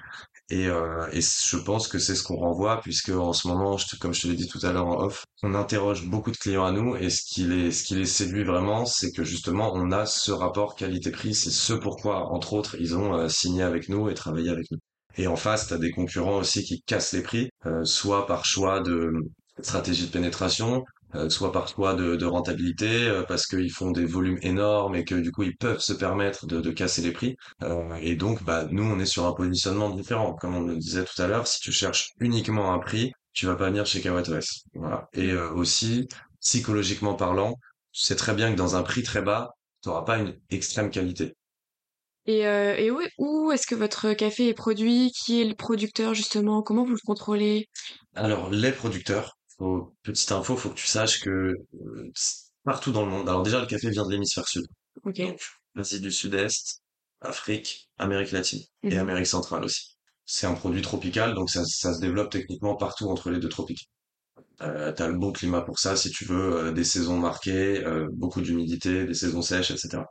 Et, 0.50 0.68
euh, 0.68 1.10
je 1.12 1.58
pense 1.58 1.88
que 1.88 1.98
c'est 1.98 2.16
ce 2.16 2.24
qu'on 2.24 2.38
renvoie, 2.38 2.80
puisque 2.82 3.10
en 3.10 3.34
ce 3.34 3.48
moment, 3.48 3.78
comme 4.00 4.14
je 4.14 4.22
te 4.22 4.28
l'ai 4.28 4.36
dit 4.36 4.48
tout 4.48 4.60
à 4.64 4.72
l'heure 4.72 4.88
en 4.88 5.04
off, 5.04 5.26
on 5.44 5.56
interroge 5.56 6.06
beaucoup 6.06 6.32
de 6.32 6.38
clients 6.38 6.66
à 6.66 6.72
nous, 6.72 6.96
et 6.96 7.10
ce 7.10 7.24
qui 7.24 7.44
les, 7.46 7.72
ce 7.72 7.84
qui 7.84 7.96
les 7.96 8.06
séduit 8.06 8.44
vraiment, 8.44 8.86
c'est 8.86 9.12
que 9.12 9.24
justement, 9.24 9.72
on 9.74 9.92
a 9.92 10.06
ce 10.06 10.32
rapport 10.32 10.76
qualité-prix. 10.76 11.34
C'est 11.34 11.52
ce 11.52 11.74
pourquoi, 11.74 12.32
entre 12.32 12.54
autres, 12.54 12.76
ils 12.80 12.96
ont 12.96 13.16
euh, 13.16 13.28
signé 13.30 13.64
avec 13.64 13.90
nous 13.90 14.10
et 14.10 14.14
travaillé 14.14 14.50
avec 14.50 14.70
nous. 14.72 14.78
Et 15.18 15.28
en 15.28 15.36
face, 15.36 15.68
tu 15.68 15.80
des 15.80 15.92
concurrents 15.92 16.38
aussi 16.38 16.64
qui 16.64 16.82
cassent 16.82 17.14
les 17.14 17.24
prix, 17.24 17.50
euh, 17.66 17.84
soit 17.86 18.28
par 18.28 18.46
choix 18.46 18.82
de 18.82 19.12
stratégie 19.62 20.08
de 20.08 20.12
pénétration, 20.12 20.84
soit 21.30 21.52
par 21.52 21.68
choix 21.68 21.94
de, 21.96 22.16
de 22.16 22.26
rentabilité, 22.26 23.08
euh, 23.08 23.24
parce 23.24 23.46
qu'ils 23.48 23.72
font 23.72 23.92
des 23.92 24.06
volumes 24.06 24.40
énormes 24.42 24.96
et 24.96 25.04
que 25.06 25.16
du 25.16 25.32
coup 25.32 25.44
ils 25.44 25.56
peuvent 25.58 25.80
se 25.80 25.94
permettre 25.94 26.46
de, 26.48 26.62
de 26.62 26.72
casser 26.72 27.02
les 27.02 27.12
prix. 27.12 27.36
Euh, 27.64 27.94
et 28.02 28.16
donc, 28.16 28.44
bah, 28.44 28.68
nous, 28.72 28.84
on 28.84 29.00
est 29.00 29.06
sur 29.06 29.26
un 29.26 29.34
positionnement 29.34 29.90
différent. 29.90 30.34
Comme 30.36 30.56
on 30.56 30.62
le 30.62 30.78
disait 30.78 31.06
tout 31.06 31.22
à 31.22 31.28
l'heure, 31.28 31.48
si 31.48 31.60
tu 31.62 31.72
cherches 31.72 32.12
uniquement 32.20 32.74
un 32.74 32.80
prix, 32.80 33.12
tu 33.34 33.46
vas 33.46 33.56
pas 33.56 33.70
venir 33.70 33.86
chez 33.86 34.02
KWS. 34.02 34.64
Voilà. 34.74 35.08
Et 35.14 35.32
euh, 35.32 35.52
aussi, 35.54 36.08
psychologiquement 36.42 37.16
parlant, 37.16 37.56
tu 37.92 38.02
sais 38.02 38.16
très 38.16 38.34
bien 38.34 38.52
que 38.52 38.58
dans 38.58 38.76
un 38.76 38.84
prix 38.84 39.04
très 39.04 39.22
bas, 39.22 39.52
tu 39.82 39.90
n'auras 39.90 40.04
pas 40.04 40.18
une 40.18 40.36
extrême 40.50 40.90
qualité. 40.90 41.36
Et, 42.28 42.48
euh, 42.48 42.76
et 42.76 42.90
où, 42.90 43.00
où 43.20 43.52
est-ce 43.52 43.68
que 43.68 43.76
votre 43.76 44.14
café 44.14 44.48
est 44.48 44.54
produit? 44.56 45.12
Qui 45.12 45.42
est 45.42 45.46
le 45.46 45.54
producteur 45.54 46.16
justement? 46.16 46.64
Comment 46.64 46.84
vous 46.84 46.94
le 46.94 47.06
contrôlez? 47.06 47.68
Alors, 48.16 48.50
les 48.50 48.72
producteurs, 48.72 49.35
faut, 49.58 49.96
petite 50.04 50.32
info, 50.32 50.56
faut 50.58 50.70
que 50.70 50.76
tu 50.76 50.88
saches 50.88 51.22
que 51.22 51.30
euh, 51.30 52.12
partout 52.64 52.92
dans 52.92 53.06
le 53.06 53.12
monde. 53.12 53.30
Alors 53.30 53.44
déjà, 53.44 53.60
le 53.60 53.68
café 53.68 53.90
vient 53.90 54.06
de 54.06 54.12
l'hémisphère 54.12 54.48
sud. 54.48 54.66
Ok. 55.04 55.18
Donc, 55.18 55.40
Asie 55.78 56.00
du 56.00 56.12
Sud-Est, 56.12 56.82
Afrique, 57.22 57.90
Amérique 57.98 58.32
latine 58.32 58.62
et. 58.84 58.98
Amérique 58.98 59.28
centrale 59.28 59.64
aussi. 59.64 59.98
C'est 60.26 60.48
un 60.48 60.54
produit 60.54 60.82
tropical, 60.82 61.36
donc 61.36 61.50
ça, 61.50 61.64
ça 61.66 61.94
se 61.94 62.00
développe 62.00 62.32
techniquement 62.32 62.76
partout 62.76 63.10
entre 63.10 63.30
les 63.30 63.40
deux 63.40 63.50
tropiques. 63.50 63.90
Euh, 64.62 64.92
t'as 64.94 65.08
le 65.08 65.16
bon 65.18 65.32
climat 65.32 65.62
pour 65.62 65.80
ça 65.80 65.96
si 65.96 66.10
tu 66.12 66.26
veux, 66.26 66.68
euh, 66.68 66.72
des 66.72 66.84
saisons 66.84 67.18
marquées, 67.18 67.84
euh, 67.86 68.08
beaucoup 68.14 68.42
d'humidité, 68.42 69.06
des 69.06 69.14
saisons 69.14 69.42
sèches, 69.42 69.72
etc. 69.72 70.04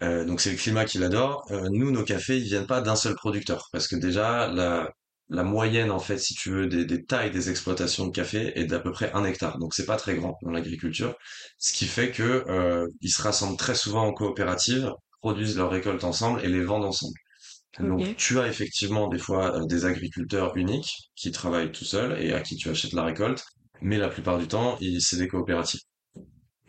Donc 0.00 0.40
c'est 0.40 0.52
le 0.52 0.56
climat 0.56 0.84
qu'il 0.84 1.02
adore. 1.02 1.44
Nous, 1.72 1.90
nos 1.90 2.04
cafés, 2.04 2.38
ils 2.38 2.44
viennent 2.44 2.68
pas 2.68 2.80
d'un 2.80 2.94
seul 2.94 3.16
producteur, 3.16 3.68
parce 3.72 3.88
que 3.88 3.96
déjà 3.96 4.46
la 4.46 4.88
la 5.30 5.44
moyenne 5.44 5.90
en 5.90 5.98
fait, 5.98 6.18
si 6.18 6.34
tu 6.34 6.50
veux, 6.50 6.66
des, 6.66 6.84
des 6.84 7.04
tailles 7.04 7.30
des 7.30 7.50
exploitations 7.50 8.06
de 8.06 8.12
café 8.12 8.58
est 8.58 8.64
d'à 8.66 8.80
peu 8.80 8.92
près 8.92 9.12
un 9.12 9.24
hectare. 9.24 9.58
Donc 9.58 9.74
c'est 9.74 9.86
pas 9.86 9.96
très 9.96 10.14
grand 10.16 10.38
dans 10.42 10.50
l'agriculture, 10.50 11.16
ce 11.58 11.72
qui 11.72 11.86
fait 11.86 12.10
que 12.10 12.44
euh, 12.48 12.86
ils 13.02 13.10
se 13.10 13.22
rassemblent 13.22 13.56
très 13.58 13.74
souvent 13.74 14.04
en 14.06 14.12
coopérative, 14.12 14.92
produisent 15.20 15.56
leurs 15.56 15.70
récoltes 15.70 16.04
ensemble 16.04 16.40
et 16.44 16.48
les 16.48 16.62
vendent 16.64 16.84
ensemble. 16.86 17.14
Donc 17.80 18.14
tu 18.16 18.38
as 18.40 18.48
effectivement 18.48 19.08
des 19.08 19.18
fois 19.18 19.56
euh, 19.62 19.66
des 19.66 19.84
agriculteurs 19.84 20.56
uniques 20.56 21.10
qui 21.16 21.30
travaillent 21.32 21.72
tout 21.72 21.84
seuls 21.84 22.20
et 22.22 22.32
à 22.32 22.40
qui 22.42 22.56
tu 22.56 22.68
achètes 22.70 22.92
la 22.94 23.04
récolte, 23.04 23.44
mais 23.82 23.98
la 23.98 24.08
plupart 24.08 24.38
du 24.38 24.48
temps, 24.48 24.76
ils- 24.80 25.00
c'est 25.02 25.18
des 25.18 25.28
coopératives. 25.28 25.80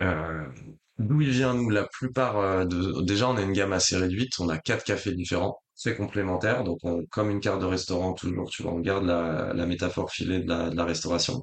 Euh, 0.02 0.46
d'où 0.98 1.22
il 1.22 1.30
vient, 1.32 1.54
nous, 1.54 1.70
la 1.70 1.86
plupart 1.88 2.38
euh, 2.40 2.66
de... 2.66 3.02
Déjà, 3.04 3.30
on 3.30 3.38
a 3.38 3.42
une 3.42 3.54
gamme 3.54 3.74
assez 3.74 3.98
réduite, 3.98 4.40
on 4.40 4.50
a 4.50 4.58
quatre 4.58 4.84
cafés 4.86 5.14
différents, 5.14 5.58
c'est 5.80 5.96
complémentaire, 5.96 6.64
donc 6.66 6.78
on... 6.84 7.06
comme 7.10 7.30
une 7.30 7.40
carte 7.40 7.62
de 7.62 7.66
restaurant 7.66 8.14
toujours, 8.14 8.50
tu 8.50 8.64
vois, 8.64 8.74
on 8.74 8.80
garde 8.82 9.06
la, 9.06 9.54
la 9.54 9.66
métaphore 9.66 10.12
filée 10.12 10.40
de 10.42 10.50
la, 10.50 10.70
de 10.70 10.76
la 10.76 10.84
restauration. 10.84 11.42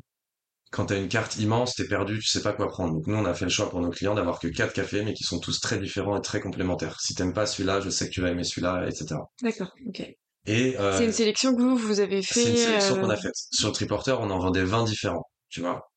Quand 0.72 0.86
tu 0.86 0.94
as 0.94 0.98
une 0.98 1.08
carte 1.08 1.36
immense, 1.38 1.74
t'es 1.76 1.86
perdu, 1.88 2.18
tu 2.20 2.26
sais 2.28 2.42
pas 2.42 2.52
quoi 2.52 2.68
prendre. 2.68 2.94
Donc 2.94 3.06
nous, 3.06 3.16
on 3.16 3.24
a 3.24 3.34
fait 3.34 3.46
le 3.46 3.50
choix 3.50 3.70
pour 3.70 3.80
nos 3.80 3.90
clients 3.90 4.14
d'avoir 4.14 4.38
que 4.40 4.48
quatre 4.48 4.74
cafés, 4.74 5.02
mais 5.04 5.14
qui 5.14 5.24
sont 5.24 5.40
tous 5.40 5.60
très 5.60 5.78
différents 5.78 6.18
et 6.18 6.22
très 6.22 6.40
complémentaires. 6.40 7.00
Si 7.00 7.14
t'aimes 7.14 7.32
pas 7.32 7.46
celui-là, 7.46 7.80
je 7.80 7.90
sais 7.90 8.06
que 8.08 8.12
tu 8.12 8.20
vas 8.20 8.30
aimer 8.30 8.44
celui-là, 8.44 8.86
etc. 8.88 9.20
d'accord, 9.42 9.72
ok. 9.86 10.00
Et 10.48 10.72
C'est 10.72 10.78
euh, 10.80 11.06
une 11.06 11.12
sélection 11.12 11.54
que 11.56 11.62
vous, 11.62 11.76
vous 11.76 12.00
avez 12.00 12.22
c'est 12.22 12.42
une 12.50 12.56
fait. 12.56 12.56
sélection 12.56 12.96
euh, 12.96 13.00
qu'on 13.00 13.10
a 13.10 13.16
faite. 13.16 13.34
Sur 13.52 13.68
le 13.68 13.74
triporteur, 13.74 14.20
on 14.20 14.30
en 14.30 14.38
vendait 14.38 14.64
20 14.64 14.84
différents, 14.84 15.24
tu 15.48 15.60
vois. 15.60 15.90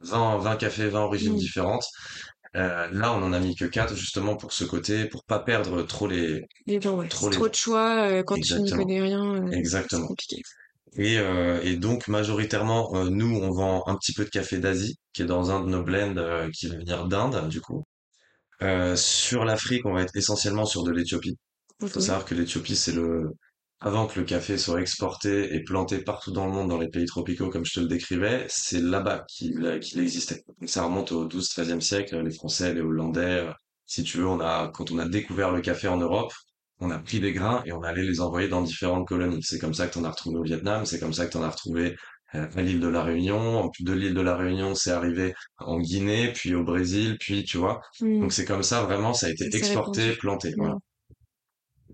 20, 0.00 0.38
20 0.38 0.56
cafés, 0.56 0.88
20 0.88 1.00
origines 1.00 1.34
hmm, 1.34 1.38
différentes. 1.38 1.86
Euh, 2.56 2.88
là, 2.90 3.12
on 3.12 3.22
en 3.22 3.32
a 3.32 3.40
mis 3.40 3.54
que 3.54 3.66
quatre 3.66 3.94
justement 3.94 4.36
pour 4.36 4.52
ce 4.52 4.64
côté, 4.64 5.06
pour 5.06 5.24
pas 5.24 5.40
perdre 5.40 5.82
trop 5.82 6.06
les, 6.06 6.42
les 6.66 6.80
gens, 6.80 6.96
ouais. 6.96 7.08
trop 7.08 7.28
les 7.28 7.36
de 7.36 7.54
choix 7.54 8.08
euh, 8.08 8.22
quand 8.22 8.36
tu 8.36 8.54
n'y 8.54 8.60
Exactement, 8.60 8.82
connais 8.82 9.00
rien, 9.02 9.34
euh, 9.34 9.48
c'est 9.50 9.58
exactement. 9.58 10.06
compliqué. 10.06 10.42
Et, 10.98 11.16
et 11.62 11.76
donc 11.76 12.08
majoritairement, 12.08 13.04
nous, 13.10 13.36
on 13.36 13.50
vend 13.50 13.82
un 13.86 13.96
petit 13.96 14.14
peu 14.14 14.24
de 14.24 14.30
café 14.30 14.58
d'Asie, 14.58 14.98
qui 15.12 15.20
est 15.22 15.26
dans 15.26 15.50
un 15.50 15.60
de 15.60 15.68
nos 15.68 15.82
blends 15.82 16.14
qui 16.54 16.68
va 16.68 16.76
venir 16.76 17.06
d'Inde, 17.06 17.48
du 17.48 17.60
coup. 17.60 17.84
Sur 18.96 19.44
l'Afrique, 19.44 19.84
on 19.84 19.92
va 19.92 20.02
être 20.02 20.16
essentiellement 20.16 20.64
sur 20.64 20.84
de 20.84 20.92
l'Éthiopie. 20.92 21.36
Il 21.82 21.88
faut 21.88 22.00
savoir 22.00 22.24
que 22.24 22.34
l'Éthiopie, 22.34 22.76
c'est 22.76 22.92
le 22.92 23.32
avant 23.80 24.06
que 24.06 24.18
le 24.20 24.26
café 24.26 24.58
soit 24.58 24.80
exporté 24.80 25.54
et 25.54 25.62
planté 25.62 25.98
partout 25.98 26.32
dans 26.32 26.46
le 26.46 26.52
monde, 26.52 26.68
dans 26.70 26.78
les 26.78 26.88
pays 26.88 27.06
tropicaux, 27.06 27.50
comme 27.50 27.64
je 27.64 27.74
te 27.74 27.80
le 27.80 27.86
décrivais, 27.88 28.46
c'est 28.48 28.80
là-bas 28.80 29.24
qu'il 29.28 29.78
qu'il 29.80 30.00
existait. 30.00 30.42
Donc 30.60 30.68
ça 30.68 30.84
remonte 30.84 31.12
au 31.12 31.26
12-13e 31.26 31.80
siècle, 31.80 32.18
les 32.22 32.30
Français, 32.32 32.74
les 32.74 32.80
Hollandais. 32.80 33.20
euh, 33.46 33.52
Si 33.86 34.02
tu 34.02 34.18
veux, 34.18 34.26
on 34.26 34.40
a, 34.40 34.68
quand 34.74 34.90
on 34.92 34.98
a 34.98 35.06
découvert 35.08 35.52
le 35.52 35.60
café 35.60 35.88
en 35.88 35.98
Europe, 35.98 36.32
on 36.80 36.90
a 36.90 36.98
pris 36.98 37.20
des 37.20 37.32
grains 37.32 37.62
et 37.66 37.72
on 37.72 37.82
allait 37.82 38.02
les 38.02 38.20
envoyer 38.20 38.48
dans 38.48 38.62
différentes 38.62 39.06
colonies. 39.08 39.42
C'est 39.42 39.58
comme 39.58 39.74
ça 39.74 39.86
que 39.88 39.94
t'en 39.94 40.04
as 40.04 40.10
retrouvé 40.10 40.38
au 40.38 40.42
Vietnam, 40.42 40.84
c'est 40.86 40.98
comme 41.00 41.12
ça 41.12 41.26
que 41.26 41.32
t'en 41.32 41.42
as 41.42 41.50
retrouvé 41.50 41.96
euh, 42.34 42.46
à 42.56 42.62
l'île 42.62 42.80
de 42.80 42.88
la 42.88 43.02
Réunion. 43.02 43.70
De 43.80 43.92
l'île 43.92 44.14
de 44.14 44.20
la 44.20 44.36
Réunion, 44.36 44.74
c'est 44.74 44.90
arrivé 44.90 45.34
en 45.58 45.78
Guinée, 45.80 46.32
puis 46.32 46.54
au 46.54 46.64
Brésil, 46.64 47.16
puis 47.20 47.44
tu 47.44 47.58
vois. 47.58 47.80
Hmm, 48.00 48.20
Donc 48.20 48.32
c'est 48.32 48.44
comme 48.44 48.62
ça, 48.62 48.82
vraiment, 48.84 49.12
ça 49.14 49.26
a 49.26 49.30
été 49.30 49.46
exporté, 49.54 50.14
planté. 50.16 50.52
Voilà. 50.56 50.76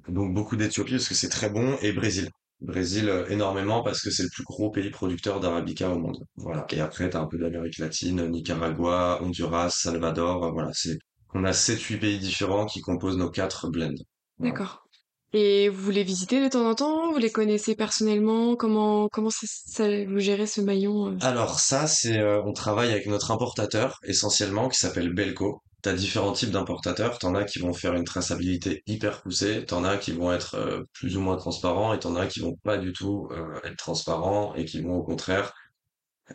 Donc 0.09 0.35
beaucoup 0.35 0.57
d'Éthiopie 0.57 0.93
parce 0.93 1.09
que 1.09 1.15
c'est 1.15 1.29
très 1.29 1.51
bon 1.51 1.77
et 1.83 1.93
Brésil. 1.93 2.31
Brésil 2.61 3.09
euh, 3.09 3.27
énormément 3.29 3.83
parce 3.83 4.01
que 4.03 4.11
c'est 4.11 4.23
le 4.25 4.29
plus 4.33 4.45
gros 4.45 4.71
pays 4.71 4.91
producteur 4.91 5.41
d'arabica 5.41 5.91
au 5.91 5.99
monde. 5.99 6.25
Voilà. 6.37 6.67
Et 6.71 6.81
après 6.81 7.09
t'as 7.11 7.21
un 7.21 7.27
peu 7.27 7.39
d'Amérique 7.39 7.79
latine, 7.79 8.29
Nicaragua, 8.29 9.21
Honduras, 9.23 9.71
Salvador. 9.71 10.45
euh, 10.45 10.51
Voilà, 10.53 10.71
c'est 10.75 10.99
on 11.35 11.45
a 11.45 11.53
sept 11.53 11.81
huit 11.83 11.99
pays 11.99 12.19
différents 12.19 12.67
qui 12.67 12.81
composent 12.81 13.17
nos 13.17 13.31
quatre 13.31 13.69
blends. 13.71 13.91
Voilà. 14.39 14.53
D'accord. 14.53 14.87
Et 15.35 15.69
vous 15.71 15.91
les 15.91 16.03
visitez 16.05 16.43
de 16.43 16.49
temps 16.49 16.69
en 16.69 16.75
temps? 16.75 17.11
Vous 17.13 17.19
les 17.19 17.33
connaissez 17.33 17.75
personnellement? 17.75 18.55
Comment 18.57 19.09
comment 19.09 19.31
ça, 19.31 19.47
ça- 19.49 20.05
vous 20.05 20.19
gérez 20.21 20.47
ce 20.47 20.61
maillon? 20.61 21.13
euh? 21.13 21.17
Alors 21.21 21.59
ça, 21.61 21.87
c'est 21.87 22.19
euh, 22.19 22.43
on 22.45 22.53
travaille 22.53 22.91
avec 22.93 23.07
notre 23.07 23.31
importateur 23.31 23.99
essentiellement 24.05 24.69
qui 24.69 24.79
s'appelle 24.79 25.13
Belco. 25.15 25.63
T'as 25.83 25.93
différents 25.95 26.33
types 26.33 26.51
d'importateurs. 26.51 27.19
T'en 27.19 27.35
as 27.35 27.45
qui 27.45 27.59
vont 27.59 27.73
faire 27.75 27.95
une 27.95 28.05
traçabilité 28.05 28.83
hyper 28.87 29.23
poussée. 29.23 29.65
T'en 29.67 29.85
as 29.85 29.97
qui 29.99 30.13
vont 30.13 30.33
être 30.33 30.55
euh, 30.55 30.83
plus 30.95 31.17
ou 31.17 31.21
moins 31.21 31.37
transparents 31.37 31.93
et 31.95 31.99
t'en 31.99 32.17
as 32.17 32.27
qui 32.27 32.41
vont 32.41 32.57
pas 32.65 32.79
du 32.79 32.93
tout 32.93 33.29
euh, 33.33 33.61
être 33.65 33.77
transparents 33.77 34.55
et 34.55 34.65
qui 34.65 34.81
vont 34.81 34.97
au 34.97 35.03
contraire 35.03 35.53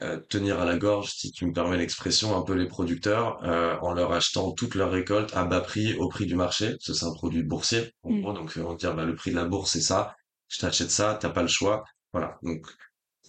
euh, 0.01 0.19
tenir 0.29 0.59
à 0.59 0.65
la 0.65 0.77
gorge, 0.77 1.11
si 1.11 1.31
tu 1.31 1.45
me 1.45 1.53
permets 1.53 1.77
l'expression, 1.77 2.37
un 2.37 2.41
peu 2.43 2.53
les 2.53 2.67
producteurs 2.67 3.39
en 3.83 3.93
leur 3.93 4.11
achetant 4.13 4.51
toute 4.51 4.75
leur 4.75 4.91
récolte 4.91 5.35
à 5.35 5.45
bas 5.45 5.61
prix 5.61 5.95
au 5.97 6.09
prix 6.09 6.25
du 6.25 6.35
marché. 6.35 6.71
parce 6.71 6.85
que 6.87 6.93
C'est 6.93 7.05
un 7.05 7.13
produit 7.13 7.43
boursier 7.43 7.93
en 8.03 8.11
Hmm, 8.11 8.21
gros. 8.21 8.33
Donc 8.33 8.53
on 8.57 8.69
va 8.71 8.75
dire 8.75 8.95
bah, 8.95 9.05
le 9.05 9.15
prix 9.15 9.31
de 9.31 9.35
la 9.37 9.45
bourse 9.45 9.71
c'est 9.73 9.81
ça. 9.81 10.15
Je 10.49 10.59
t'achète 10.59 10.91
ça, 10.91 11.17
t'as 11.19 11.29
pas 11.29 11.41
le 11.41 11.47
choix. 11.47 11.83
Voilà. 12.13 12.37
Donc 12.43 12.65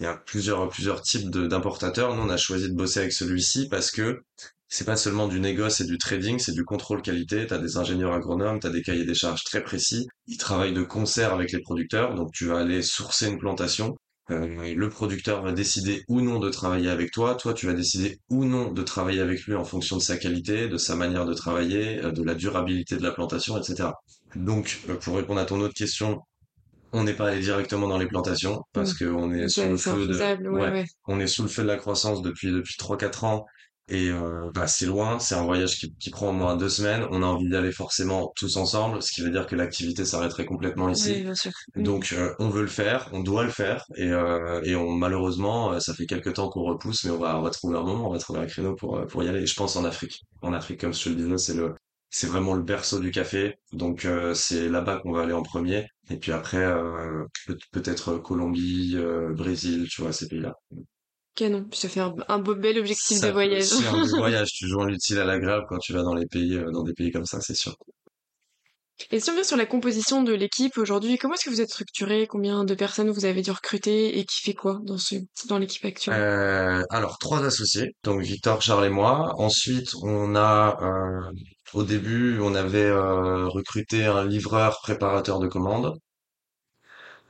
il 0.01 0.05
y 0.05 0.07
a 0.07 0.17
plusieurs, 0.17 0.69
plusieurs 0.69 1.03
types 1.03 1.31
d'importateurs. 1.31 2.15
Nous, 2.15 2.23
on 2.23 2.29
a 2.31 2.37
choisi 2.37 2.69
de 2.71 2.75
bosser 2.77 3.01
avec 3.01 3.13
celui-ci 3.13 3.69
parce 3.69 3.91
que 3.91 4.23
c'est 4.69 4.85
pas 4.85 4.97
seulement 4.97 5.29
du 5.29 5.41
négoce 5.41 5.81
et 5.81 5.85
du 5.85 5.97
trading, 5.97 6.39
c'est 6.39 6.53
du 6.53 6.65
contrôle 6.65 7.01
qualité. 7.01 7.47
Tu 7.47 7.55
as 7.55 7.59
des 7.59 7.79
ingénieurs 7.79 8.13
agronomes, 8.13 8.61
tu 8.61 8.67
as 8.67 8.71
des 8.71 8.83
cahiers 8.83 9.07
des 9.07 9.15
charges 9.15 9.43
très 9.45 9.63
précis. 9.63 10.07
Ils 10.27 10.37
travaillent 10.37 10.75
de 10.75 10.83
concert 10.83 11.33
avec 11.33 11.53
les 11.53 11.61
producteurs. 11.61 12.15
Donc, 12.15 12.33
tu 12.33 12.47
vas 12.47 12.59
aller 12.59 12.83
sourcer 12.83 13.29
une 13.29 13.39
plantation. 13.39 13.97
Euh, 14.31 14.75
le 14.75 14.89
producteur 14.91 15.43
va 15.43 15.53
décider 15.53 16.05
ou 16.07 16.21
non 16.21 16.39
de 16.39 16.51
travailler 16.51 16.91
avec 16.91 17.13
toi. 17.13 17.35
Toi, 17.35 17.55
tu 17.55 17.65
vas 17.65 17.73
décider 17.73 18.19
ou 18.29 18.45
non 18.45 18.71
de 18.71 18.83
travailler 18.83 19.23
avec 19.23 19.43
lui 19.45 19.55
en 19.55 19.65
fonction 19.65 19.97
de 19.97 20.03
sa 20.03 20.19
qualité, 20.19 20.69
de 20.69 20.77
sa 20.77 20.97
manière 20.97 21.25
de 21.25 21.33
travailler, 21.33 22.05
euh, 22.05 22.13
de 22.13 22.23
la 22.23 22.35
durabilité 22.35 22.99
de 22.99 23.03
la 23.03 23.13
plantation, 23.13 23.57
etc. 23.57 23.89
Donc, 24.37 24.81
euh, 24.91 24.97
pour 24.97 25.17
répondre 25.17 25.41
à 25.41 25.47
ton 25.47 25.61
autre 25.61 25.73
question, 25.73 26.21
on 26.93 27.05
n'est 27.05 27.15
pas 27.15 27.29
allé 27.29 27.41
directement 27.41 27.89
dans 27.89 27.99
les 27.99 28.07
plantations 28.07 28.63
parce 28.75 28.93
qu'on 28.93 29.33
est 29.33 29.49
sous 29.49 29.63
le 29.63 29.77
feu 29.79 30.07
de, 30.07 30.49
ouais, 30.49 30.71
ouais. 30.71 30.85
on 31.07 31.21
est 31.21 31.27
sous 31.27 31.43
le 31.43 31.49
feu 31.49 31.63
de 31.63 31.69
la 31.69 31.77
croissance 31.77 32.23
depuis 32.23 32.51
depuis 32.51 32.77
trois 32.79 32.97
quatre 32.97 33.25
ans 33.25 33.47
et 33.89 34.09
euh, 34.11 34.51
bah 34.55 34.67
c'est 34.67 34.87
loin, 34.87 35.19
c'est 35.19 35.35
un 35.35 35.45
voyage 35.45 35.77
qui, 35.79 35.95
qui 35.99 36.11
prend 36.11 36.29
au 36.31 36.33
moins 36.33 36.57
deux 36.57 36.69
semaines. 36.69 37.07
On 37.11 37.23
a 37.23 37.27
envie 37.27 37.49
d'y 37.49 37.57
aller 37.57 37.73
forcément 37.73 38.33
tous 38.37 38.57
ensemble, 38.57 39.03
ce 39.03 39.13
qui 39.13 39.23
veut 39.23 39.31
dire 39.31 39.47
que 39.47 39.57
l'activité 39.57 40.05
s'arrêterait 40.05 40.45
complètement 40.47 40.89
ici. 40.89 41.23
bien 41.23 41.35
sûr. 41.35 41.53
Hmm. 41.75 41.83
Donc 41.83 42.13
euh, 42.13 42.35
on 42.39 42.49
veut 42.51 42.63
le 42.63 42.69
faire, 42.69 43.09
on 43.13 43.21
doit 43.23 43.45
le 43.45 43.51
faire 43.51 43.85
et 43.97 44.11
euh, 44.11 44.61
et 44.65 44.77
on 44.77 44.91
malheureusement 44.93 45.73
euh, 45.73 45.81
ça 45.81 45.95
fait 45.95 46.07
quelques 46.07 46.35
temps 46.35 46.49
qu'on 46.51 46.63
repousse, 46.65 47.05
mais 47.05 47.11
on 47.11 47.19
va 47.19 47.39
on 47.39 47.43
va 47.43 47.51
trouver 47.51 47.77
un 47.79 47.83
moment, 47.83 48.09
on 48.09 48.13
va 48.13 48.19
trouver 48.19 48.41
un 48.41 48.47
créneau 48.47 48.75
pour 48.75 48.97
euh, 48.99 49.07
pour 49.07 49.23
y 49.23 49.29
aller. 49.29 49.43
Et 49.43 49.47
je 49.47 49.55
pense 49.55 49.77
en 49.77 49.85
Afrique. 49.85 50.23
En 50.43 50.53
Afrique, 50.53 50.81
comme 50.81 50.95
je 50.95 51.05
te 51.05 51.09
le 51.11 51.15
disais, 51.17 51.39
c'est 51.39 51.55
le 51.55 51.75
c'est 52.11 52.27
vraiment 52.27 52.55
le 52.55 52.63
berceau 52.63 53.01
du 53.01 53.11
café. 53.11 53.57
Donc 53.73 54.05
euh, 54.05 54.35
c'est 54.35 54.69
là-bas 54.69 54.99
qu'on 54.99 55.13
va 55.13 55.23
aller 55.23 55.33
en 55.35 55.43
premier. 55.43 55.87
Et 56.11 56.17
puis 56.17 56.33
après, 56.33 56.59
euh, 56.65 57.25
peut- 57.47 57.59
peut-être 57.73 58.17
Colombie, 58.19 58.93
euh, 58.97 59.33
Brésil, 59.35 59.87
tu 59.91 60.03
vois, 60.03 60.13
ces 60.13 60.27
pays-là. 60.29 60.55
Canon. 61.39 61.67
Ça 61.73 61.89
fait 61.89 62.01
un, 62.01 62.15
un 62.29 62.39
beau 62.39 62.55
bel 62.55 62.79
objectif 62.79 63.21
de 63.23 63.23
Ça 63.23 63.33
voyage. 63.33 63.63
aussi 63.63 63.85
un 63.87 64.05
voyage. 64.19 64.49
Tu 64.53 64.67
joins 64.69 64.87
l'utile 64.87 65.19
à 65.19 65.25
l'agréable 65.25 65.65
quand 65.69 65.79
tu 65.79 65.93
vas 65.93 66.03
dans 66.03 66.15
les 66.15 66.27
pays, 66.27 66.55
euh, 66.57 66.71
dans 66.73 66.83
des 66.83 66.95
pays 66.95 67.11
comme 67.13 67.27
ça, 67.27 67.41
c'est 67.41 67.55
sûr. 67.57 67.75
Et 69.13 69.21
si 69.21 69.31
on 69.31 69.35
vient 69.35 69.45
sur 69.45 69.57
la 69.57 69.67
composition 69.67 70.23
de 70.25 70.33
l'équipe 70.33 70.77
aujourd'hui, 70.77 71.19
comment 71.19 71.35
est-ce 71.35 71.45
que 71.45 71.51
vous 71.51 71.61
êtes 71.61 71.71
structuré? 71.71 72.27
Combien 72.27 72.65
de 72.65 72.75
personnes 72.75 73.11
vous 73.11 73.25
avez 73.25 73.43
dû 73.43 73.53
recruter 73.53 74.19
et 74.19 74.25
qui 74.25 74.43
fait 74.43 74.55
quoi 74.55 74.81
dans 74.83 74.99
ce, 74.99 75.15
dans 75.49 75.59
l'équipe 75.59 75.85
actuelle? 75.85 76.19
Euh, 76.19 76.83
alors, 76.91 77.17
trois 77.19 77.45
associés, 77.45 77.95
donc 78.03 78.23
Victor, 78.23 78.61
Charles 78.61 78.87
et 78.87 78.91
moi. 78.91 79.33
Ensuite, 79.37 79.91
on 80.03 80.35
a, 80.35 80.77
euh, 80.83 81.31
au 81.75 81.85
début, 81.85 82.41
on 82.41 82.55
avait 82.57 82.85
euh, 82.87 83.47
recruté 83.47 84.05
un 84.05 84.25
livreur 84.27 84.79
préparateur 84.83 85.39
de 85.39 85.47
commandes. 85.47 85.97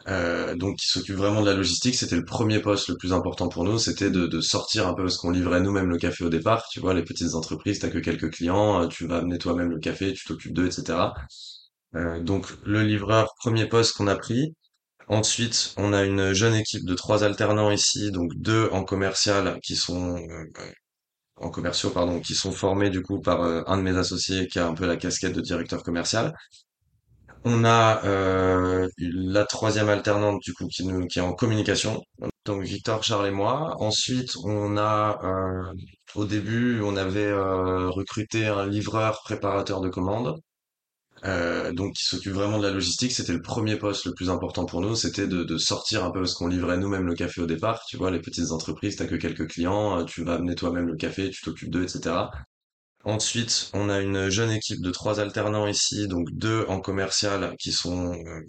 Euh, 0.09 0.55
donc 0.55 0.77
qui 0.77 0.87
s'occupe 0.87 1.17
vraiment 1.17 1.43
de 1.43 1.47
la 1.47 1.55
logistique. 1.55 1.95
C'était 1.95 2.17
le 2.17 2.25
premier 2.25 2.61
poste 2.61 2.89
le 2.89 2.97
plus 2.97 3.13
important 3.13 3.49
pour 3.49 3.65
nous, 3.65 3.79
c'était 3.79 4.11
de, 4.11 4.41
sortir 4.41 4.87
un 4.89 4.95
peu 4.95 5.03
parce 5.03 5.19
qu'on 5.19 5.31
livrait 5.31 5.61
nous-mêmes 5.61 5.91
le 5.91 5.99
café 5.99 6.25
au 6.25 6.31
départ. 6.31 6.67
Tu 6.71 6.81
vois, 6.81 6.95
les 6.95 7.03
petites 7.03 7.35
entreprises, 7.35 7.81
t'as 7.81 7.91
que 7.91 7.99
quelques 7.99 8.31
clients, 8.33 8.83
euh, 8.83 8.87
tu 8.89 9.07
vas 9.07 9.19
amener 9.19 9.39
toi-même 9.39 9.71
le 9.71 9.79
café, 9.79 10.13
tu 10.15 10.25
t'occupes 10.25 10.55
d'eux, 10.55 10.67
etc. 10.67 10.99
Euh, 11.95 12.21
donc 12.23 12.47
le 12.65 12.83
livreur, 12.83 13.35
premier 13.39 13.67
poste 13.67 13.97
qu'on 13.97 14.07
a 14.07 14.17
pris. 14.17 14.55
Ensuite, 15.09 15.75
on 15.77 15.93
a 15.93 16.05
une 16.05 16.33
jeune 16.35 16.55
équipe 16.55 16.85
de 16.85 16.95
trois 16.95 17.25
alternants 17.25 17.71
ici, 17.71 18.11
donc 18.11 18.33
deux 18.37 18.69
en 18.73 18.85
commercial 18.85 19.59
qui 19.63 19.77
sont 19.77 20.23
en 21.37 21.51
commerciaux, 21.51 21.91
pardon, 21.91 22.21
qui 22.21 22.35
sont 22.35 22.53
formés 22.53 22.91
du 22.91 23.03
coup 23.03 23.21
par 23.21 23.43
un 23.43 23.77
de 23.79 23.83
mes 23.83 23.97
associés 23.97 24.49
qui 24.49 24.59
a 24.59 24.67
un 24.67 24.75
peu 24.75 24.87
la 24.87 24.97
casquette 24.97 25.35
de 25.35 25.41
directeur 25.41 25.83
commercial. 25.83 26.35
On 27.45 27.65
a 27.65 28.05
euh, 28.05 28.89
la 28.99 29.45
troisième 29.47 29.89
alternante 29.89 30.41
du 30.43 30.53
coup 30.55 30.67
qui 30.69 30.83
est 31.19 31.21
en 31.23 31.33
communication, 31.35 32.03
donc 32.45 32.63
Victor, 32.65 33.03
Charles 33.05 33.29
et 33.29 33.31
moi. 33.31 33.75
Ensuite, 33.81 34.37
on 34.45 34.77
a 34.77 35.19
euh, 35.25 35.73
au 36.15 36.25
début 36.27 36.81
on 36.83 36.97
avait 36.97 37.27
euh, 37.27 37.89
recruté 37.91 38.47
un 38.47 38.67
livreur 38.67 39.21
préparateur 39.25 39.81
de 39.81 39.89
commandes. 39.89 40.37
euh, 41.25 41.73
donc 41.73 41.95
qui 41.95 42.05
s'occupe 42.05 42.33
vraiment 42.35 42.59
de 42.59 42.67
la 42.67 42.73
logistique. 42.73 43.13
C'était 43.13 43.33
le 43.35 43.43
premier 43.43 43.77
poste 43.77 44.07
le 44.07 44.15
plus 44.15 44.31
important 44.31 44.67
pour 44.67 44.81
nous, 44.83 44.95
c'était 44.97 45.27
de, 45.29 45.45
de 45.45 45.59
sortir 45.59 46.05
un 46.05 46.11
peu 46.13 46.21
parce 46.21 46.35
qu'on 46.35 46.49
livrait 46.49 46.79
nous-mêmes 46.79 47.07
le 47.07 47.15
café 47.15 47.41
au 47.43 47.47
départ. 47.47 47.83
Tu 47.89 47.97
vois, 47.97 48.11
les 48.13 48.21
petites 48.21 48.51
entreprises, 48.53 48.97
t'as 48.97 49.07
que 49.07 49.17
quelques 49.17 49.49
clients, 49.49 50.05
tu 50.05 50.25
vas 50.25 50.35
amener 50.35 50.55
toi-même 50.57 50.87
le 50.89 50.97
café, 50.97 51.31
tu 51.31 51.43
t'occupes 51.43 51.71
d'eux, 51.71 51.85
etc. 51.85 52.31
Ensuite, 53.05 53.71
on 53.75 53.89
a 53.89 54.01
une 54.01 54.29
jeune 54.29 54.51
équipe 54.51 54.81
de 54.83 54.91
trois 54.91 55.19
alternants 55.21 55.67
ici, 55.67 56.07
donc 56.09 56.29
deux 56.33 56.65
en 56.69 56.81
commercial 56.81 57.57
qui 57.59 57.73
sont 57.73 58.13
euh, 58.15 58.41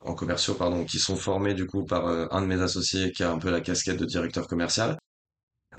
en 0.00 0.14
commerciaux, 0.14 0.54
pardon, 0.54 0.84
qui 0.84 0.98
sont 0.98 1.16
formés 1.16 1.54
du 1.54 1.66
coup 1.66 1.84
par 1.84 2.06
euh, 2.08 2.26
un 2.32 2.42
de 2.42 2.46
mes 2.46 2.60
associés 2.62 3.12
qui 3.12 3.22
a 3.24 3.30
un 3.32 3.38
peu 3.38 3.50
la 3.50 3.60
casquette 3.62 3.98
de 3.98 4.06
directeur 4.06 4.46
commercial. 4.48 4.98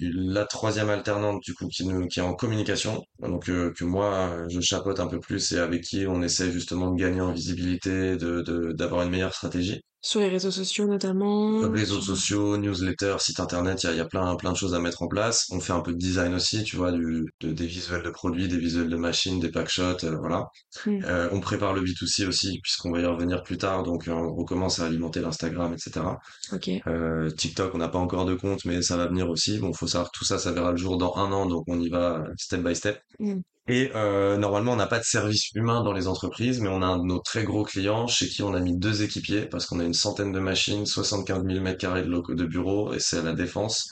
La 0.01 0.45
troisième 0.45 0.89
alternante 0.89 1.41
du 1.43 1.53
coup 1.55 1.67
qui 1.67 1.83
est 2.19 2.21
en 2.23 2.35
communication, 2.35 3.03
donc 3.19 3.49
euh, 3.49 3.73
que 3.77 3.85
moi 3.85 4.45
je 4.49 4.61
chapeaute 4.61 4.99
un 5.01 5.07
peu 5.07 5.19
plus 5.19 5.51
et 5.53 5.59
avec 5.59 5.83
qui 5.83 6.07
on 6.07 6.21
essaie 6.23 6.51
justement 6.51 6.91
de 6.91 6.97
gagner 6.99 7.21
en 7.21 7.33
visibilité, 7.33 8.17
de- 8.17 8.73
d'avoir 8.73 9.03
une 9.03 9.11
meilleure 9.11 9.33
stratégie. 9.35 9.81
Sur 10.07 10.21
les 10.21 10.29
réseaux 10.29 10.51
sociaux 10.51 10.87
notamment. 10.87 11.69
Réseaux 11.69 11.99
sociaux, 11.99 12.55
newsletters, 12.57 13.17
site 13.19 13.41
internet, 13.41 13.83
il 13.83 13.91
y 13.93 13.97
y 13.97 13.99
a 13.99 14.05
plein 14.05 14.35
plein 14.37 14.53
de 14.53 14.57
choses 14.57 14.73
à 14.73 14.79
mettre 14.79 15.01
en 15.03 15.07
place. 15.09 15.45
On 15.51 15.59
fait 15.59 15.73
un 15.73 15.81
peu 15.81 15.91
de 15.91 15.97
design 15.97 16.33
aussi, 16.33 16.63
tu 16.63 16.77
vois, 16.77 16.93
du, 16.93 17.25
de- 17.41 17.51
des 17.51 17.65
visuels 17.67 18.03
de 18.03 18.09
produits, 18.09 18.47
des 18.47 18.57
visuels 18.57 18.87
de 18.89 18.95
machines, 18.95 19.39
des 19.41 19.51
packshots, 19.51 20.05
euh, 20.05 20.15
voilà. 20.17 20.45
Hmm, 20.85 20.99
Euh, 21.03 21.27
on 21.33 21.41
prépare 21.41 21.73
le 21.73 21.81
B2C 21.81 22.25
aussi, 22.25 22.59
puisqu'on 22.63 22.91
va 22.91 23.01
y 23.01 23.05
revenir 23.05 23.43
plus 23.43 23.57
tard, 23.57 23.83
donc 23.83 24.07
euh, 24.07 24.13
on 24.13 24.33
recommence 24.33 24.79
à 24.79 24.85
alimenter 24.85 25.19
l'Instagram, 25.19 25.73
etc. 25.73 26.19
Ok. 26.53 26.69
Euh, 26.87 27.29
TikTok, 27.29 27.75
on 27.75 27.79
n'a 27.79 27.89
pas 27.89 27.99
encore 27.99 28.23
de 28.25 28.35
compte, 28.35 28.63
mais 28.63 28.81
ça 28.81 28.95
va 28.95 29.07
venir 29.07 29.29
aussi. 29.29 29.59
Bon, 29.59 29.73
faut 29.73 29.87
savoir, 29.87 30.09
tout 30.11 30.23
ça, 30.23 30.39
ça 30.39 30.53
verra 30.53 30.71
le 30.71 30.77
jour 30.77 30.97
dans 30.97 31.13
un 31.17 31.31
an, 31.33 31.45
donc 31.47 31.63
on 31.67 31.79
y 31.81 31.89
va 31.89 32.23
step 32.37 32.61
by 32.63 32.73
step. 32.75 33.01
Hmm. 33.19 33.41
Et 33.69 33.91
euh, 33.95 34.37
normalement, 34.37 34.73
on 34.73 34.75
n'a 34.77 34.87
pas 34.87 34.99
de 34.99 35.03
service 35.03 35.51
humain 35.53 35.83
dans 35.83 35.91
les 35.93 36.07
entreprises, 36.07 36.61
mais 36.61 36.69
on 36.69 36.81
a 36.81 36.85
un 36.85 36.97
de 36.99 37.03
nos 37.03 37.19
très 37.19 37.43
gros 37.43 37.63
clients 37.63 38.07
chez 38.07 38.27
qui 38.27 38.41
on 38.43 38.53
a 38.53 38.59
mis 38.61 38.77
deux 38.77 39.03
équipiers, 39.03 39.45
parce 39.45 39.65
qu'on 39.65 39.79
a 39.79 39.83
une 39.83 39.93
centaine 39.93 40.31
de 40.31 40.39
machines, 40.39 40.85
75 40.85 41.43
000 41.45 41.61
mètres 41.61 41.79
carrés 41.79 42.03
de 42.03 42.45
bureaux, 42.45 42.93
et 42.93 42.99
c'est 42.99 43.17
à 43.19 43.23
la 43.23 43.33
Défense. 43.33 43.89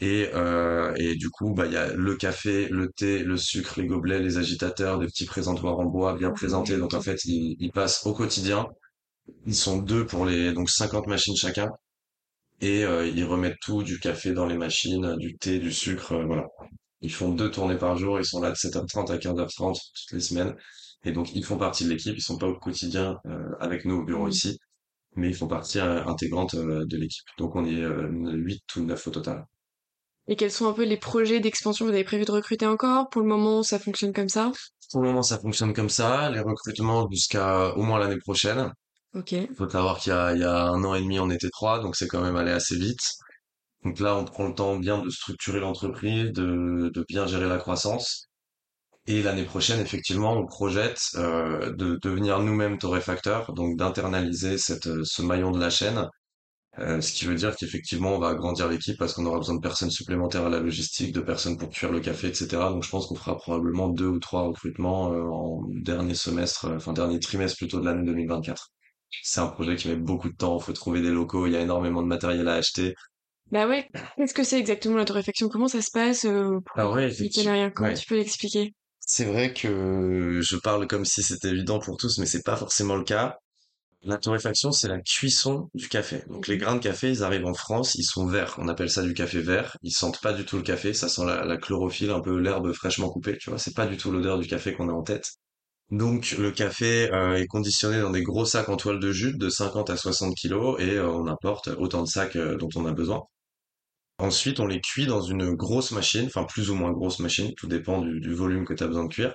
Et, 0.00 0.30
euh, 0.34 0.94
et 0.96 1.16
du 1.16 1.30
coup, 1.30 1.54
bah, 1.54 1.66
il 1.66 1.72
y 1.72 1.76
a 1.76 1.92
le 1.92 2.16
café, 2.16 2.68
le 2.68 2.90
thé, 2.90 3.20
le 3.20 3.36
sucre, 3.36 3.80
les 3.80 3.86
gobelets, 3.86 4.20
les 4.20 4.38
agitateurs, 4.38 4.98
des 4.98 5.06
petits 5.06 5.26
présentoirs 5.26 5.78
en 5.80 5.86
bois 5.86 6.14
bien 6.16 6.30
présentés. 6.32 6.76
Donc 6.78 6.94
en 6.94 7.00
fait, 7.02 7.24
ils, 7.26 7.56
ils 7.60 7.72
passent 7.72 8.06
au 8.06 8.14
quotidien. 8.14 8.66
Ils 9.46 9.54
sont 9.54 9.78
deux 9.78 10.06
pour 10.06 10.26
les 10.26 10.52
donc 10.52 10.70
50 10.70 11.06
machines 11.06 11.36
chacun 11.36 11.70
et 12.60 12.84
euh, 12.84 13.06
ils 13.06 13.24
remettent 13.24 13.60
tout 13.62 13.82
du 13.84 14.00
café 14.00 14.32
dans 14.32 14.46
les 14.46 14.56
machines, 14.58 15.16
du 15.18 15.36
thé, 15.36 15.58
du 15.60 15.72
sucre, 15.72 16.12
euh, 16.14 16.24
voilà. 16.24 16.46
Ils 17.04 17.12
font 17.12 17.30
deux 17.32 17.50
tournées 17.52 17.78
par 17.78 17.96
jour, 17.96 18.18
ils 18.18 18.24
sont 18.26 18.40
là 18.42 18.50
de 18.50 18.56
7h30 18.56 19.10
à 19.12 19.18
15h30 19.18 19.80
toutes 19.94 20.12
les 20.12 20.20
semaines. 20.20 20.54
Et 21.04 21.12
donc 21.12 21.34
ils 21.34 21.44
font 21.44 21.58
partie 21.58 21.84
de 21.84 21.90
l'équipe, 21.90 22.16
ils 22.16 22.22
sont 22.22 22.38
pas 22.38 22.48
au 22.48 22.58
quotidien 22.58 23.18
euh, 23.26 23.50
avec 23.60 23.84
nous 23.84 23.96
au 23.96 24.04
bureau 24.04 24.28
Hmm. 24.28 24.30
ici, 24.30 24.58
mais 25.16 25.28
ils 25.30 25.36
font 25.36 25.48
partie 25.48 25.80
euh, 25.80 26.04
intégrante 26.06 26.54
euh, 26.54 26.86
de 26.86 26.96
l'équipe. 26.98 27.26
Donc 27.38 27.56
on 27.56 27.64
est 27.66 27.80
euh, 27.82 28.08
8 28.34 28.64
ou 28.76 28.82
9 28.84 29.06
au 29.08 29.10
total. 29.12 29.46
Et 30.26 30.36
quels 30.36 30.50
sont 30.52 30.68
un 30.68 30.74
peu 30.74 30.84
les 30.84 30.98
projets 30.98 31.40
d'expansion? 31.40 31.86
Vous 31.86 31.92
avez 31.92 32.04
prévu 32.04 32.26
de 32.26 32.30
recruter 32.30 32.66
encore? 32.66 33.08
Pour 33.08 33.22
le 33.22 33.26
moment, 33.26 33.62
ça 33.62 33.78
fonctionne 33.78 34.12
comme 34.12 34.28
ça? 34.28 34.52
Pour 34.90 35.02
le 35.02 35.08
moment, 35.08 35.22
ça 35.22 35.38
fonctionne 35.38 35.72
comme 35.74 35.88
ça. 35.90 36.30
Les 36.30 36.40
recrutements 36.40 37.08
jusqu'à 37.10 37.74
au 37.76 37.82
moins 37.82 37.98
l'année 37.98 38.18
prochaine. 38.18 38.72
Ok. 39.14 39.34
Faut 39.56 39.68
savoir 39.70 39.98
qu'il 40.00 40.12
y 40.12 40.40
y 40.40 40.44
a 40.44 40.64
un 40.68 40.84
an 40.84 40.94
et 40.94 41.00
demi, 41.02 41.18
on 41.20 41.30
était 41.30 41.50
trois, 41.50 41.80
donc 41.80 41.96
c'est 41.96 42.08
quand 42.08 42.22
même 42.22 42.36
allé 42.36 42.52
assez 42.52 42.76
vite. 42.78 43.00
Donc 43.84 44.00
là, 44.00 44.16
on 44.16 44.24
prend 44.24 44.46
le 44.48 44.54
temps 44.54 44.76
bien 44.76 44.98
de 45.02 45.10
structurer 45.10 45.60
l'entreprise, 45.60 46.32
de, 46.32 46.90
de 46.92 47.04
bien 47.08 47.26
gérer 47.26 47.48
la 47.48 47.58
croissance. 47.58 48.28
Et 49.06 49.22
l'année 49.22 49.44
prochaine, 49.44 49.80
effectivement, 49.80 50.34
on 50.34 50.46
projette 50.46 51.00
euh, 51.16 51.72
de 51.74 51.98
devenir 52.02 52.40
nous-mêmes 52.40 52.78
torréfacteurs, 52.78 53.52
donc 53.54 53.76
d'internaliser 53.78 54.58
cette, 54.58 54.86
euh, 54.88 55.04
ce 55.04 55.22
maillon 55.22 55.50
de 55.52 55.60
la 55.60 55.70
chaîne. 55.70 56.08
Euh, 56.80 57.00
ce 57.00 57.12
qui 57.12 57.24
veut 57.26 57.36
dire 57.36 57.54
qu'effectivement, 57.56 58.16
on 58.16 58.18
va 58.18 58.28
agrandir 58.30 58.68
l'équipe 58.68 58.98
parce 58.98 59.12
qu'on 59.14 59.26
aura 59.26 59.38
besoin 59.38 59.54
de 59.56 59.60
personnes 59.60 59.90
supplémentaires 59.92 60.46
à 60.46 60.48
la 60.48 60.58
logistique, 60.58 61.12
de 61.12 61.20
personnes 61.20 61.56
pour 61.56 61.70
cuire 61.70 61.92
le 61.92 62.00
café, 62.00 62.28
etc. 62.28 62.70
Donc 62.70 62.82
je 62.82 62.90
pense 62.90 63.06
qu'on 63.06 63.14
fera 63.14 63.36
probablement 63.36 63.88
deux 63.88 64.08
ou 64.08 64.18
trois 64.18 64.42
recrutements 64.42 65.12
euh, 65.12 65.22
en 65.22 65.62
dernier 65.68 66.14
semestre, 66.14 66.66
euh, 66.66 66.76
enfin 66.76 66.92
dernier 66.92 67.20
trimestre 67.20 67.58
plutôt 67.58 67.78
de 67.80 67.84
l'année 67.86 68.04
2024. 68.04 68.70
C'est 69.22 69.40
un 69.40 69.46
projet 69.46 69.76
qui 69.76 69.88
met 69.88 69.94
beaucoup 69.96 70.28
de 70.28 70.34
temps, 70.36 70.58
faut 70.58 70.72
trouver 70.72 71.00
des 71.00 71.10
locaux, 71.10 71.46
il 71.46 71.52
y 71.52 71.56
a 71.56 71.60
énormément 71.60 72.02
de 72.02 72.08
matériel 72.08 72.48
à 72.48 72.54
acheter. 72.54 72.94
Bah 73.50 73.66
ouais. 73.68 73.88
Qu'est-ce 74.16 74.34
que 74.34 74.44
c'est 74.44 74.58
exactement 74.58 74.96
la 74.96 75.04
torréfaction? 75.04 75.48
Comment 75.48 75.68
ça 75.68 75.80
se 75.82 75.90
passe? 75.90 76.24
Euh, 76.24 76.60
pour 76.64 76.76
Ah 76.76 76.90
ouais, 76.90 77.06
rien, 77.08 77.70
comment 77.70 77.92
tu 77.94 78.06
peux 78.06 78.16
l'expliquer? 78.16 78.74
C'est 79.06 79.24
vrai 79.26 79.52
que 79.52 80.40
je 80.42 80.56
parle 80.56 80.86
comme 80.88 81.04
si 81.04 81.22
c'était 81.22 81.48
évident 81.50 81.78
pour 81.78 81.96
tous, 81.96 82.18
mais 82.18 82.26
c'est 82.26 82.42
pas 82.42 82.56
forcément 82.56 82.96
le 82.96 83.04
cas. 83.04 83.36
La 84.02 84.18
torréfaction, 84.18 84.72
c'est 84.72 84.88
la 84.88 85.00
cuisson 85.00 85.70
du 85.74 85.88
café. 85.88 86.24
Donc 86.28 86.48
les 86.48 86.56
Mhm. 86.56 86.60
grains 86.60 86.74
de 86.76 86.80
café, 86.80 87.10
ils 87.10 87.24
arrivent 87.24 87.46
en 87.46 87.54
France, 87.54 87.94
ils 87.96 88.04
sont 88.04 88.26
verts. 88.26 88.56
On 88.58 88.68
appelle 88.68 88.90
ça 88.90 89.02
du 89.02 89.14
café 89.14 89.40
vert. 89.42 89.76
Ils 89.82 89.92
sentent 89.92 90.20
pas 90.22 90.32
du 90.34 90.44
tout 90.46 90.56
le 90.58 90.62
café, 90.64 90.94
ça 90.94 91.08
sent 91.08 91.24
la, 91.26 91.44
la 91.44 91.56
chlorophylle, 91.58 92.10
un 92.12 92.20
peu 92.20 92.38
l'herbe 92.38 92.72
fraîchement 92.74 93.10
coupée, 93.10 93.38
tu 93.38 93.50
vois. 93.50 93.58
C'est 93.60 93.74
pas 93.76 93.86
du 93.86 93.96
tout 93.98 94.10
l'odeur 94.12 94.38
du 94.38 94.48
café 94.48 94.74
qu'on 94.74 94.88
a 94.90 94.92
en 94.94 95.02
tête. 95.04 95.26
Donc 95.90 96.32
le 96.38 96.50
café 96.52 97.10
euh, 97.12 97.36
est 97.36 97.46
conditionné 97.46 98.00
dans 98.00 98.10
des 98.10 98.22
gros 98.22 98.44
sacs 98.46 98.68
en 98.70 98.76
toile 98.76 99.00
de 99.00 99.12
jute 99.12 99.38
de 99.38 99.48
50 99.50 99.90
à 99.90 99.96
60 99.98 100.34
kilos 100.36 100.80
et 100.80 100.92
euh, 100.96 101.08
on 101.10 101.26
importe 101.28 101.68
autant 101.78 102.02
de 102.02 102.08
sacs 102.08 102.36
euh, 102.36 102.56
dont 102.58 102.68
on 102.76 102.86
a 102.86 102.92
besoin. 102.92 103.22
Ensuite, 104.18 104.60
on 104.60 104.66
les 104.66 104.80
cuit 104.80 105.06
dans 105.06 105.20
une 105.22 105.54
grosse 105.54 105.90
machine, 105.92 106.26
enfin 106.26 106.44
plus 106.44 106.70
ou 106.70 106.74
moins 106.74 106.92
grosse 106.92 107.18
machine, 107.20 107.52
tout 107.56 107.66
dépend 107.68 108.00
du, 108.00 108.20
du 108.20 108.34
volume 108.34 108.64
que 108.64 108.74
tu 108.74 108.82
as 108.84 108.86
besoin 108.88 109.04
de 109.04 109.12
cuire. 109.12 109.34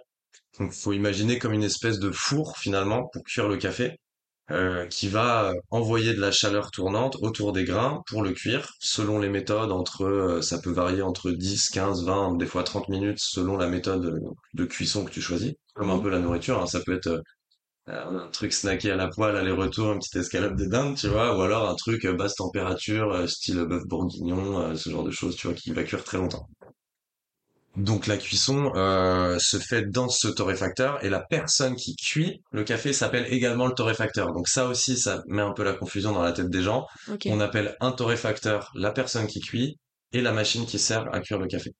Donc 0.59 0.73
faut 0.73 0.93
imaginer 0.93 1.39
comme 1.39 1.53
une 1.53 1.63
espèce 1.63 1.99
de 1.99 2.11
four 2.11 2.57
finalement 2.57 3.07
pour 3.13 3.23
cuire 3.23 3.47
le 3.49 3.57
café 3.57 3.97
euh, 4.51 4.87
qui 4.87 5.07
va 5.09 5.53
envoyer 5.69 6.13
de 6.13 6.21
la 6.21 6.31
chaleur 6.31 6.71
tournante 6.71 7.17
autour 7.21 7.53
des 7.53 7.65
grains 7.65 8.01
pour 8.07 8.23
le 8.23 8.31
cuire, 8.33 8.67
selon 8.79 9.19
les 9.19 9.29
méthodes, 9.29 9.71
entre 9.71 10.05
euh, 10.05 10.41
ça 10.41 10.59
peut 10.59 10.71
varier 10.71 11.03
entre 11.03 11.31
10, 11.31 11.69
15, 11.69 12.05
20, 12.05 12.35
des 12.37 12.47
fois 12.47 12.63
30 12.63 12.89
minutes 12.89 13.19
selon 13.19 13.57
la 13.57 13.67
méthode 13.67 14.05
euh, 14.05 14.19
de 14.55 14.65
cuisson 14.65 15.05
que 15.05 15.11
tu 15.11 15.21
choisis, 15.21 15.53
comme 15.75 15.91
un 15.91 15.97
Mhm. 15.97 16.03
peu 16.03 16.09
la 16.09 16.19
nourriture, 16.19 16.59
hein. 16.61 16.65
Ça 16.67 16.79
peut 16.85 16.95
être 16.95 17.07
euh, 17.07 17.21
un 17.89 18.27
truc 18.31 18.53
snacké 18.53 18.91
à 18.91 18.95
la 18.95 19.07
poêle, 19.07 19.35
aller-retour, 19.35 19.93
une 19.93 19.99
petite 19.99 20.15
escalope 20.17 20.55
de 20.55 20.65
dinde, 20.65 20.95
tu 20.95 21.07
vois, 21.07 21.37
ou 21.37 21.41
alors 21.41 21.69
un 21.69 21.75
truc 21.75 22.05
euh, 22.05 22.13
basse 22.13 22.35
température, 22.35 23.11
euh, 23.11 23.27
style 23.27 23.65
bœuf 23.65 23.83
bourguignon, 23.85 24.59
euh, 24.61 24.75
ce 24.75 24.89
genre 24.89 25.03
de 25.03 25.11
choses, 25.11 25.35
tu 25.35 25.47
vois, 25.47 25.55
qui 25.55 25.71
va 25.71 25.83
cuire 25.83 26.03
très 26.03 26.17
longtemps. 26.17 26.47
Donc 27.75 28.07
la 28.07 28.17
cuisson 28.17 28.71
euh, 28.75 29.37
se 29.39 29.57
fait 29.57 29.83
dans 29.89 30.09
ce 30.09 30.27
torréfacteur 30.27 31.03
et 31.03 31.09
la 31.09 31.21
personne 31.21 31.75
qui 31.75 31.95
cuit 31.95 32.41
le 32.51 32.63
café 32.63 32.93
s'appelle 32.93 33.31
également 33.31 33.67
le 33.67 33.73
torréfacteur. 33.73 34.33
Donc 34.33 34.47
ça 34.47 34.67
aussi, 34.67 34.97
ça 34.97 35.21
met 35.27 35.41
un 35.41 35.53
peu 35.53 35.63
la 35.63 35.73
confusion 35.73 36.11
dans 36.11 36.23
la 36.23 36.33
tête 36.33 36.49
des 36.49 36.61
gens. 36.61 36.85
On 37.27 37.39
appelle 37.39 37.77
un 37.79 37.91
torréfacteur 37.91 38.69
la 38.75 38.91
personne 38.91 39.27
qui 39.27 39.39
cuit 39.39 39.77
et 40.11 40.21
la 40.21 40.33
machine 40.33 40.65
qui 40.65 40.79
sert 40.79 41.07
à 41.13 41.21
cuire 41.21 41.37
le 41.39 41.47
café. 41.47 41.71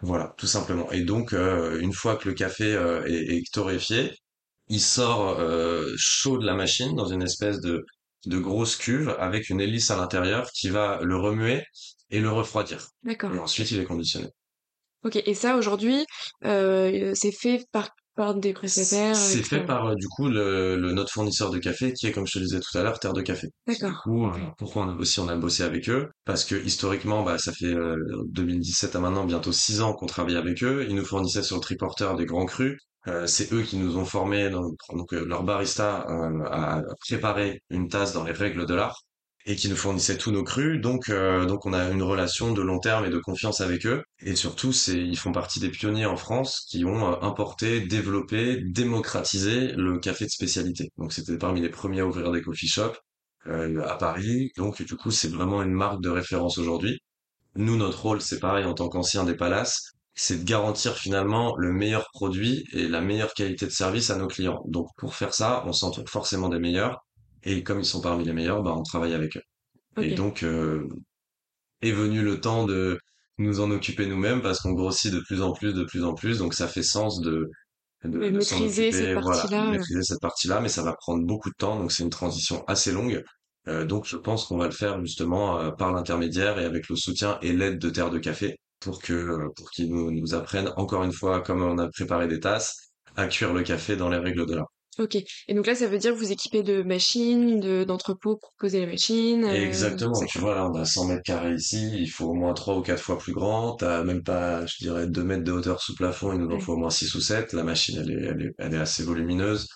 Voilà, 0.00 0.32
tout 0.38 0.46
simplement. 0.46 0.90
Et 0.92 1.02
donc 1.02 1.32
euh, 1.32 1.80
une 1.80 1.92
fois 1.92 2.16
que 2.16 2.28
le 2.28 2.34
café 2.34 2.74
euh, 2.74 3.04
est, 3.06 3.36
est 3.36 3.52
torréfié, 3.52 4.12
il 4.70 4.80
sort 4.80 5.38
euh, 5.40 5.92
chaud 5.98 6.38
de 6.38 6.46
la 6.46 6.54
machine 6.54 6.96
dans 6.96 7.06
une 7.06 7.22
espèce 7.22 7.60
de 7.60 7.84
de 8.26 8.38
grosse 8.38 8.76
cuve 8.76 9.14
avec 9.18 9.48
une 9.50 9.60
hélice 9.62 9.90
à 9.90 9.96
l'intérieur 9.96 10.50
qui 10.52 10.68
va 10.70 11.00
le 11.02 11.16
remuer 11.16 11.62
et 12.10 12.20
le 12.20 12.30
refroidir. 12.30 12.88
D'accord. 13.02 13.34
Et 13.34 13.38
ensuite, 13.38 13.70
il 13.70 13.80
est 13.80 13.84
conditionné. 13.84 14.28
Ok. 15.04 15.16
Et 15.24 15.34
ça, 15.34 15.56
aujourd'hui, 15.56 16.04
euh, 16.44 17.12
c'est 17.14 17.32
fait 17.32 17.64
par, 17.72 17.88
par 18.16 18.34
des 18.34 18.52
prestataires 18.52 19.16
C'est 19.16 19.42
fait 19.42 19.62
externes. 19.62 19.66
par 19.66 19.86
euh, 19.86 19.94
du 19.94 20.06
coup 20.08 20.28
le, 20.28 20.76
le- 20.76 20.92
notre 20.92 21.12
fournisseur 21.12 21.50
de 21.50 21.58
café 21.58 21.92
qui 21.94 22.06
est 22.06 22.12
comme 22.12 22.26
je 22.26 22.34
te 22.34 22.38
disais 22.40 22.60
tout 22.60 22.76
à 22.76 22.82
l'heure 22.82 22.98
Terre 22.98 23.14
de 23.14 23.22
Café. 23.22 23.48
D'accord. 23.66 24.02
euh, 24.08 24.30
pourquoi 24.58 24.84
on 24.84 24.90
a 24.90 24.94
aussi 24.96 25.20
on 25.20 25.28
a 25.28 25.36
bossé 25.36 25.62
avec 25.62 25.88
eux? 25.88 26.10
Parce 26.26 26.44
que 26.44 26.54
historiquement 26.54 27.22
bah 27.22 27.38
ça 27.38 27.52
fait 27.52 27.72
euh, 27.74 27.96
2017 28.28 28.94
à 28.96 29.00
maintenant 29.00 29.24
bientôt 29.24 29.52
six 29.52 29.80
ans 29.80 29.94
qu'on 29.94 30.06
travaille 30.06 30.36
avec 30.36 30.62
eux. 30.62 30.84
Ils 30.88 30.94
nous 30.94 31.04
fournissaient 31.04 31.42
sur 31.42 31.56
le 31.56 31.62
triporteur 31.62 32.16
des 32.16 32.26
grands 32.26 32.44
crus. 32.46 32.78
Euh, 33.06 33.26
c'est 33.26 33.52
eux 33.52 33.62
qui 33.62 33.76
nous 33.78 33.96
ont 33.96 34.04
formés 34.04 34.50
donc, 34.50 34.74
donc 34.92 35.12
euh, 35.14 35.24
leur 35.24 35.42
barista 35.42 36.06
euh, 36.10 36.44
à 36.50 36.82
préparer 37.00 37.62
une 37.70 37.88
tasse 37.88 38.12
dans 38.12 38.24
les 38.24 38.32
règles 38.32 38.66
de 38.66 38.74
l'art 38.74 39.02
et 39.46 39.56
qui 39.56 39.70
nous 39.70 39.76
fournissaient 39.76 40.18
tous 40.18 40.32
nos 40.32 40.44
crus. 40.44 40.80
Donc 40.80 41.08
euh, 41.08 41.46
donc 41.46 41.64
on 41.66 41.72
a 41.72 41.88
une 41.90 42.02
relation 42.02 42.52
de 42.52 42.60
long 42.62 42.78
terme 42.78 43.06
et 43.06 43.10
de 43.10 43.18
confiance 43.18 43.60
avec 43.62 43.86
eux. 43.86 44.02
Et 44.20 44.36
surtout 44.36 44.72
c'est 44.72 44.98
ils 44.98 45.16
font 45.18 45.32
partie 45.32 45.60
des 45.60 45.70
pionniers 45.70 46.04
en 46.06 46.16
France 46.16 46.66
qui 46.68 46.84
ont 46.84 47.22
importé, 47.22 47.80
développé, 47.80 48.60
démocratisé 48.62 49.72
le 49.72 49.98
café 49.98 50.26
de 50.26 50.30
spécialité. 50.30 50.90
Donc 50.98 51.12
c'était 51.14 51.38
parmi 51.38 51.60
les 51.62 51.70
premiers 51.70 52.00
à 52.00 52.06
ouvrir 52.06 52.30
des 52.32 52.42
coffee 52.42 52.68
shops 52.68 52.98
à 53.46 53.96
Paris. 53.98 54.52
Donc 54.56 54.82
du 54.82 54.96
coup, 54.96 55.10
c'est 55.10 55.28
vraiment 55.28 55.62
une 55.62 55.72
marque 55.72 56.00
de 56.02 56.08
référence 56.10 56.58
aujourd'hui. 56.58 56.98
Nous, 57.56 57.76
notre 57.76 58.02
rôle, 58.02 58.20
c'est 58.20 58.40
pareil 58.40 58.64
en 58.64 58.74
tant 58.74 58.88
qu'ancien 58.88 59.24
des 59.24 59.34
palaces, 59.36 59.92
c'est 60.20 60.40
de 60.40 60.44
garantir 60.44 60.98
finalement 60.98 61.56
le 61.56 61.72
meilleur 61.72 62.10
produit 62.12 62.66
et 62.74 62.86
la 62.88 63.00
meilleure 63.00 63.32
qualité 63.32 63.64
de 63.64 63.70
service 63.70 64.10
à 64.10 64.16
nos 64.16 64.26
clients. 64.26 64.62
Donc 64.66 64.88
pour 64.98 65.14
faire 65.14 65.32
ça, 65.32 65.64
on 65.66 65.72
s'entoure 65.72 66.10
forcément 66.10 66.50
des 66.50 66.58
meilleurs. 66.58 67.06
Et 67.42 67.62
comme 67.62 67.80
ils 67.80 67.86
sont 67.86 68.02
parmi 68.02 68.22
les 68.24 68.34
meilleurs, 68.34 68.62
bah, 68.62 68.74
on 68.76 68.82
travaille 68.82 69.14
avec 69.14 69.38
eux. 69.38 69.42
Et 70.02 70.14
donc 70.14 70.42
euh, 70.42 70.86
est 71.80 71.92
venu 71.92 72.20
le 72.20 72.38
temps 72.38 72.66
de 72.66 72.98
nous 73.38 73.60
en 73.60 73.70
occuper 73.70 74.04
nous-mêmes 74.04 74.42
parce 74.42 74.60
qu'on 74.60 74.72
grossit 74.72 75.10
de 75.10 75.20
plus 75.20 75.40
en 75.40 75.52
plus, 75.52 75.72
de 75.72 75.84
plus 75.84 76.04
en 76.04 76.12
plus. 76.12 76.36
Donc 76.36 76.52
ça 76.52 76.68
fait 76.68 76.82
sens 76.82 77.22
de 77.22 77.48
de, 78.04 78.40
cette 78.40 79.18
voilà, 79.22 79.70
maîtriser 79.70 80.02
cette 80.02 80.20
partie-là, 80.20 80.60
mais 80.60 80.68
ça 80.68 80.82
va 80.82 80.92
prendre 80.92 81.24
beaucoup 81.26 81.48
de 81.48 81.54
temps, 81.58 81.78
donc 81.78 81.92
c'est 81.92 82.02
une 82.02 82.10
transition 82.10 82.62
assez 82.66 82.92
longue. 82.92 83.22
Euh, 83.68 83.86
donc 83.86 84.04
je 84.04 84.18
pense 84.18 84.44
qu'on 84.44 84.58
va 84.58 84.66
le 84.66 84.72
faire 84.72 85.00
justement 85.00 85.58
euh, 85.58 85.70
par 85.70 85.92
l'intermédiaire 85.92 86.58
et 86.58 86.66
avec 86.66 86.90
le 86.90 86.96
soutien 86.96 87.38
et 87.40 87.54
l'aide 87.54 87.78
de 87.78 87.88
Terre 87.88 88.10
de 88.10 88.18
Café 88.18 88.58
pour 88.80 89.00
que 89.02 89.48
pour 89.56 89.70
qu'ils 89.70 89.90
nous, 89.90 90.10
nous 90.10 90.34
apprennent 90.34 90.72
encore 90.76 91.04
une 91.04 91.12
fois, 91.12 91.40
comme 91.42 91.62
on 91.62 91.78
a 91.78 91.88
préparé 91.88 92.28
des 92.28 92.40
tasses, 92.40 92.92
à 93.16 93.26
cuire 93.28 93.52
le 93.52 93.62
café 93.62 93.96
dans 93.96 94.08
les 94.08 94.18
règles 94.18 94.46
de 94.46 94.54
l'art. 94.56 94.68
Ok. 94.98 95.16
Et 95.48 95.54
donc 95.54 95.66
là, 95.66 95.74
ça 95.74 95.86
veut 95.86 95.98
dire 95.98 96.12
que 96.12 96.18
vous 96.18 96.32
équipez 96.32 96.62
de 96.62 96.82
machines, 96.82 97.60
de 97.60 97.84
d'entrepôts 97.84 98.36
pour 98.36 98.52
poser 98.58 98.80
les 98.80 98.86
machines. 98.86 99.44
Euh, 99.44 99.54
exactement, 99.54 100.20
tu 100.26 100.38
vois, 100.38 100.54
là, 100.56 100.68
on 100.68 100.74
a 100.74 100.84
100 100.84 101.06
mètres 101.06 101.22
carrés 101.22 101.54
ici, 101.54 101.90
il 101.94 102.08
faut 102.08 102.26
au 102.26 102.34
moins 102.34 102.52
trois 102.54 102.76
ou 102.76 102.82
quatre 102.82 103.02
fois 103.02 103.16
plus 103.16 103.32
grand, 103.32 103.76
t'as 103.76 104.02
même 104.04 104.22
pas, 104.22 104.66
je 104.66 104.76
dirais, 104.80 105.06
2 105.06 105.24
mètres 105.24 105.44
de 105.44 105.52
hauteur 105.52 105.80
sous 105.80 105.94
plafond, 105.94 106.32
il 106.32 106.40
nous 106.40 106.50
en 106.54 106.58
Ouais. 106.58 106.60
faut 106.60 106.74
au 106.74 106.76
moins 106.76 106.90
6 106.90 107.14
ou 107.14 107.20
7. 107.20 107.52
La 107.54 107.62
machine, 107.64 107.98
elle 108.00 108.10
est, 108.10 108.26
elle 108.26 108.42
est, 108.42 108.52
elle 108.58 108.74
est 108.74 108.78
assez 108.78 109.02
volumineuse. 109.04 109.66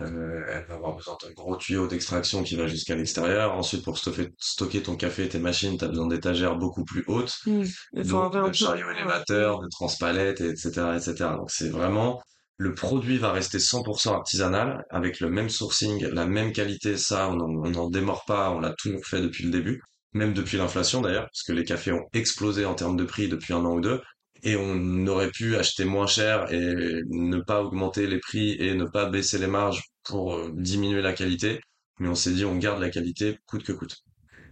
Euh, 0.00 0.42
elle 0.48 0.64
va 0.66 0.74
avoir 0.74 0.96
besoin 0.96 1.16
d'un 1.22 1.32
gros 1.32 1.56
tuyau 1.56 1.86
d'extraction 1.86 2.42
qui 2.42 2.56
va 2.56 2.66
jusqu'à 2.66 2.96
l'extérieur. 2.96 3.52
Ensuite, 3.54 3.84
pour 3.84 3.96
stocker, 3.98 4.30
stocker 4.38 4.82
ton 4.82 4.96
café 4.96 5.24
et 5.24 5.28
tes 5.28 5.38
machines, 5.38 5.78
t'as 5.78 5.86
besoin 5.86 6.08
d'étagères 6.08 6.56
beaucoup 6.56 6.84
plus 6.84 7.04
hautes. 7.06 7.38
Il 7.46 8.04
faut 8.04 8.18
un 8.18 8.30
donc 8.30 8.48
de 8.48 8.52
chariots 8.52 8.90
élévateurs, 8.90 9.60
de 9.60 9.68
transpalettes, 9.68 10.40
et 10.40 10.48
etc., 10.48 10.68
etc. 10.96 11.14
Donc 11.36 11.50
c'est 11.50 11.68
vraiment, 11.68 12.20
le 12.56 12.74
produit 12.74 13.18
va 13.18 13.30
rester 13.30 13.58
100% 13.58 14.14
artisanal, 14.14 14.84
avec 14.90 15.20
le 15.20 15.30
même 15.30 15.48
sourcing, 15.48 16.04
la 16.06 16.26
même 16.26 16.52
qualité. 16.52 16.96
Ça, 16.96 17.28
on 17.28 17.36
n'en 17.36 17.64
on 17.64 17.70
n'en 17.70 17.88
démord 17.88 18.24
pas, 18.24 18.50
on 18.50 18.58
l'a 18.58 18.74
toujours 18.76 19.04
fait 19.06 19.20
depuis 19.20 19.44
le 19.44 19.50
début, 19.50 19.80
même 20.12 20.34
depuis 20.34 20.56
l'inflation 20.56 21.02
d'ailleurs, 21.02 21.26
parce 21.26 21.44
que 21.44 21.52
les 21.52 21.64
cafés 21.64 21.92
ont 21.92 22.06
explosé 22.12 22.64
en 22.64 22.74
termes 22.74 22.96
de 22.96 23.04
prix 23.04 23.28
depuis 23.28 23.52
un 23.52 23.64
an 23.64 23.74
ou 23.74 23.80
deux. 23.80 24.00
Et 24.44 24.56
on 24.56 25.06
aurait 25.08 25.30
pu 25.30 25.56
acheter 25.56 25.84
moins 25.84 26.06
cher 26.06 26.52
et 26.52 27.02
ne 27.08 27.38
pas 27.40 27.62
augmenter 27.64 28.06
les 28.06 28.18
prix 28.20 28.52
et 28.60 28.74
ne 28.74 28.84
pas 28.84 29.06
baisser 29.10 29.38
les 29.38 29.46
marges 29.48 29.82
pour 30.04 30.34
euh, 30.36 30.52
diminuer 30.54 31.02
la 31.02 31.12
qualité. 31.14 31.60
Mais 31.98 32.08
on 32.08 32.14
s'est 32.14 32.32
dit, 32.32 32.44
on 32.44 32.56
garde 32.56 32.80
la 32.80 32.90
qualité 32.90 33.38
coûte 33.46 33.64
que 33.64 33.72
coûte. 33.72 33.96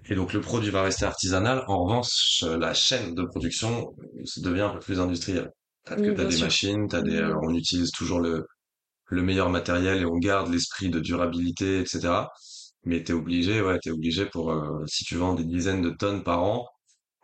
Et 0.08 0.14
donc 0.14 0.32
le 0.32 0.40
produit 0.40 0.70
va 0.70 0.82
rester 0.82 1.04
artisanal. 1.06 1.64
En 1.68 1.84
revanche, 1.84 2.42
euh, 2.44 2.58
la 2.58 2.74
chaîne 2.74 3.14
de 3.14 3.24
production 3.24 3.94
euh, 4.00 4.24
devient 4.42 4.62
un 4.62 4.70
peu 4.74 4.80
plus 4.80 5.00
industrielle. 5.00 5.50
Oui, 5.96 6.14
as 6.18 6.24
bien 6.24 6.26
des 6.26 6.30
sûr. 6.30 6.46
machines, 6.46 6.88
t'as 6.88 7.02
des, 7.02 7.18
alors 7.18 7.42
on 7.44 7.54
utilise 7.54 7.90
toujours 7.92 8.20
le, 8.20 8.46
le 9.06 9.22
meilleur 9.22 9.50
matériel 9.50 10.02
et 10.02 10.04
on 10.06 10.18
garde 10.18 10.52
l'esprit 10.52 10.90
de 10.90 11.00
durabilité, 11.00 11.80
etc. 11.80 12.30
Mais 12.84 13.02
t'es 13.04 13.12
obligé, 13.12 13.62
ouais, 13.62 13.78
t'es 13.80 13.90
obligé 13.90 14.26
pour, 14.26 14.52
euh, 14.52 14.84
si 14.86 15.04
tu 15.04 15.16
vends 15.16 15.34
des 15.34 15.44
dizaines 15.44 15.82
de 15.82 15.90
tonnes 15.90 16.24
par 16.24 16.42
an, 16.42 16.66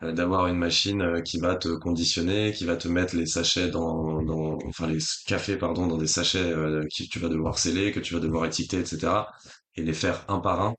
d'avoir 0.03 0.47
une 0.49 0.57
machine 0.59 1.03
euh, 1.03 1.21
qui 1.23 1.39
va 1.41 1.57
te 1.57 1.69
conditionner, 1.69 2.53
qui 2.53 2.65
va 2.65 2.77
te 2.77 2.89
mettre 2.89 3.17
les 3.17 3.27
sachets 3.27 3.69
dans, 3.71 4.23
dans, 4.23 4.59
enfin 4.67 4.87
les 4.87 4.99
cafés, 5.27 5.57
pardon, 5.57 5.87
dans 5.89 5.97
des 5.99 6.07
sachets 6.07 6.39
euh, 6.53 6.83
que 6.85 7.05
tu 7.05 7.19
vas 7.19 7.29
devoir 7.29 7.59
sceller, 7.59 7.93
que 7.93 8.01
tu 8.01 8.15
vas 8.15 8.21
devoir 8.21 8.47
étiqueter, 8.47 8.79
etc. 8.81 9.33
Et 9.77 9.83
les 9.83 9.93
faire 9.95 10.25
un 10.29 10.39
par 10.41 10.61
un 10.63 10.75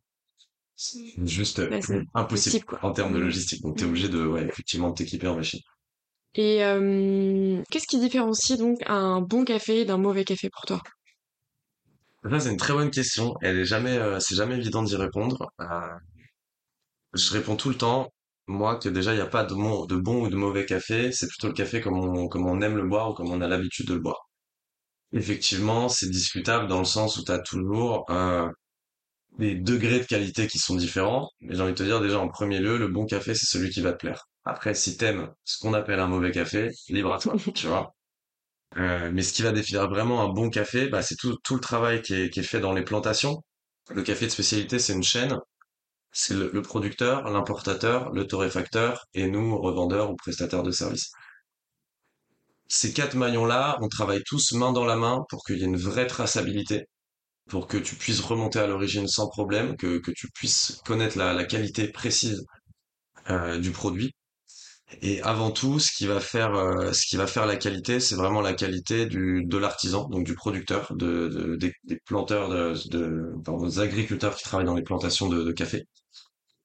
c'est 0.76 1.14
juste 1.28 1.62
Là, 1.70 1.82
c'est 1.82 2.02
impossible 2.16 2.66
quoi. 2.66 2.82
en 2.82 2.92
termes 2.94 3.14
de 3.14 3.20
Hmm. 3.20 3.20
logistique. 3.20 3.62
Donc, 3.64 3.78
t'es 3.78 3.86
Hmm. 3.86 3.86
obligé 3.86 4.10
de, 4.10 4.26
ouais, 4.26 4.46
effectivement, 4.46 4.90
de 4.92 4.96
t'équiper 4.96 5.28
en 5.28 5.36
machine. 5.36 5.62
Et 6.34 6.64
euh, 6.66 7.62
qu'est-ce 7.70 7.86
qui 7.86 8.00
différencie 8.00 8.58
donc 8.58 8.80
un 8.88 9.22
bon 9.22 9.46
café 9.46 9.86
d'un 9.86 9.98
mauvais 10.00 10.26
café 10.26 10.50
pour 10.50 10.66
toi? 10.66 10.82
Ça, 12.24 12.40
c'est 12.40 12.52
une 12.52 12.56
très 12.58 12.72
bonne 12.74 12.92
question. 12.92 13.36
Elle 13.42 13.60
est 13.60 13.66
jamais, 13.66 13.98
euh, 13.98 14.20
c'est 14.22 14.36
jamais 14.36 14.56
évident 14.56 14.84
d'y 14.84 14.96
répondre. 14.96 15.52
Euh, 15.60 15.66
je 17.14 17.32
réponds 17.34 17.56
tout 17.56 17.70
le 17.70 17.76
temps, 17.78 18.12
moi, 18.50 18.78
que 18.78 18.90
déjà, 18.90 19.14
il 19.14 19.18
n'y 19.18 19.22
a 19.22 19.28
pas 19.28 19.46
de, 19.46 19.56
mo- 19.56 19.88
de 19.88 19.96
bon 19.98 20.26
ou 20.26 20.30
de 20.30 20.36
mauvais 20.38 20.66
café. 20.66 21.12
C'est 21.14 21.28
plutôt 21.28 21.48
le 21.50 21.54
café 21.54 21.82
comme 21.82 21.98
on, 22.00 22.28
comme 22.30 22.48
on 22.48 22.62
aime 22.62 22.78
le 22.78 22.88
boire 22.88 23.12
ou 23.12 23.14
comme 23.16 23.32
on 23.32 23.42
a 23.42 23.48
l'habitude 23.50 23.88
de 23.88 23.96
le 23.96 24.02
boire. 24.02 24.30
Effectivement, 25.14 25.90
c'est 25.90 26.10
discutable 26.10 26.68
dans 26.68 26.80
le 26.80 26.86
sens 26.86 27.18
où 27.18 27.24
tu 27.24 27.32
as 27.32 27.40
toujours 27.40 28.06
euh, 28.12 28.50
des 29.40 29.56
degrés 29.56 30.00
de 30.02 30.06
qualité 30.06 30.48
qui 30.48 30.60
sont 30.60 30.76
différents. 30.76 31.30
Mais 31.42 31.56
j'ai 31.56 31.62
envie 31.62 31.74
de 31.74 31.78
te 31.78 31.84
dire, 31.84 32.02
déjà, 32.02 32.20
en 32.20 32.30
premier 32.30 32.60
lieu, 32.60 32.78
le 32.78 32.88
bon 32.90 33.06
café, 33.06 33.34
c'est 33.36 33.48
celui 33.48 33.70
qui 33.72 33.82
va 33.82 33.94
te 33.94 33.98
plaire. 34.00 34.26
Après, 34.46 34.74
si 34.76 34.98
t'aimes 34.98 35.32
ce 35.46 35.60
qu'on 35.60 35.74
appelle 35.74 36.00
un 36.00 36.08
mauvais 36.08 36.32
café, 36.32 36.72
libre 36.90 37.14
à 37.14 37.20
toi, 37.20 37.36
tu 37.56 37.68
vois. 37.68 37.94
Euh, 38.78 39.12
mais 39.14 39.22
ce 39.24 39.34
qui 39.34 39.42
va 39.44 39.52
définir 39.52 39.90
vraiment 39.90 40.22
un 40.24 40.30
bon 40.30 40.50
café, 40.50 40.88
bah, 40.90 41.02
c'est 41.02 41.16
tout, 41.16 41.38
tout 41.44 41.56
le 41.56 41.60
travail 41.62 42.02
qui 42.02 42.14
est, 42.16 42.30
qui 42.30 42.40
est 42.42 42.44
fait 42.44 42.60
dans 42.60 42.74
les 42.74 42.84
plantations. 42.84 43.44
Le 43.92 44.04
café 44.04 44.26
de 44.28 44.32
spécialité, 44.32 44.80
c'est 44.80 44.94
une 44.94 45.04
chaîne. 45.04 45.38
C'est 46.12 46.34
le, 46.34 46.62
producteur, 46.62 47.30
l'importateur, 47.30 48.12
le 48.12 48.28
torréfacteur 48.28 49.06
et 49.14 49.28
nous, 49.30 49.58
revendeurs 49.60 50.12
ou 50.12 50.16
prestataires 50.16 50.64
de 50.64 50.72
services. 50.72 51.12
Ces 52.68 52.94
quatre 52.94 53.16
maillons-là, 53.16 53.78
on 53.82 53.88
travaille 53.90 54.24
tous 54.26 54.54
main 54.54 54.72
dans 54.72 54.86
la 54.86 54.96
main 54.96 55.24
pour 55.30 55.44
qu'il 55.44 55.58
y 55.58 55.62
ait 55.62 55.66
une 55.66 55.78
vraie 55.78 56.08
traçabilité, 56.08 56.86
pour 57.50 57.68
que 57.68 57.78
tu 57.78 57.96
puisses 57.96 58.22
remonter 58.22 58.60
à 58.60 58.68
l'origine 58.68 59.08
sans 59.08 59.30
problème, 59.30 59.78
que, 59.78 60.00
que 60.00 60.12
tu 60.12 60.30
puisses 60.32 60.82
connaître 60.86 61.18
la, 61.18 61.34
la 61.34 61.46
qualité 61.46 61.90
précise 61.90 62.46
euh, 63.30 63.60
du 63.60 63.72
produit. 63.72 64.14
Et 65.02 65.22
avant 65.22 65.52
tout, 65.52 65.80
ce 65.80 65.92
qui 65.92 66.08
va 66.08 66.20
faire, 66.20 66.54
euh, 66.56 66.92
ce 66.94 67.06
qui 67.08 67.16
va 67.18 67.28
faire 67.28 67.46
la 67.46 67.56
qualité, 67.58 68.00
c'est 68.00 68.16
vraiment 68.16 68.42
la 68.42 68.54
qualité 68.54 69.06
du, 69.06 69.46
de 69.46 69.58
l'artisan, 69.58 70.08
donc 70.10 70.26
du 70.26 70.34
producteur, 70.36 70.94
de, 70.96 71.28
de- 71.28 71.56
des, 71.56 71.74
des 71.84 71.98
planteurs, 72.06 72.50
de, 72.50 72.74
de, 72.90 73.66
des 73.68 73.80
agriculteurs 73.80 74.36
qui 74.36 74.44
travaillent 74.44 74.66
dans 74.66 74.76
les 74.76 74.84
plantations 74.84 75.28
de, 75.30 75.44
de 75.44 75.52
café. 75.52 75.86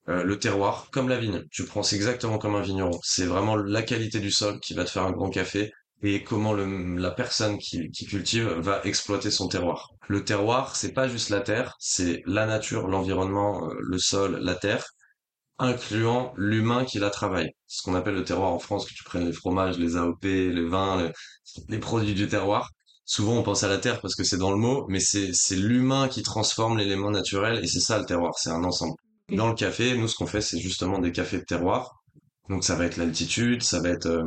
Euh, 0.09 0.23
le 0.23 0.39
terroir, 0.39 0.89
comme 0.91 1.09
la 1.09 1.17
vigne, 1.19 1.43
tu 1.51 1.65
prends, 1.65 1.83
c'est 1.83 1.95
exactement 1.95 2.37
comme 2.39 2.55
un 2.55 2.61
vigneron. 2.61 2.99
C'est 3.03 3.25
vraiment 3.25 3.55
la 3.55 3.81
qualité 3.83 4.19
du 4.19 4.31
sol 4.31 4.59
qui 4.59 4.73
va 4.75 4.85
te 4.85 4.91
faire 4.91 5.03
un 5.05 5.11
grand 5.11 5.29
café 5.29 5.71
et 6.03 6.23
comment 6.23 6.53
le, 6.53 6.97
la 6.97 7.11
personne 7.11 7.57
qui, 7.59 7.89
qui 7.91 8.05
cultive 8.05 8.47
va 8.59 8.81
exploiter 8.85 9.31
son 9.31 9.47
terroir. 9.47 9.89
Le 10.07 10.23
terroir, 10.25 10.75
c'est 10.75 10.93
pas 10.93 11.07
juste 11.07 11.29
la 11.29 11.41
terre, 11.41 11.75
c'est 11.79 12.21
la 12.27 12.45
nature, 12.45 12.87
l'environnement, 12.87 13.69
euh, 13.69 13.75
le 13.79 13.97
sol, 13.99 14.39
la 14.41 14.55
terre 14.55 14.85
incluant 15.59 16.33
l'humain 16.37 16.85
qui 16.85 16.99
la 16.99 17.09
travaille. 17.09 17.51
Ce 17.67 17.81
qu'on 17.83 17.95
appelle 17.95 18.15
le 18.15 18.23
terroir 18.23 18.51
en 18.53 18.59
France, 18.59 18.85
que 18.87 18.93
tu 18.93 19.03
prennes 19.03 19.25
les 19.25 19.33
fromages, 19.33 19.77
les 19.77 19.95
AOP, 19.97 20.49
les 20.49 20.65
vins, 20.65 21.01
les, 21.03 21.11
les 21.69 21.79
produits 21.79 22.13
du 22.13 22.27
terroir. 22.27 22.69
Souvent, 23.05 23.33
on 23.37 23.43
pense 23.43 23.63
à 23.63 23.67
la 23.67 23.77
terre 23.77 24.01
parce 24.01 24.15
que 24.15 24.23
c'est 24.23 24.37
dans 24.37 24.51
le 24.51 24.57
mot, 24.57 24.85
mais 24.89 24.99
c'est, 24.99 25.31
c'est 25.33 25.55
l'humain 25.55 26.07
qui 26.07 26.23
transforme 26.23 26.77
l'élément 26.77 27.11
naturel 27.11 27.63
et 27.63 27.67
c'est 27.67 27.79
ça 27.79 27.99
le 27.99 28.05
terroir, 28.05 28.33
c'est 28.37 28.49
un 28.49 28.63
ensemble. 28.63 28.95
Dans 29.29 29.47
le 29.47 29.55
café, 29.55 29.95
nous, 29.97 30.07
ce 30.07 30.15
qu'on 30.15 30.27
fait, 30.27 30.41
c'est 30.41 30.59
justement 30.59 30.99
des 30.99 31.11
cafés 31.11 31.37
de 31.39 31.43
terroir. 31.45 32.03
Donc, 32.49 32.63
ça 32.63 32.75
va 32.75 32.85
être 32.85 32.97
l'altitude, 32.97 33.63
ça 33.63 33.79
va 33.81 33.89
être 33.89 34.07
euh, 34.07 34.23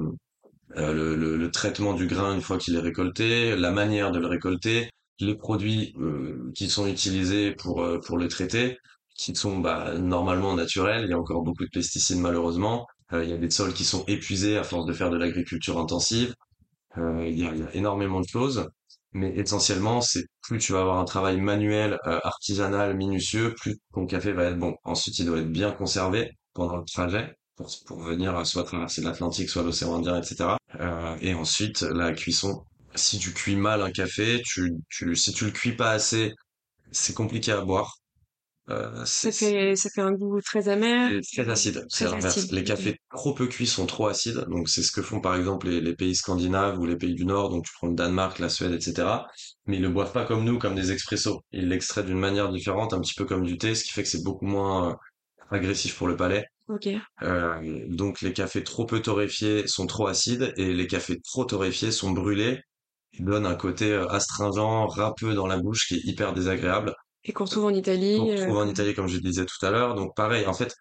euh, 0.77 0.93
le, 0.93 1.17
le- 1.17 1.37
le 1.37 1.51
traitement 1.51 1.95
du 1.95 2.07
grain 2.07 2.35
une 2.35 2.43
fois 2.43 2.59
qu'il 2.59 2.75
est 2.77 2.81
récolté, 2.81 3.57
la 3.57 3.71
manière 3.71 4.13
de 4.13 4.19
le 4.19 4.27
récolter, 4.27 4.91
les 5.21 5.35
produits 5.37 5.95
euh, 5.99 6.51
qui 6.55 6.69
sont 6.71 6.87
utilisés 6.87 7.53
pour, 7.55 7.83
euh, 7.83 7.99
pour 8.01 8.19
le 8.19 8.29
traiter, 8.29 8.79
qui 9.19 9.35
sont 9.35 9.59
bah, 9.59 9.93
normalement 9.99 10.55
naturels. 10.55 11.05
Il 11.05 11.11
y 11.11 11.13
a 11.13 11.19
encore 11.19 11.43
beaucoup 11.43 11.65
de 11.65 11.71
pesticides 11.71 12.19
malheureusement. 12.19 12.87
Euh, 13.13 13.25
il 13.25 13.31
y 13.31 13.33
a 13.35 13.37
des 13.37 13.51
sols 13.51 13.75
qui 13.75 13.85
sont 13.85 14.05
épuisés 14.07 14.57
à 14.57 14.65
force 14.65 14.87
de 14.87 14.93
faire 14.95 15.11
de 15.11 15.19
l'agriculture 15.19 15.79
intensive. 15.79 16.35
Euh, 16.99 17.27
il 17.29 17.39
y 17.39 17.47
a, 17.47 17.53
énormément 17.75 18.21
de 18.21 18.29
choses. 18.29 18.69
Mais 19.13 19.31
essentiellement, 19.37 20.01
c'est 20.01 20.25
plus 20.43 20.59
tu 20.59 20.73
vas 20.73 20.81
avoir 20.83 20.99
un 20.99 21.05
travail 21.05 21.41
manuel, 21.41 21.99
euh, 22.07 22.21
artisanal, 22.25 22.97
minutieux, 22.97 23.55
plus 23.55 23.79
ton 23.95 24.07
café 24.07 24.33
va 24.33 24.45
être 24.45 24.59
bon. 24.59 24.77
Ensuite, 24.85 25.19
il 25.19 25.27
doit 25.27 25.39
être 25.39 25.51
bien 25.51 25.73
conservé 25.73 26.31
pendant 26.55 26.77
le 26.77 26.85
trajet 26.85 27.35
pour, 27.57 27.69
pour 27.87 28.01
venir 28.01 28.47
soit 28.47 28.65
traverser 28.65 29.03
l'Atlantique, 29.03 29.49
soit 29.49 29.63
l'océan 29.63 29.97
Indien, 29.97 30.21
etc. 30.21 30.51
Et 31.21 31.35
ensuite, 31.35 31.83
la 31.83 32.13
cuisson. 32.13 32.65
Si 32.95 33.19
tu 33.19 33.33
cuis 33.33 33.57
mal 33.57 33.83
un 33.83 33.91
café, 33.91 34.43
tu, 34.45 34.73
tu, 34.91 35.17
si 35.17 35.33
tu 35.33 35.47
le 35.47 35.51
cuis 35.53 35.73
pas 35.73 35.91
assez, 35.91 36.35
c'est 36.93 37.15
compliqué 37.15 37.53
à 37.53 37.61
boire. 37.63 37.98
Euh, 38.71 39.05
Ça 39.07 39.33
fait, 39.33 39.77
ça 39.77 39.89
fait 39.89 40.03
un 40.03 40.13
goût 40.13 40.41
très 40.43 40.69
amer, 40.69 41.11
très 41.33 41.49
acide. 41.49 41.87
C'est 41.89 42.05
l'inverse. 42.05 42.51
Les 42.51 42.65
cafés 42.65 42.99
trop 43.11 43.33
peu 43.35 43.47
cuits 43.47 43.67
sont 43.67 43.87
trop 43.87 44.09
acides. 44.09 44.45
Donc 44.51 44.69
c'est 44.69 44.83
ce 44.83 44.93
que 44.93 45.01
font 45.01 45.21
par 45.21 45.37
exemple 45.37 45.69
les, 45.69 45.81
les 45.81 45.95
pays 45.97 46.15
scandinaves 46.15 46.79
ou 46.79 46.85
les 46.85 46.97
pays 46.97 47.15
du 47.15 47.25
Nord. 47.25 47.49
Donc 47.51 47.65
tu 47.65 47.73
prends 47.73 47.87
le 47.89 47.95
Danemark, 47.95 48.39
la 48.39 48.51
Suède, 48.51 48.73
etc. 48.73 49.27
Mais 49.67 49.77
ils 49.77 49.83
le 49.83 49.89
boivent 49.89 50.13
pas 50.13 50.25
comme 50.27 50.45
nous, 50.45 50.59
comme 50.59 50.75
des 50.75 50.93
expressos. 50.93 51.41
Ils 51.53 51.69
l'extraient 51.69 52.05
d'une 52.05 52.19
manière 52.19 52.51
différente, 52.51 52.93
un 52.93 53.01
petit 53.01 53.15
peu 53.15 53.25
comme 53.25 53.45
du 53.47 53.57
thé, 53.57 53.75
ce 53.75 53.85
qui 53.85 53.93
fait 53.93 54.03
que 54.03 54.09
c'est 54.09 54.23
beaucoup 54.23 54.47
moins 54.47 54.91
euh, 54.91 54.95
agressif 55.51 55.97
pour 55.97 56.09
le 56.09 56.17
palais. 56.17 56.45
Euh, 57.23 57.85
donc 57.89 58.21
les 58.21 58.33
cafés 58.33 58.63
trop 58.65 58.87
peu 58.87 59.01
torréfiés 59.03 59.67
sont 59.67 59.87
trop 59.87 60.07
acides 60.07 60.53
et 60.57 60.73
les 60.75 60.87
cafés 60.87 61.21
trop 61.23 61.45
torréfiés 61.45 61.91
sont 61.93 62.11
brûlés. 62.13 62.61
Ils 63.15 63.25
donnent 63.25 63.47
un 63.47 63.57
côté 63.57 63.93
euh, 63.93 64.07
astringent, 64.09 64.87
râpeux 64.89 65.35
dans 65.35 65.47
la 65.47 65.59
bouche 65.59 65.89
qui 65.89 65.97
est 65.97 66.05
hyper 66.05 66.33
désagréable. 66.35 66.95
Et 67.25 67.33
qu'on 67.33 67.45
retrouve 67.45 67.67
en 67.67 67.71
Qu'on 67.71 67.75
Italie. 67.77 68.31
euh, 68.31 68.35
retrouve 68.37 68.57
en 68.59 68.61
comme- 68.61 68.71
Italie, 68.71 68.95
comme 68.95 69.09
je 69.09 69.19
disais 69.19 69.45
tout 69.47 69.65
à 69.67 69.71
l'heure. 69.71 69.95
Donc 69.95 70.15
pareil, 70.17 70.47
en 70.47 70.55
fait, 70.55 70.75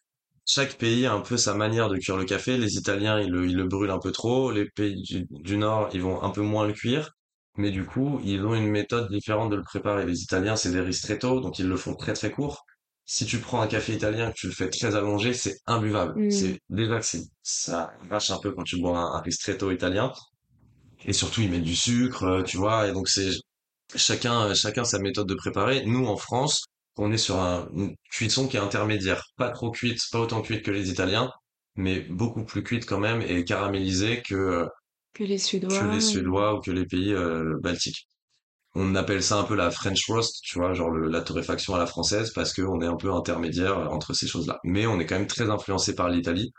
chaque 0.45 0.77
pays 0.77 1.05
a 1.05 1.13
un 1.13 1.21
peu 1.21 1.37
sa 1.37 1.53
manière 1.53 1.89
de 1.89 1.97
cuire 1.97 2.17
le 2.17 2.25
café. 2.25 2.57
Les 2.57 2.75
Italiens, 2.77 3.19
ils 3.19 3.29
le, 3.29 3.45
ils 3.47 3.55
le 3.55 3.65
brûlent 3.67 3.91
un 3.91 3.99
peu 3.99 4.11
trop. 4.11 4.51
Les 4.51 4.65
pays 4.69 5.01
du, 5.01 5.25
du 5.29 5.57
Nord, 5.57 5.89
ils 5.93 6.01
vont 6.01 6.21
un 6.23 6.29
peu 6.31 6.41
moins 6.41 6.65
le 6.67 6.73
cuire. 6.73 7.11
Mais 7.57 7.71
du 7.71 7.85
coup, 7.85 8.21
ils 8.23 8.45
ont 8.45 8.53
une 8.55 8.69
méthode 8.69 9.09
différente 9.11 9.49
de 9.51 9.55
le 9.57 9.63
préparer. 9.63 10.05
Les 10.05 10.21
Italiens, 10.21 10.55
c'est 10.55 10.71
des 10.71 10.79
ristretto, 10.81 11.41
donc 11.41 11.59
ils 11.59 11.67
le 11.67 11.75
font 11.77 11.95
très 11.95 12.13
très 12.13 12.31
court. 12.31 12.63
Si 13.05 13.25
tu 13.25 13.39
prends 13.39 13.61
un 13.61 13.67
café 13.67 13.93
italien 13.95 14.29
que 14.31 14.35
tu 14.37 14.47
le 14.47 14.53
fais 14.53 14.69
très 14.69 14.95
allongé, 14.95 15.33
c'est 15.33 15.57
imbuvable. 15.65 16.13
Hmm. 16.27 16.29
C'est 16.31 16.59
déjà 16.69 16.99
que 16.99 17.05
ça 17.41 17.91
vache 18.09 18.31
un 18.31 18.37
peu 18.39 18.51
quand 18.51 18.63
tu 18.63 18.79
bois 18.79 18.97
un, 18.99 19.15
un 19.17 19.21
ristretto 19.21 19.71
italien. 19.71 20.11
Et 21.05 21.13
surtout, 21.13 21.41
ils 21.41 21.49
mettent 21.51 21.63
du 21.63 21.75
sucre, 21.75 22.23
euh, 22.23 22.43
tu 22.43 22.57
vois. 22.57 22.87
Et 22.87 22.91
donc, 22.93 23.07
c'est 23.09 23.29
chacun, 23.95 24.53
chacun 24.53 24.83
sa 24.83 24.99
méthode 24.99 25.27
de 25.27 25.35
préparer. 25.35 25.85
Nous, 25.85 26.05
en 26.07 26.17
France, 26.17 26.63
on 26.97 27.11
est 27.11 27.17
sur 27.17 27.37
un- 27.39 27.67
une 27.73 27.95
cuisson 28.11 28.47
qui 28.47 28.57
est 28.57 28.59
intermédiaire. 28.59 29.23
Pas 29.37 29.49
trop 29.51 29.71
cuite, 29.71 29.99
pas 30.11 30.19
autant 30.19 30.41
cuite 30.41 30.63
que 30.63 30.71
les 30.71 30.89
Italiens, 30.91 31.31
mais 31.75 32.01
beaucoup 32.01 32.43
plus 32.45 32.63
cuite 32.63 32.85
quand 32.85 32.99
même 32.99 33.21
et 33.21 33.43
caramélisée 33.45 34.21
que, 34.27 34.35
euh, 34.35 34.67
Que 35.13 35.23
les 35.23 35.37
que 35.37 35.41
Suédois. 35.43 35.87
les 35.91 35.97
et- 35.97 36.01
Suédois 36.01 36.55
ou 36.55 36.61
que 36.61 36.71
les 36.71 36.85
pays 36.85 37.13
euh, 37.13 37.57
baltiques. 37.61 38.07
On 38.75 38.95
appelle 38.95 39.23
ça 39.23 39.37
un 39.39 39.43
peu 39.43 39.55
la 39.55 39.71
French 39.71 40.05
roast, 40.07 40.39
tu 40.43 40.59
vois, 40.59 40.73
genre 40.73 40.89
le- 40.91 41.09
la 41.09 41.21
torréfaction 41.21 41.75
à 41.75 41.79
la 41.79 41.87
française, 41.87 42.31
parce 42.33 42.53
qu'on 42.53 42.81
est 42.81 42.85
un 42.87 42.95
peu 42.97 43.11
intermédiaire 43.13 43.77
entre 43.91 44.13
ces 44.13 44.27
choses-là. 44.27 44.59
Mais 44.63 44.87
on 44.87 44.99
est 44.99 45.05
quand 45.05 45.17
même 45.17 45.27
très 45.27 45.49
influencé 45.49 45.95
par 45.95 46.09
l'Italie, 46.09 46.51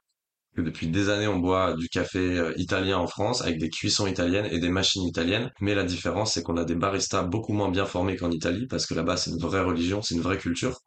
que 0.58 0.62
depuis 0.62 0.88
des 0.88 1.08
années 1.10 1.28
on 1.28 1.38
boit 1.38 1.74
du 1.74 1.88
café 1.88 2.18
euh, 2.38 2.52
italien 2.56 2.98
en 2.98 3.06
France 3.06 3.42
avec 3.42 3.58
des 3.58 3.70
cuissons 3.70 4.06
italiennes 4.06 4.46
et 4.50 4.58
des 4.60 4.68
machines 4.70 5.04
italiennes. 5.04 5.50
Mais 5.60 5.74
la 5.74 5.84
différence, 5.84 6.34
c'est 6.34 6.42
qu'on 6.42 6.56
a 6.56 6.64
des 6.64 6.74
baristas 6.74 7.22
beaucoup 7.24 7.52
moins 7.52 7.70
bien 7.70 7.86
formés 7.86 8.16
qu'en 8.16 8.30
Italie, 8.30 8.66
parce 8.68 8.86
que 8.86 8.94
là-bas 8.94 9.16
c'est 9.16 9.30
une 9.30 9.38
vraie 9.40 9.60
religion, 9.62 10.02
c'est 10.02 10.14
une 10.16 10.22
vraie 10.22 10.38
culture. 10.38 10.78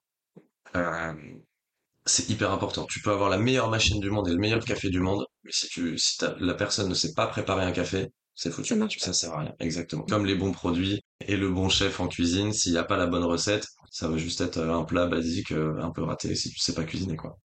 Euh, 0.75 1.13
c'est 2.05 2.29
hyper 2.29 2.51
important. 2.51 2.85
Tu 2.89 3.01
peux 3.01 3.11
avoir 3.11 3.29
la 3.29 3.37
meilleure 3.37 3.69
machine 3.69 3.99
du 3.99 4.09
monde 4.09 4.27
et 4.27 4.31
le 4.31 4.37
meilleur 4.37 4.63
café 4.65 4.89
du 4.89 4.99
monde, 4.99 5.25
mais 5.43 5.51
si 5.53 5.67
tu, 5.67 5.97
si 5.97 6.17
t'as- 6.17 6.35
la 6.39 6.53
personne 6.55 6.89
ne 6.89 6.93
sait 6.95 7.13
pas 7.13 7.27
préparer 7.27 7.63
un 7.63 7.71
café, 7.71 8.07
c'est 8.35 8.51
foutu. 8.51 8.69
Ça 8.69 8.75
marche 8.75 8.99
pas. 8.99 9.05
Ça 9.07 9.13
sert 9.13 9.33
à 9.33 9.39
rien. 9.41 9.53
Exactement. 9.59 10.03
Comme 10.05 10.25
les 10.25 10.35
bons 10.35 10.51
produits 10.51 11.01
et 11.27 11.37
le 11.37 11.49
bon 11.51 11.69
chef 11.69 11.99
en 11.99 12.07
cuisine, 12.07 12.53
s'il 12.53 12.73
n'y 12.73 12.77
a 12.79 12.83
pas 12.83 12.97
la 12.97 13.07
bonne 13.07 13.23
recette, 13.23 13.67
ça 13.91 14.07
va 14.09 14.17
juste 14.17 14.41
être 14.41 14.59
un 14.59 14.83
plat 14.83 15.07
basique, 15.07 15.51
euh, 15.51 15.77
un 15.81 15.91
peu 15.91 16.03
raté 16.03 16.35
si 16.35 16.49
tu 16.51 16.59
sais 16.59 16.73
pas 16.73 16.83
cuisiner, 16.83 17.15
quoi. 17.15 17.37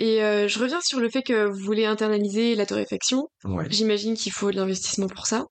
Et 0.00 0.22
euh, 0.24 0.48
je 0.48 0.58
reviens 0.58 0.80
sur 0.80 0.98
le 0.98 1.08
fait 1.10 1.22
que 1.22 1.46
vous 1.46 1.64
voulez 1.64 1.84
internaliser 1.86 2.54
la 2.56 2.66
torréfaction. 2.66 3.28
Ouais, 3.44 3.66
J'imagine 3.70 4.14
qu'il 4.14 4.32
faut 4.32 4.50
de 4.50 4.56
l'investissement 4.56 5.06
pour 5.08 5.26
ça. 5.26 5.46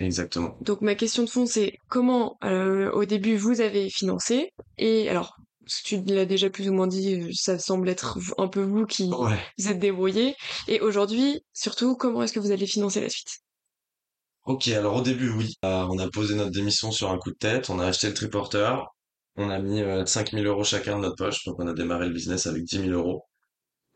exactement. 0.00 0.56
Donc 0.62 0.80
ma 0.80 0.94
question 0.96 1.22
de 1.22 1.30
fond, 1.30 1.46
c'est 1.46 1.74
comment 1.88 2.36
euh, 2.44 2.90
au 2.92 3.04
début 3.04 3.36
vous 3.36 3.60
avez 3.60 3.90
financé? 3.90 4.50
Et 4.78 5.08
alors, 5.08 5.36
parce 5.64 5.80
que 5.82 5.88
tu 5.88 6.02
l'as 6.14 6.24
déjà 6.26 6.50
plus 6.50 6.68
ou 6.68 6.72
moins 6.72 6.86
dit, 6.88 7.14
euh, 7.20 7.30
ça 7.34 7.58
semble 7.58 7.88
être 7.88 8.18
un 8.38 8.48
peu 8.48 8.62
vous 8.62 8.86
qui 8.86 9.04
Ouais. 9.12 9.38
vous 9.58 9.68
êtes 9.68 9.78
débrouillé. 9.78 10.34
Et 10.68 10.80
aujourd'hui, 10.80 11.42
surtout, 11.52 11.94
comment 11.96 12.22
est-ce 12.22 12.32
que 12.32 12.40
vous 12.40 12.50
allez 12.50 12.66
financer 12.66 13.00
la 13.00 13.08
suite? 13.10 13.28
Ok, 14.44 14.68
alors 14.68 14.96
au 14.96 15.00
début, 15.02 15.30
oui. 15.30 15.54
Euh, 15.64 15.86
on 15.90 15.98
a 15.98 16.08
posé 16.10 16.34
notre 16.34 16.50
démission 16.50 16.90
sur 16.90 17.10
un 17.10 17.18
coup 17.18 17.30
de 17.30 17.36
tête, 17.36 17.70
on 17.70 17.78
a 17.78 17.86
acheté 17.86 18.08
le 18.08 18.14
triporteur, 18.14 18.88
on 19.36 19.50
a 19.50 19.58
mis 19.60 19.80
euh, 19.80 20.04
5000 20.04 20.46
euros 20.46 20.64
chacun 20.64 20.96
de 20.96 21.02
notre 21.02 21.16
poche, 21.16 21.44
donc 21.44 21.56
on 21.60 21.66
a 21.68 21.72
démarré 21.74 22.08
le 22.08 22.14
business 22.14 22.46
avec 22.46 22.64
10 22.64 22.78
000 22.80 22.90
euros. 22.90 23.24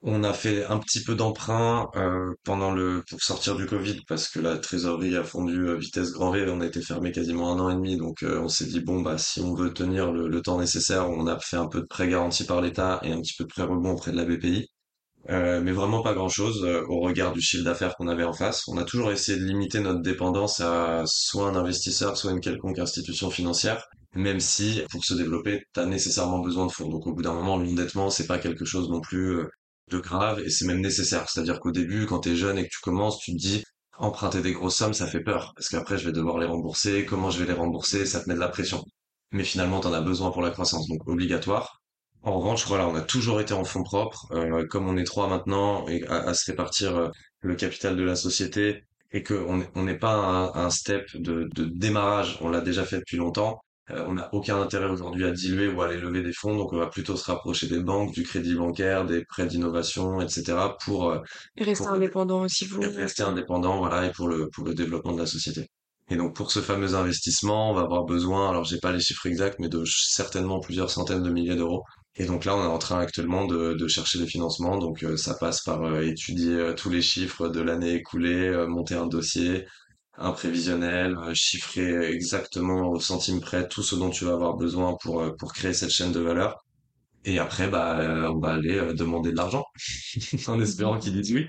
On 0.02 0.22
a 0.24 0.32
fait 0.32 0.64
un 0.66 0.78
petit 0.78 1.02
peu 1.02 1.14
d'emprunt 1.14 1.88
euh, 1.96 2.32
pendant 2.44 2.70
le 2.70 3.02
pour 3.08 3.20
sortir 3.22 3.56
du 3.56 3.66
Covid 3.66 4.00
parce 4.08 4.28
que 4.28 4.38
la 4.38 4.58
trésorerie 4.58 5.16
a 5.16 5.24
fondu 5.24 5.68
à 5.70 5.74
vitesse 5.74 6.12
grand 6.12 6.30
V. 6.30 6.46
On 6.48 6.60
a 6.60 6.66
été 6.66 6.80
fermé 6.82 7.12
quasiment 7.12 7.52
un 7.52 7.58
an 7.60 7.70
et 7.70 7.74
demi, 7.74 7.96
donc 7.96 8.22
euh, 8.22 8.40
on 8.40 8.48
s'est 8.48 8.66
dit 8.66 8.80
bon 8.80 9.00
bah 9.00 9.18
si 9.18 9.40
on 9.40 9.54
veut 9.54 9.72
tenir 9.74 10.12
le, 10.12 10.42
temps 10.42 10.58
nécessaire, 10.58 11.10
on 11.10 11.26
a 11.26 11.38
fait 11.40 11.56
un 11.56 11.66
peu 11.66 11.80
de 11.80 11.86
prêt 11.86 12.08
garanti 12.08 12.44
par 12.44 12.60
l'État 12.60 13.00
et 13.02 13.12
un 13.12 13.20
petit 13.20 13.34
peu 13.36 13.44
de 13.44 13.48
prêt 13.48 13.62
rebond 13.64 13.92
auprès 13.92 14.12
de 14.12 14.16
la 14.16 14.24
BPI. 14.24 14.68
Euh, 15.30 15.60
mais 15.60 15.72
vraiment 15.72 16.02
pas 16.02 16.14
grand-chose 16.14 16.62
euh, 16.64 16.84
au 16.88 17.00
regard 17.00 17.32
du 17.32 17.40
chiffre 17.40 17.64
d'affaires 17.64 17.96
qu'on 17.96 18.06
avait 18.06 18.24
en 18.24 18.32
face. 18.32 18.62
On 18.68 18.76
a 18.78 18.84
toujours 18.84 19.10
essayé 19.10 19.38
de 19.38 19.44
limiter 19.44 19.80
notre 19.80 20.00
dépendance 20.00 20.60
à 20.60 21.02
soit 21.06 21.48
un 21.48 21.56
investisseur, 21.56 22.16
soit 22.16 22.30
une 22.30 22.40
quelconque 22.40 22.78
institution 22.78 23.30
financière, 23.30 23.84
même 24.14 24.38
si 24.40 24.82
pour 24.90 25.04
se 25.04 25.14
développer, 25.14 25.62
tu 25.74 25.80
as 25.80 25.86
nécessairement 25.86 26.38
besoin 26.38 26.66
de 26.66 26.72
fonds. 26.72 26.88
Donc 26.88 27.06
au 27.08 27.12
bout 27.12 27.22
d'un 27.22 27.32
moment, 27.34 27.56
l'endettement, 27.56 28.08
c'est 28.10 28.26
pas 28.28 28.38
quelque 28.38 28.64
chose 28.64 28.88
non 28.88 29.00
plus 29.00 29.40
de 29.90 29.98
grave 29.98 30.40
et 30.40 30.50
c'est 30.50 30.66
même 30.66 30.80
nécessaire. 30.80 31.28
C'est-à-dire 31.28 31.60
qu'au 31.60 31.70
début, 31.70 32.06
quand 32.06 32.20
tu 32.20 32.30
es 32.30 32.36
jeune 32.36 32.58
et 32.58 32.64
que 32.64 32.70
tu 32.70 32.80
commences, 32.80 33.18
tu 33.18 33.32
te 33.32 33.38
dis 33.38 33.64
emprunter 33.98 34.40
des 34.42 34.52
grosses 34.52 34.76
sommes, 34.76 34.94
ça 34.94 35.06
fait 35.06 35.22
peur 35.22 35.52
parce 35.56 35.68
qu'après 35.68 35.98
je 35.98 36.06
vais 36.06 36.12
devoir 36.12 36.38
les 36.38 36.46
rembourser, 36.46 37.06
comment 37.06 37.30
je 37.30 37.38
vais 37.42 37.46
les 37.46 37.58
rembourser, 37.58 38.04
ça 38.06 38.20
te 38.20 38.28
met 38.28 38.34
de 38.34 38.40
la 38.40 38.48
pression. 38.48 38.84
Mais 39.32 39.44
finalement, 39.44 39.80
tu 39.80 39.86
en 39.88 39.92
as 39.92 40.00
besoin 40.00 40.30
pour 40.30 40.42
la 40.42 40.50
croissance, 40.50 40.88
donc 40.88 41.06
obligatoire. 41.08 41.80
En 42.22 42.38
revanche, 42.38 42.66
voilà, 42.66 42.88
on 42.88 42.94
a 42.94 43.02
toujours 43.02 43.40
été 43.40 43.54
en 43.54 43.64
fonds 43.64 43.82
propres. 43.84 44.26
Euh, 44.32 44.66
comme 44.66 44.88
on 44.88 44.96
est 44.96 45.04
trois 45.04 45.28
maintenant 45.28 45.86
et 45.88 46.06
à, 46.08 46.34
se 46.34 46.50
répartir 46.50 46.96
euh, 46.96 47.08
le 47.40 47.54
capital 47.54 47.96
de 47.96 48.02
la 48.02 48.16
société 48.16 48.84
et 49.12 49.22
qu'on 49.22 49.62
n'est 49.76 49.98
pas 49.98 50.52
un, 50.54 50.70
step 50.70 51.16
de 51.16 51.48
démarrage, 51.54 52.38
on 52.40 52.48
l'a 52.48 52.60
déjà 52.60 52.84
fait 52.84 52.98
depuis 52.98 53.16
longtemps. 53.16 53.60
Euh, 53.90 54.04
on 54.08 54.14
n'a 54.14 54.28
aucun 54.34 54.60
intérêt 54.60 54.86
aujourd'hui 54.90 55.24
à 55.24 55.30
diluer 55.32 55.68
ou 55.68 55.82
à 55.82 55.86
aller 55.86 55.98
lever 55.98 56.22
des 56.22 56.32
fonds, 56.32 56.56
donc 56.56 56.72
on 56.72 56.78
va 56.78 56.86
plutôt 56.88 57.16
se 57.16 57.24
rapprocher 57.30 57.68
des 57.68 57.80
banques, 57.80 58.12
du 58.12 58.22
crédit 58.24 58.54
bancaire, 58.54 59.04
des 59.06 59.24
prêts 59.24 59.46
d'innovation, 59.46 60.20
etc. 60.20 60.76
pour, 60.84 61.10
euh, 61.10 61.20
Et 61.56 61.64
rester 61.64 61.84
pour 61.84 61.88
indépendant 61.88 62.42
aussi 62.42 62.66
vous. 62.66 62.80
rester 62.80 63.22
indépendant, 63.22 63.78
voilà, 63.78 64.06
et 64.06 64.12
pour 64.12 64.28
le, 64.28 64.48
pour 64.50 64.64
le 64.64 64.74
développement 64.74 65.12
de 65.12 65.20
la 65.20 65.26
société. 65.26 65.70
Et 66.08 66.16
donc 66.16 66.34
pour 66.36 66.50
ce 66.52 66.60
fameux 66.60 66.94
investissement, 66.94 67.70
on 67.72 67.74
va 67.74 67.82
avoir 67.82 68.04
besoin, 68.04 68.48
alors 68.50 68.64
j'ai 68.64 68.78
pas 68.78 68.92
les 68.92 69.00
chiffres 69.00 69.26
exacts, 69.26 69.58
mais 69.58 69.68
de 69.68 69.84
certainement 69.84 70.60
plusieurs 70.60 70.90
centaines 70.90 71.22
de 71.22 71.30
milliers 71.30 71.56
d'euros. 71.56 71.82
Et 72.14 72.24
donc 72.26 72.44
là, 72.44 72.56
on 72.56 72.62
est 72.62 72.66
en 72.66 72.78
train 72.78 73.00
actuellement 73.00 73.44
de, 73.46 73.74
de 73.74 73.88
chercher 73.88 74.18
des 74.18 74.26
financements. 74.26 74.78
Donc 74.78 75.02
euh, 75.02 75.16
ça 75.16 75.34
passe 75.34 75.62
par 75.62 75.82
euh, 75.82 76.02
étudier 76.02 76.54
euh, 76.54 76.74
tous 76.74 76.90
les 76.90 77.02
chiffres 77.02 77.48
de 77.48 77.60
l'année 77.60 77.94
écoulée, 77.94 78.48
euh, 78.48 78.66
monter 78.68 78.94
un 78.94 79.06
dossier, 79.06 79.66
un 80.18 80.32
prévisionnel, 80.32 81.16
euh, 81.18 81.32
chiffrer 81.34 82.10
exactement 82.10 82.90
au 82.90 83.00
centime 83.00 83.40
près 83.40 83.68
tout 83.68 83.82
ce 83.82 83.94
dont 83.96 84.10
tu 84.10 84.24
vas 84.24 84.32
avoir 84.32 84.54
besoin 84.56 84.96
pour, 85.02 85.20
euh, 85.20 85.32
pour 85.38 85.52
créer 85.52 85.72
cette 85.72 85.90
chaîne 85.90 86.12
de 86.12 86.20
valeur. 86.20 86.64
Et 87.24 87.38
après, 87.38 87.68
bah, 87.68 87.98
euh, 88.00 88.30
on 88.30 88.38
va 88.38 88.54
aller 88.54 88.78
euh, 88.78 88.94
demander 88.94 89.32
de 89.32 89.36
l'argent 89.36 89.64
en 90.48 90.60
espérant 90.60 90.98
qu'ils 90.98 91.20
disent 91.20 91.32
oui. 91.32 91.46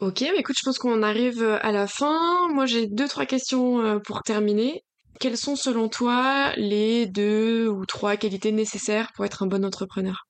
Ok, 0.00 0.20
mais 0.22 0.38
écoute, 0.38 0.56
je 0.58 0.62
pense 0.64 0.78
qu'on 0.78 1.02
arrive 1.02 1.42
à 1.42 1.72
la 1.72 1.86
fin. 1.86 2.48
Moi, 2.54 2.64
j'ai 2.64 2.86
deux, 2.86 3.06
trois 3.06 3.26
questions 3.26 4.00
pour 4.00 4.22
terminer. 4.22 4.82
Quelles 5.18 5.36
sont, 5.36 5.56
selon 5.56 5.90
toi, 5.90 6.54
les 6.56 7.06
deux 7.06 7.68
ou 7.68 7.84
trois 7.84 8.16
qualités 8.16 8.50
nécessaires 8.50 9.10
pour 9.14 9.26
être 9.26 9.42
un 9.42 9.46
bon 9.46 9.62
entrepreneur? 9.62 10.26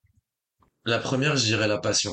La 0.85 0.99
première, 0.99 1.37
je 1.37 1.45
dirais 1.45 1.68
la 1.68 1.78
passion. 1.78 2.12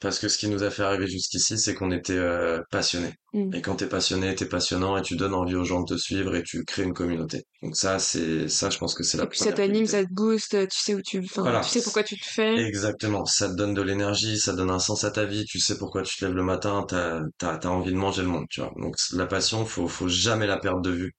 Parce 0.00 0.18
que 0.18 0.28
ce 0.28 0.38
qui 0.38 0.48
nous 0.48 0.62
a 0.62 0.70
fait 0.70 0.82
arriver 0.82 1.06
jusqu'ici, 1.06 1.58
c'est 1.58 1.74
qu'on 1.74 1.90
était 1.92 2.16
euh, 2.16 2.60
passionnés. 2.70 3.12
Hmm. 3.32 3.52
Et 3.54 3.60
quand 3.60 3.76
t'es 3.76 3.86
passionné, 3.86 4.34
t'es 4.34 4.46
passionnant 4.46 4.96
et 4.96 5.02
tu 5.02 5.14
donnes 5.16 5.34
envie 5.34 5.54
aux 5.54 5.64
gens 5.64 5.82
de 5.82 5.94
te 5.94 5.98
suivre 6.00 6.34
et 6.34 6.42
tu 6.42 6.64
crées 6.64 6.84
une 6.84 6.94
communauté. 6.94 7.44
Donc 7.62 7.76
ça, 7.76 7.98
c'est 7.98 8.48
ça, 8.48 8.70
je 8.70 8.78
pense 8.78 8.94
que 8.94 9.02
c'est 9.04 9.18
la 9.18 9.24
Et 9.24 9.28
puis 9.28 9.38
ça 9.38 9.52
t'anime, 9.52 9.86
ça 9.86 10.02
te 10.02 10.12
booste, 10.12 10.68
tu 10.68 10.78
sais 10.78 10.94
où 10.94 11.02
tu, 11.02 11.18
enfin, 11.20 11.42
Voilà. 11.42 11.60
tu 11.60 11.68
sais 11.68 11.82
pourquoi 11.82 12.02
tu 12.02 12.14
le 12.14 12.24
fais. 12.24 12.56
Exactement. 12.64 13.26
Ça 13.26 13.48
te 13.48 13.54
donne 13.54 13.74
de 13.74 13.82
l'énergie, 13.82 14.38
ça 14.38 14.54
donne 14.54 14.70
un 14.70 14.78
sens 14.78 15.04
à 15.04 15.10
ta 15.10 15.24
vie. 15.26 15.44
Tu 15.44 15.58
sais 15.60 15.76
pourquoi 15.78 16.02
tu 16.02 16.16
te 16.16 16.24
lèves 16.24 16.34
le 16.34 16.42
matin. 16.44 16.84
T'as 16.88 17.20
t'as 17.38 17.58
t'as 17.58 17.68
envie 17.68 17.92
de 17.92 17.96
manger 17.96 18.22
le 18.22 18.28
monde, 18.28 18.46
tu 18.48 18.60
vois. 18.60 18.72
Donc 18.78 18.96
la 19.12 19.26
passion, 19.26 19.64
faut 19.66 19.86
faut 19.88 20.08
jamais 20.08 20.46
la 20.46 20.56
perdre 20.58 20.80
de 20.80 20.90
vue. 20.90 21.14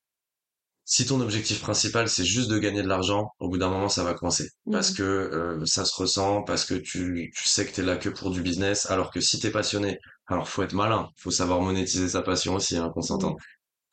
Si 0.93 1.05
ton 1.05 1.21
objectif 1.21 1.61
principal 1.61 2.07
c'est 2.09 2.25
juste 2.25 2.49
de 2.49 2.57
gagner 2.59 2.83
de 2.83 2.87
l'argent, 2.87 3.29
au 3.39 3.49
bout 3.49 3.57
d'un 3.57 3.69
moment 3.69 3.89
ça 3.89 4.03
va 4.03 4.13
coincer 4.13 4.47
parce 4.71 4.91
Mhm. 4.91 4.95
que 4.97 5.03
euh, 5.03 5.65
ça 5.65 5.85
se 5.85 5.95
ressent, 6.01 6.43
parce 6.43 6.65
que 6.65 6.75
tu 6.75 7.31
tu 7.35 7.47
sais 7.47 7.65
que 7.65 7.73
t'es 7.75 7.81
là 7.83 7.95
que 7.97 8.09
pour 8.09 8.29
du 8.31 8.41
business, 8.41 8.85
alors 8.91 9.09
que 9.11 9.21
si 9.21 9.39
t'es 9.39 9.51
passionné, 9.51 9.97
alors 10.27 10.47
faut 10.49 10.63
être 10.63 10.73
malin, 10.73 11.09
faut 11.17 11.31
savoir 11.31 11.61
monétiser 11.61 12.09
sa 12.09 12.21
passion 12.21 12.55
aussi, 12.55 12.75
hein, 12.77 12.89
qu'on 12.93 13.01
Mhm. 13.01 13.05
s'entende. 13.07 13.37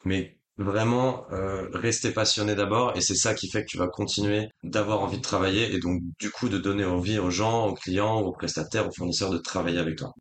Mais 0.04 0.38
vraiment 0.58 1.26
euh, 1.32 1.68
rester 1.72 2.12
passionné 2.12 2.54
d'abord 2.56 2.96
et 2.96 3.00
c'est 3.02 3.14
ça 3.16 3.34
qui 3.34 3.48
fait 3.50 3.62
que 3.64 3.70
tu 3.70 3.78
vas 3.78 3.88
continuer 3.88 4.48
d'avoir 4.64 5.00
envie 5.02 5.18
de 5.18 5.22
travailler 5.22 5.72
et 5.74 5.78
donc 5.80 6.02
du 6.20 6.30
coup 6.30 6.48
de 6.50 6.58
donner 6.58 6.84
envie 6.84 7.18
aux 7.20 7.30
gens, 7.30 7.66
aux 7.68 7.74
clients, 7.74 8.20
aux 8.20 8.32
prestataires, 8.32 8.88
aux 8.88 8.92
fournisseurs 8.92 9.30
de 9.30 9.38
travailler 9.38 9.78
avec 9.78 9.96
toi. 9.98 10.12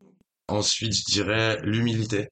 Ensuite, 0.50 0.94
je 0.96 1.06
dirais 1.06 1.60
l'humilité 1.64 2.30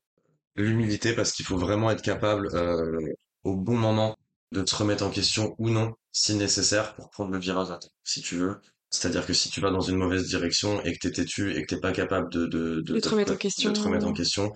l'humilité 0.56 1.14
parce 1.14 1.32
qu'il 1.32 1.46
faut 1.46 1.58
vraiment 1.58 1.92
être 1.92 2.02
capable 2.02 2.48
euh, 2.54 3.00
au 3.44 3.56
bon 3.56 3.78
moment 3.78 4.16
de 4.52 4.62
te 4.62 4.76
remettre 4.76 5.04
en 5.04 5.10
question 5.10 5.56
ou 5.58 5.70
non 5.70 5.94
si 6.12 6.36
nécessaire 6.36 6.96
pour 6.96 7.10
prendre 7.10 7.32
le 7.32 7.40
virage 7.40 7.72
à 7.72 7.78
temps, 7.78 7.90
si 8.04 8.22
tu 8.22 8.38
veux. 8.38 8.60
C'est-à-dire 8.90 9.26
que 9.26 9.34
si 9.34 9.50
tu 9.50 9.60
vas 9.60 9.72
dans 9.72 9.82
une 9.82 9.98
mauvaise 9.98 10.28
direction 10.28 10.82
et 10.84 10.94
que 10.94 11.00
t'es 11.00 11.12
têtu 11.12 11.54
et 11.56 11.66
que 11.66 11.76
t'es 11.76 11.82
pas 11.82 11.92
capable 11.92 12.32
de, 12.32 12.46
de, 12.46 12.82
de, 12.82 12.94
De 12.94 13.00
te 13.00 13.10
remettre 13.10 13.32
en 13.32 13.36
de 13.36 13.40
question. 13.40 13.74
te 13.74 13.80
remettre 13.80 14.06
en 14.08 14.14
question, 14.14 14.54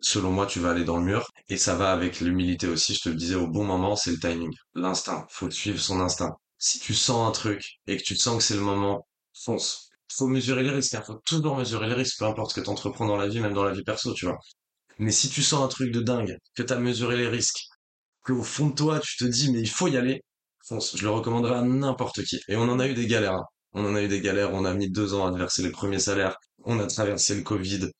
selon 0.00 0.30
moi, 0.32 0.46
tu 0.46 0.60
vas 0.60 0.70
aller 0.70 0.84
dans 0.84 0.98
le 0.98 1.04
mur. 1.04 1.26
Et 1.48 1.56
ça 1.56 1.74
va 1.74 1.92
avec 1.92 2.20
l'humilité 2.20 2.66
aussi, 2.66 2.94
je 2.94 3.02
te 3.02 3.08
le 3.08 3.14
disais, 3.14 3.34
au 3.34 3.46
bon 3.46 3.64
moment, 3.64 3.96
c'est 3.96 4.10
le 4.10 4.18
timing. 4.18 4.52
L'instinct. 4.74 5.26
Faut 5.30 5.50
suivre 5.50 5.78
son 5.80 6.00
instinct. 6.00 6.34
Si 6.58 6.78
tu 6.80 6.94
sens 6.94 7.28
un 7.28 7.32
truc 7.32 7.78
et 7.86 7.96
que 7.96 8.02
tu 8.02 8.14
te 8.16 8.20
sens 8.22 8.38
que 8.38 8.42
c'est 8.42 8.54
le 8.54 8.60
moment, 8.60 9.06
fonce. 9.34 9.90
Faut 10.12 10.26
mesurer 10.28 10.62
les 10.62 10.70
risques, 10.70 10.94
hein. 10.94 11.02
Faut 11.06 11.20
toujours 11.26 11.56
mesurer 11.56 11.88
les 11.88 11.94
risques, 11.94 12.18
peu 12.18 12.24
importe 12.24 12.50
ce 12.52 12.60
que 12.60 12.64
t'entreprends 12.64 13.06
dans 13.06 13.16
la 13.16 13.28
vie, 13.28 13.40
même 13.40 13.54
dans 13.54 13.64
la 13.64 13.72
vie 13.72 13.82
perso, 13.84 14.14
tu 14.14 14.26
vois. 14.26 14.38
Mais 14.98 15.12
si 15.12 15.28
tu 15.30 15.42
sens 15.42 15.64
un 15.64 15.68
truc 15.68 15.92
de 15.92 16.00
dingue, 16.00 16.36
que 16.54 16.62
t'as 16.62 16.78
mesuré 16.78 17.16
les 17.16 17.28
risques, 17.28 17.64
que 18.26 18.32
au 18.34 18.42
fond 18.42 18.68
de 18.68 18.74
toi, 18.74 19.00
tu 19.00 19.16
te 19.18 19.24
dis, 19.24 19.52
mais 19.52 19.60
il 19.60 19.70
faut 19.70 19.88
y 19.88 19.96
aller, 19.96 20.22
fonce. 20.66 20.96
Je 20.96 21.04
le 21.04 21.10
recommanderais 21.10 21.56
à 21.56 21.62
n'importe 21.62 22.24
qui. 22.24 22.40
Et 22.48 22.56
on 22.56 22.62
en 22.64 22.78
a 22.80 22.88
eu 22.88 22.94
des 22.94 23.06
galères. 23.06 23.34
hein. 23.34 23.44
On 23.72 23.84
en 23.86 23.94
a 23.96 24.02
eu 24.02 24.08
des 24.08 24.20
galères. 24.20 24.52
On 24.54 24.64
a 24.64 24.74
mis 24.74 24.90
deux 24.90 25.14
ans 25.14 25.26
à 25.26 25.36
verser 25.38 25.62
les 25.62 25.70
premiers 25.70 25.98
salaires. 26.00 26.36
On 26.64 26.80
a 26.80 26.86
traversé 26.86 27.34
le 27.36 27.42
Covid. 27.42 27.90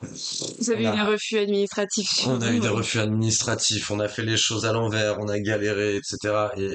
Vous 0.00 0.70
avez 0.70 0.84
eu 0.86 0.90
des 0.92 1.00
refus 1.02 1.38
administratifs 1.38 2.26
on 2.26 2.40
a 2.40 2.52
eu 2.52 2.60
des 2.60 2.68
euh, 2.68 2.72
refus 2.72 2.98
administratifs. 3.00 3.90
On 3.90 4.00
a 4.00 4.08
fait 4.08 4.22
les 4.22 4.36
choses 4.36 4.64
à 4.66 4.72
l'envers. 4.72 5.18
On 5.20 5.28
a 5.28 5.38
galéré, 5.40 5.96
etc. 5.96 6.50
Et, 6.56 6.74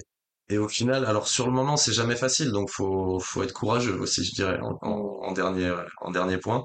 et 0.50 0.58
au 0.58 0.68
final, 0.68 1.06
alors 1.06 1.28
sur 1.28 1.46
le 1.48 1.54
moment, 1.54 1.78
c'est 1.78 1.94
jamais 1.94 2.16
facile. 2.18 2.52
Donc 2.52 2.70
faut, 2.70 3.20
faut 3.20 3.44
être 3.44 3.54
courageux 3.54 3.98
aussi, 4.00 4.24
je 4.26 4.34
dirais, 4.34 4.60
en, 4.62 4.78
en, 4.82 5.20
en 5.30 5.32
dernier, 5.32 5.74
en 6.02 6.12
dernier 6.12 6.38
point. 6.38 6.64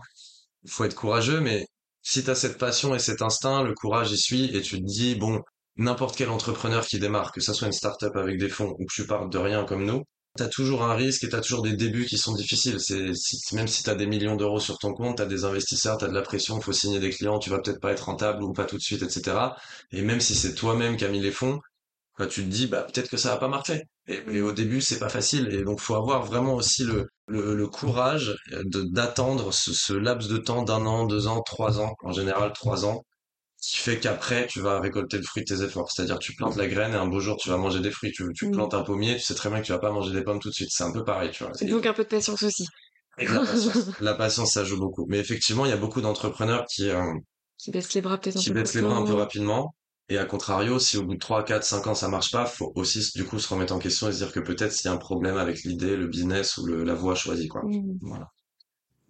Il 0.65 0.71
faut 0.71 0.85
être 0.85 0.95
courageux, 0.97 1.41
mais 1.41 1.67
si 2.03 2.25
t'as 2.25 2.35
cette 2.35 2.59
passion 2.59 2.95
et 2.95 2.99
cet 2.99 3.23
instinct, 3.23 3.63
le 3.63 3.75
courage 3.75 4.13
y 4.13 4.19
suit 4.19 4.57
et 4.57 4.63
tu 4.63 4.79
te 4.81 4.87
dis, 4.87 5.15
bon, 5.17 5.41
n'importe 5.79 6.17
quel 6.17 6.31
entrepreneur 6.31 6.85
qui 6.87 6.99
démarre, 6.99 7.33
que 7.33 7.41
ça 7.41 7.55
soit 7.55 7.67
une 7.67 7.73
start-up 7.73 8.17
avec 8.17 8.39
des 8.39 8.49
fonds 8.49 8.75
ou 8.79 8.85
que 8.85 8.93
tu 8.93 9.07
partes 9.07 9.33
de 9.33 9.39
rien 9.39 9.65
comme 9.65 9.85
nous, 9.85 10.05
t'as 10.37 10.49
toujours 10.49 10.83
un 10.85 10.95
risque 10.95 11.25
et 11.25 11.29
t'as 11.29 11.41
toujours 11.41 11.63
des 11.63 11.75
débuts 11.75 12.07
qui 12.07 12.19
sont 12.19 12.35
difficiles. 12.35 12.79
C'est 12.81 13.13
même 13.53 13.69
si 13.69 13.83
t'as 13.83 13.95
des 13.95 14.07
millions 14.07 14.37
d'euros 14.37 14.61
sur 14.61 14.79
ton 14.79 14.93
compte, 14.95 15.19
t'as 15.19 15.27
des 15.27 15.45
investisseurs, 15.45 15.99
t'as 15.99 16.09
de 16.09 16.15
la 16.15 16.23
pression, 16.23 16.61
faut 16.61 16.73
signer 16.73 17.01
des 17.01 17.11
clients, 17.11 17.39
tu 17.39 17.51
vas 17.51 17.61
peut-être 17.61 17.81
pas 17.81 17.93
être 17.93 18.07
rentable 18.07 18.43
ou 18.43 18.53
pas 18.53 18.65
tout 18.65 18.77
de 18.77 18.83
suite, 18.83 19.03
etc. 19.03 19.37
Et 19.93 20.03
même 20.03 20.21
si 20.21 20.35
c'est 20.35 20.55
toi-même 20.55 20.97
qui 20.97 21.05
as 21.05 21.09
mis 21.09 21.21
les 21.21 21.33
fonds, 21.33 21.59
bah, 22.19 22.27
tu 22.27 22.43
te 22.45 22.49
dis 22.49 22.67
bah 22.67 22.83
peut-être 22.83 23.09
que 23.11 23.17
ça 23.17 23.31
va 23.31 23.37
pas 23.39 23.49
marcher. 23.49 23.83
Et, 24.09 24.41
au 24.41 24.53
début 24.53 24.81
c'est 24.81 24.99
pas 24.99 25.09
facile 25.09 25.49
et 25.55 25.63
donc 25.65 25.81
faut 25.81 25.95
avoir 25.95 26.25
vraiment 26.25 26.55
aussi 26.55 26.85
le 26.85 27.07
le, 27.29 27.67
courage 27.69 28.37
de 28.51 28.83
d'attendre 28.83 29.53
ce, 29.53 29.73
ce 29.75 29.93
laps 29.93 30.29
de 30.31 30.39
temps 30.39 30.63
d'un 30.63 30.87
an, 30.87 31.05
deux 31.07 31.27
ans, 31.27 31.43
trois 31.43 31.79
ans, 31.81 31.95
en 32.03 32.13
général 32.13 32.53
trois 32.55 32.87
ans, 32.87 33.05
qui 33.61 33.79
fait 33.79 33.99
qu'après 33.99 34.47
tu 34.47 34.61
vas 34.61 34.81
récolter 34.81 35.17
le 35.17 35.23
fruit 35.23 35.45
de 35.45 35.55
tes 35.55 35.63
efforts. 35.63 35.91
C'est-à-dire 35.91 36.19
tu 36.19 36.35
plantes 36.35 36.57
la 36.57 36.67
graine 36.67 36.93
et 36.93 36.97
un 36.97 37.07
beau 37.07 37.21
jour 37.21 37.37
tu 37.37 37.49
vas 37.49 37.57
manger 37.57 37.81
des 37.81 37.91
fruits. 37.91 38.13
Tu, 38.13 38.25
tu 38.35 38.47
mm. 38.47 38.53
plantes 38.53 38.75
un 38.75 38.83
pommier, 38.83 39.17
tu 39.17 39.23
sais 39.23 39.35
très 39.35 39.51
bien 39.51 39.61
que 39.61 39.67
tu 39.67 39.73
vas 39.73 39.79
pas 39.79 39.91
manger 39.91 40.13
des 40.13 40.23
pommes 40.23 40.39
tout 40.39 40.51
de 40.51 40.55
suite. 40.55 40.71
C'est 40.71 40.85
un 40.85 40.93
peu 40.93 41.05
pareil, 41.05 41.31
tu 41.31 41.45
vois. 41.45 41.53
Et 41.61 41.67
donc 41.67 41.87
un 41.87 41.93
peu 41.93 42.05
de 42.05 42.09
patience 42.09 42.43
aussi. 42.43 42.67
la 43.19 43.41
patience. 43.41 43.91
la 44.01 44.15
patience, 44.15 44.53
ça 44.53 44.65
joue 44.65 44.79
beaucoup. 44.79 45.07
Mais 45.09 45.19
effectivement, 45.19 45.65
il 45.67 45.71
y 45.71 45.75
a 45.75 45.79
beaucoup 45.79 46.01
d'entrepreneurs 46.01 46.67
qui 46.67 46.89
euh, 46.89 47.13
qui 47.57 47.71
baissent 47.71 47.95
les 47.95 48.01
bras 48.01 48.19
peut-être 48.19 48.39
qui 48.39 48.53
baissent 48.53 48.75
les 48.75 48.83
bras 48.83 48.97
un 48.97 49.05
peu 49.05 49.15
rapidement 49.15 49.75
et 50.11 50.17
à 50.17 50.25
contrario, 50.25 50.79
si 50.79 50.97
au 50.97 51.05
bout 51.05 51.15
de 51.15 51.19
3, 51.19 51.45
4, 51.45 51.63
5 51.63 51.87
ans 51.89 51.95
ça 51.95 52.09
marche 52.09 52.31
pas, 52.31 52.47
faut 52.47 52.73
aussi 52.77 53.13
du 53.15 53.25
coup 53.25 53.39
se 53.39 53.49
remettre 53.53 53.75
en 53.75 53.79
question 53.79 54.09
et 54.09 54.13
se 54.13 54.19
dire 54.19 54.33
que 54.33 54.41
peut-être 54.41 54.73
s'il 54.73 54.87
y 54.87 54.89
a 54.89 54.95
un 54.95 54.99
problème 54.99 55.37
avec 55.37 55.65
l'idée, 55.65 55.97
le 55.97 56.07
business 56.07 56.57
ou 56.57 56.65
le, 56.65 56.83
la 56.83 56.95
voie 56.95 57.15
choisie 57.15 57.49
quoi. 57.49 57.63
Mmh. 57.65 57.99
Voilà. 58.01 58.29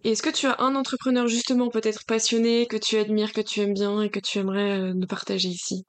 Est-ce 0.03 0.21
que 0.21 0.29
tu 0.29 0.47
as 0.47 0.61
un 0.61 0.75
entrepreneur 0.75 1.27
justement 1.27 1.69
peut-être 1.69 2.05
passionné, 2.05 2.67
que 2.67 2.77
tu 2.77 2.97
admires, 2.97 3.33
que 3.33 3.41
tu 3.41 3.59
aimes 3.59 3.73
bien 3.73 4.01
et 4.01 4.09
que 4.09 4.19
tu 4.19 4.39
aimerais 4.39 4.79
euh, 4.79 4.93
nous 4.93 5.07
partager 5.07 5.49
ici? 5.49 5.83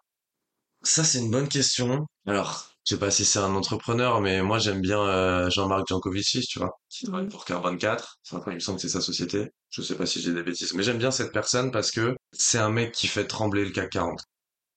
Ça 0.83 1.05
c'est 1.05 1.19
une 1.19 1.31
bonne 1.31 1.49
question. 1.49 2.07
Alors, 2.27 2.71
je 2.85 2.95
sais 2.95 2.99
pas 2.99 3.13
si 3.13 3.25
c'est 3.25 3.39
un 3.39 3.55
entrepreneur, 3.55 4.21
mais 4.21 4.43
moi 4.43 4.59
j'aime 4.59 4.81
bien 4.81 5.01
euh, 5.01 5.49
Jean-Marc 5.51 5.87
Jancovici, 5.89 6.41
tu 6.41 6.59
vois, 6.59 6.73
qui 6.89 7.05
travaille 7.05 7.27
mmh. 7.27 7.29
pour 7.29 7.45
Carbone 7.45 7.79
4. 7.79 8.17
Enfin, 8.33 8.51
il 8.51 8.55
me 8.55 8.59
semble 8.59 8.77
que 8.77 8.83
c'est 8.83 8.89
sa 8.89 9.01
société. 9.01 9.51
Je 9.69 9.83
sais 9.83 9.95
pas 9.95 10.07
si 10.07 10.21
j'ai 10.21 10.33
des 10.33 10.43
bêtises, 10.43 10.75
mais 10.75 10.83
j'aime 10.83 10.99
bien 10.99 11.13
cette 11.13 11.33
personne 11.33 11.71
parce 11.71 11.93
que 11.93 12.17
c'est 12.33 12.59
un 12.59 12.71
mec 12.71 12.93
qui 12.93 13.07
fait 13.07 13.27
trembler 13.27 13.65
le 13.65 13.71
CAC 13.71 13.91
40. 13.91 14.21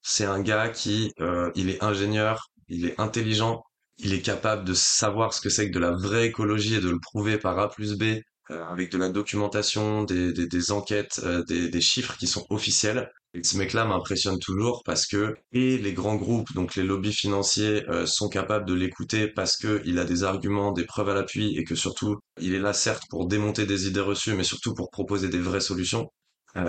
C'est 0.04 0.26
un 0.26 0.42
gars 0.42 0.70
qui, 0.70 1.12
euh, 1.22 1.52
il 1.56 1.70
est 1.72 1.84
ingénieur, 1.84 2.50
il 2.68 2.86
est 2.86 3.00
intelligent, 3.00 3.64
il 3.98 4.14
est 4.14 4.22
capable 4.22 4.64
de 4.66 4.74
savoir 4.74 5.34
ce 5.34 5.42
que 5.42 5.50
c'est 5.50 5.70
que 5.70 5.74
de 5.74 5.80
la 5.80 5.92
vraie 5.92 6.28
écologie 6.28 6.76
et 6.76 6.82
de 6.82 6.90
le 6.90 7.00
prouver 7.00 7.40
par 7.40 7.58
A 7.58 7.70
plus 7.70 7.98
B 7.98 8.20
euh, 8.52 8.64
avec 8.66 8.92
de 8.92 8.98
la 8.98 9.10
documentation, 9.10 10.04
des, 10.04 10.34
des, 10.34 10.48
des 10.48 10.72
enquêtes, 10.72 11.22
euh, 11.24 11.44
des, 11.46 11.70
des, 11.70 11.82
chiffres 11.82 12.18
qui 12.18 12.28
sont 12.28 12.46
officiels. 12.50 13.10
Et 13.34 13.44
ce 13.44 13.58
mec-là 13.58 13.86
m'impressionne 13.86 14.38
toujours 14.40 14.84
parce 14.86 15.08
que 15.08 15.34
et 15.54 15.78
les 15.78 15.94
grands 15.94 16.16
groupes, 16.16 16.54
donc 16.54 16.76
les 16.76 16.84
lobbies 16.84 17.14
financiers, 17.14 17.84
sont 18.06 18.30
capables 18.30 18.66
de 18.66 18.76
l'écouter 18.76 19.28
parce 19.28 19.58
que 19.58 19.82
il 19.86 19.98
a 19.98 20.06
des 20.06 20.24
arguments, 20.24 20.72
des 20.72 20.86
preuves 20.86 21.10
à 21.10 21.16
l'appui 21.16 21.58
et 21.58 21.64
que 21.64 21.74
surtout 21.74 22.18
il 22.40 22.54
est 22.54 22.60
là 22.60 22.74
certes 22.74 23.04
pour 23.10 23.28
démonter 23.28 23.66
des 23.66 23.88
idées 23.88 24.02
reçues, 24.02 24.36
mais 24.36 24.44
surtout 24.44 24.76
pour 24.76 24.92
proposer 24.92 25.30
des 25.30 25.40
vraies 25.40 25.62
solutions. 25.62 26.12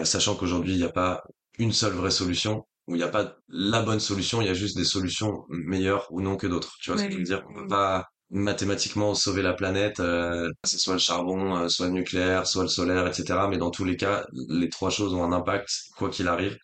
sachant 0.05 0.37
qu'aujourd'hui 0.37 0.73
il 0.73 0.79
n'y 0.79 0.85
a 0.85 0.89
pas 0.93 1.23
une 1.59 1.73
seule 1.73 1.93
vraie 1.93 2.11
solution 2.11 2.65
où 2.87 2.95
il 2.95 2.99
n'y 2.99 3.05
a 3.05 3.09
pas 3.09 3.37
la 3.49 3.83
bonne 3.83 4.01
solution, 4.01 4.41
il 4.41 4.47
y 4.47 4.51
a 4.51 4.55
juste 4.55 4.77
des 4.77 4.85
solutions 4.85 5.45
meilleures 5.49 6.07
ou 6.11 6.21
non 6.21 6.37
que 6.37 6.47
d'autres. 6.47 6.73
Tu 6.81 6.91
vois 6.91 6.99
ce 6.99 7.05
que 7.07 7.13
je 7.13 7.19
veux 7.19 7.25
dire? 7.25 7.43
On 7.51 7.55
peut 7.55 7.67
pas 7.69 8.07
mathématiquement 8.31 9.15
sauver 9.15 9.43
la 9.43 9.55
planète, 9.55 10.01
euh, 10.01 10.51
c'est 10.65 10.79
soit 10.79 10.95
le 10.95 10.99
charbon, 10.99 11.57
euh, 11.57 11.69
soit 11.69 11.87
le 11.87 11.93
nucléaire, 11.93 12.47
soit 12.47 12.63
le 12.63 12.69
solaire, 12.69 13.07
etc. 13.07 13.41
Mais 13.49 13.59
dans 13.59 13.71
tous 13.71 13.85
les 13.85 13.97
cas, 13.97 14.27
les 14.49 14.69
trois 14.69 14.91
choses 14.91 15.15
ont 15.15 15.25
un 15.25 15.33
impact, 15.33 15.69
quoi 15.97 16.11
qu'il 16.11 16.29
arrive. 16.29 16.59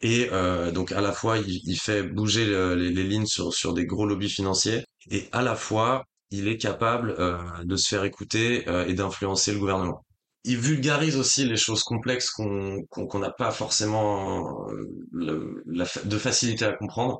Et 0.00 0.28
euh, 0.32 0.72
donc 0.72 0.92
à 0.92 1.00
la 1.00 1.12
fois, 1.12 1.38
il, 1.38 1.76
fait 1.78 2.02
bouger 2.02 2.46
les, 2.46 2.90
les, 2.90 3.04
lignes 3.04 3.26
sur, 3.26 3.54
sur 3.54 3.72
des 3.74 3.86
gros 3.86 4.06
lobbies 4.06 4.28
financiers, 4.30 4.84
et 5.10 5.28
à 5.32 5.42
la 5.42 5.56
fois, 5.56 6.04
il 6.30 6.48
est 6.48 6.58
capable 6.58 7.14
euh, 7.18 7.38
de 7.64 7.76
se 7.76 7.88
faire 7.88 8.04
écouter 8.04 8.66
et 8.88 8.94
d'influencer 8.94 9.52
le 9.52 9.58
gouvernement 9.58 10.05
il 10.46 10.58
vulgarise 10.58 11.16
aussi 11.16 11.44
les 11.44 11.56
choses 11.56 11.82
complexes 11.82 12.30
qu'on 12.30 13.18
n'a 13.18 13.30
pas 13.30 13.50
forcément 13.50 14.68
euh, 14.70 15.62
de 15.66 16.18
facilité 16.18 16.64
à 16.64 16.72
comprendre 16.72 17.18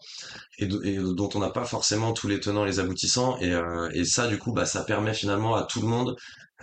et, 0.59 0.67
dont 0.67 1.29
on 1.35 1.41
n'a 1.41 1.51
pas 1.51 1.65
forcément 1.65 2.13
tous 2.13 2.29
les 2.29 2.39
tenants 2.39 2.65
et 2.65 2.69
les 2.69 2.79
aboutissants. 2.79 3.37
Et, 3.41 3.53
euh, 3.53 4.05
ça 4.05 4.29
du 4.29 4.39
coup 4.39 4.53
bah 4.53 4.65
ça 4.65 4.85
permet 4.85 5.13
finalement 5.13 5.57
à 5.57 5.65
tout 5.65 5.81
le 5.81 5.89
monde 5.89 6.17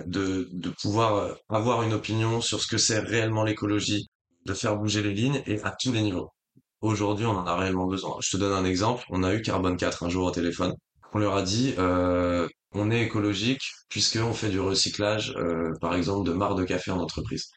de, 0.06 0.50
pouvoir 0.82 1.16
euh, 1.16 1.34
avoir 1.50 1.84
une 1.84 1.94
opinion 1.94 2.40
sur 2.40 2.62
ce 2.62 2.68
que 2.68 2.78
c'est 2.78 3.00
réellement 3.00 3.44
l'écologie 3.44 4.08
de 4.46 4.54
faire 4.54 4.78
bouger 4.78 5.04
les 5.04 5.14
lignes 5.14 5.44
et 5.46 5.62
à 5.64 5.76
tous 5.78 5.92
les 5.92 6.02
niveaux. 6.02 6.32
Aujourd'hui 6.82 7.26
on 7.26 7.38
en 7.38 7.46
a 7.46 7.58
réellement 7.58 7.88
besoin. 7.88 8.16
Je 8.22 8.32
te 8.32 8.38
donne 8.38 8.54
un 8.54 8.66
exemple. 8.66 9.04
On 9.10 9.24
a 9.24 9.34
eu 9.34 9.42
Carbone 9.42 9.76
4 9.76 10.04
un 10.04 10.10
jour 10.10 10.26
au 10.26 10.32
téléphone. 10.32 10.74
On 11.14 11.20
leur 11.20 11.36
a 11.36 11.42
dit 11.42 11.76
on 12.74 12.92
est 12.92 13.04
écologique 13.04 13.62
puisqu'on 13.90 14.34
fait 14.34 14.50
du 14.50 14.60
recyclage, 14.60 15.34
euh, 15.38 15.72
par 15.80 15.96
exemple, 15.96 16.28
de 16.28 16.34
marc 16.34 16.58
de 16.58 16.64
café 16.64 16.92
en 16.92 17.00
entreprise. 17.00 17.50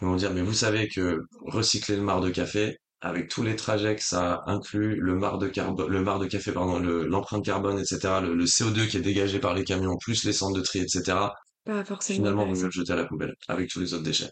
Ils 0.00 0.06
vont 0.06 0.16
dire, 0.16 0.32
mais 0.32 0.42
vous 0.42 0.54
savez 0.54 0.88
que 0.88 1.20
recycler 1.46 1.96
le 1.96 2.02
marc 2.02 2.22
de 2.22 2.30
café, 2.30 2.78
avec 3.00 3.28
tous 3.28 3.42
les 3.42 3.56
trajets 3.56 3.96
que 3.96 4.02
ça 4.02 4.42
inclut, 4.46 4.96
le 4.96 5.16
marc 5.16 5.40
de 5.40 5.48
carbone, 5.48 5.88
le 5.88 6.02
marc 6.02 6.20
de 6.20 6.26
café, 6.26 6.52
pardon, 6.52 6.78
l'empreinte 6.78 7.44
carbone, 7.44 7.78
etc., 7.78 7.98
le, 8.22 8.44
CO2 8.44 8.88
qui 8.88 8.96
est 8.96 9.00
dégagé 9.00 9.38
par 9.38 9.54
les 9.54 9.64
camions, 9.64 9.96
plus 9.96 10.24
les 10.24 10.32
centres 10.32 10.56
de 10.56 10.62
tri, 10.62 10.80
etc., 10.80 11.16
pas 11.64 11.84
forcément 11.84 12.18
finalement, 12.18 12.46
vous 12.46 12.56
mieux 12.56 12.64
le 12.64 12.70
jeter 12.70 12.92
à 12.92 12.96
la 12.96 13.04
poubelle, 13.04 13.34
avec 13.48 13.68
tous 13.68 13.80
les 13.80 13.94
autres 13.94 14.02
déchets. 14.02 14.30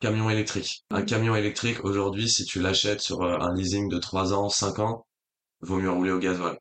Camion 0.00 0.28
électrique. 0.28 0.84
Un 0.90 1.00
mmh. 1.00 1.06
camion 1.06 1.36
électrique, 1.36 1.84
aujourd'hui, 1.84 2.28
si 2.28 2.44
tu 2.44 2.60
l'achètes 2.60 3.00
sur 3.00 3.22
euh, 3.22 3.38
un 3.38 3.54
leasing 3.54 3.88
de 3.88 3.98
3 3.98 4.34
ans, 4.34 4.48
5 4.48 4.78
ans, 4.80 5.06
vaut 5.60 5.78
mieux 5.78 5.90
rouler 5.90 6.10
au 6.10 6.18
gasoil. 6.18 6.58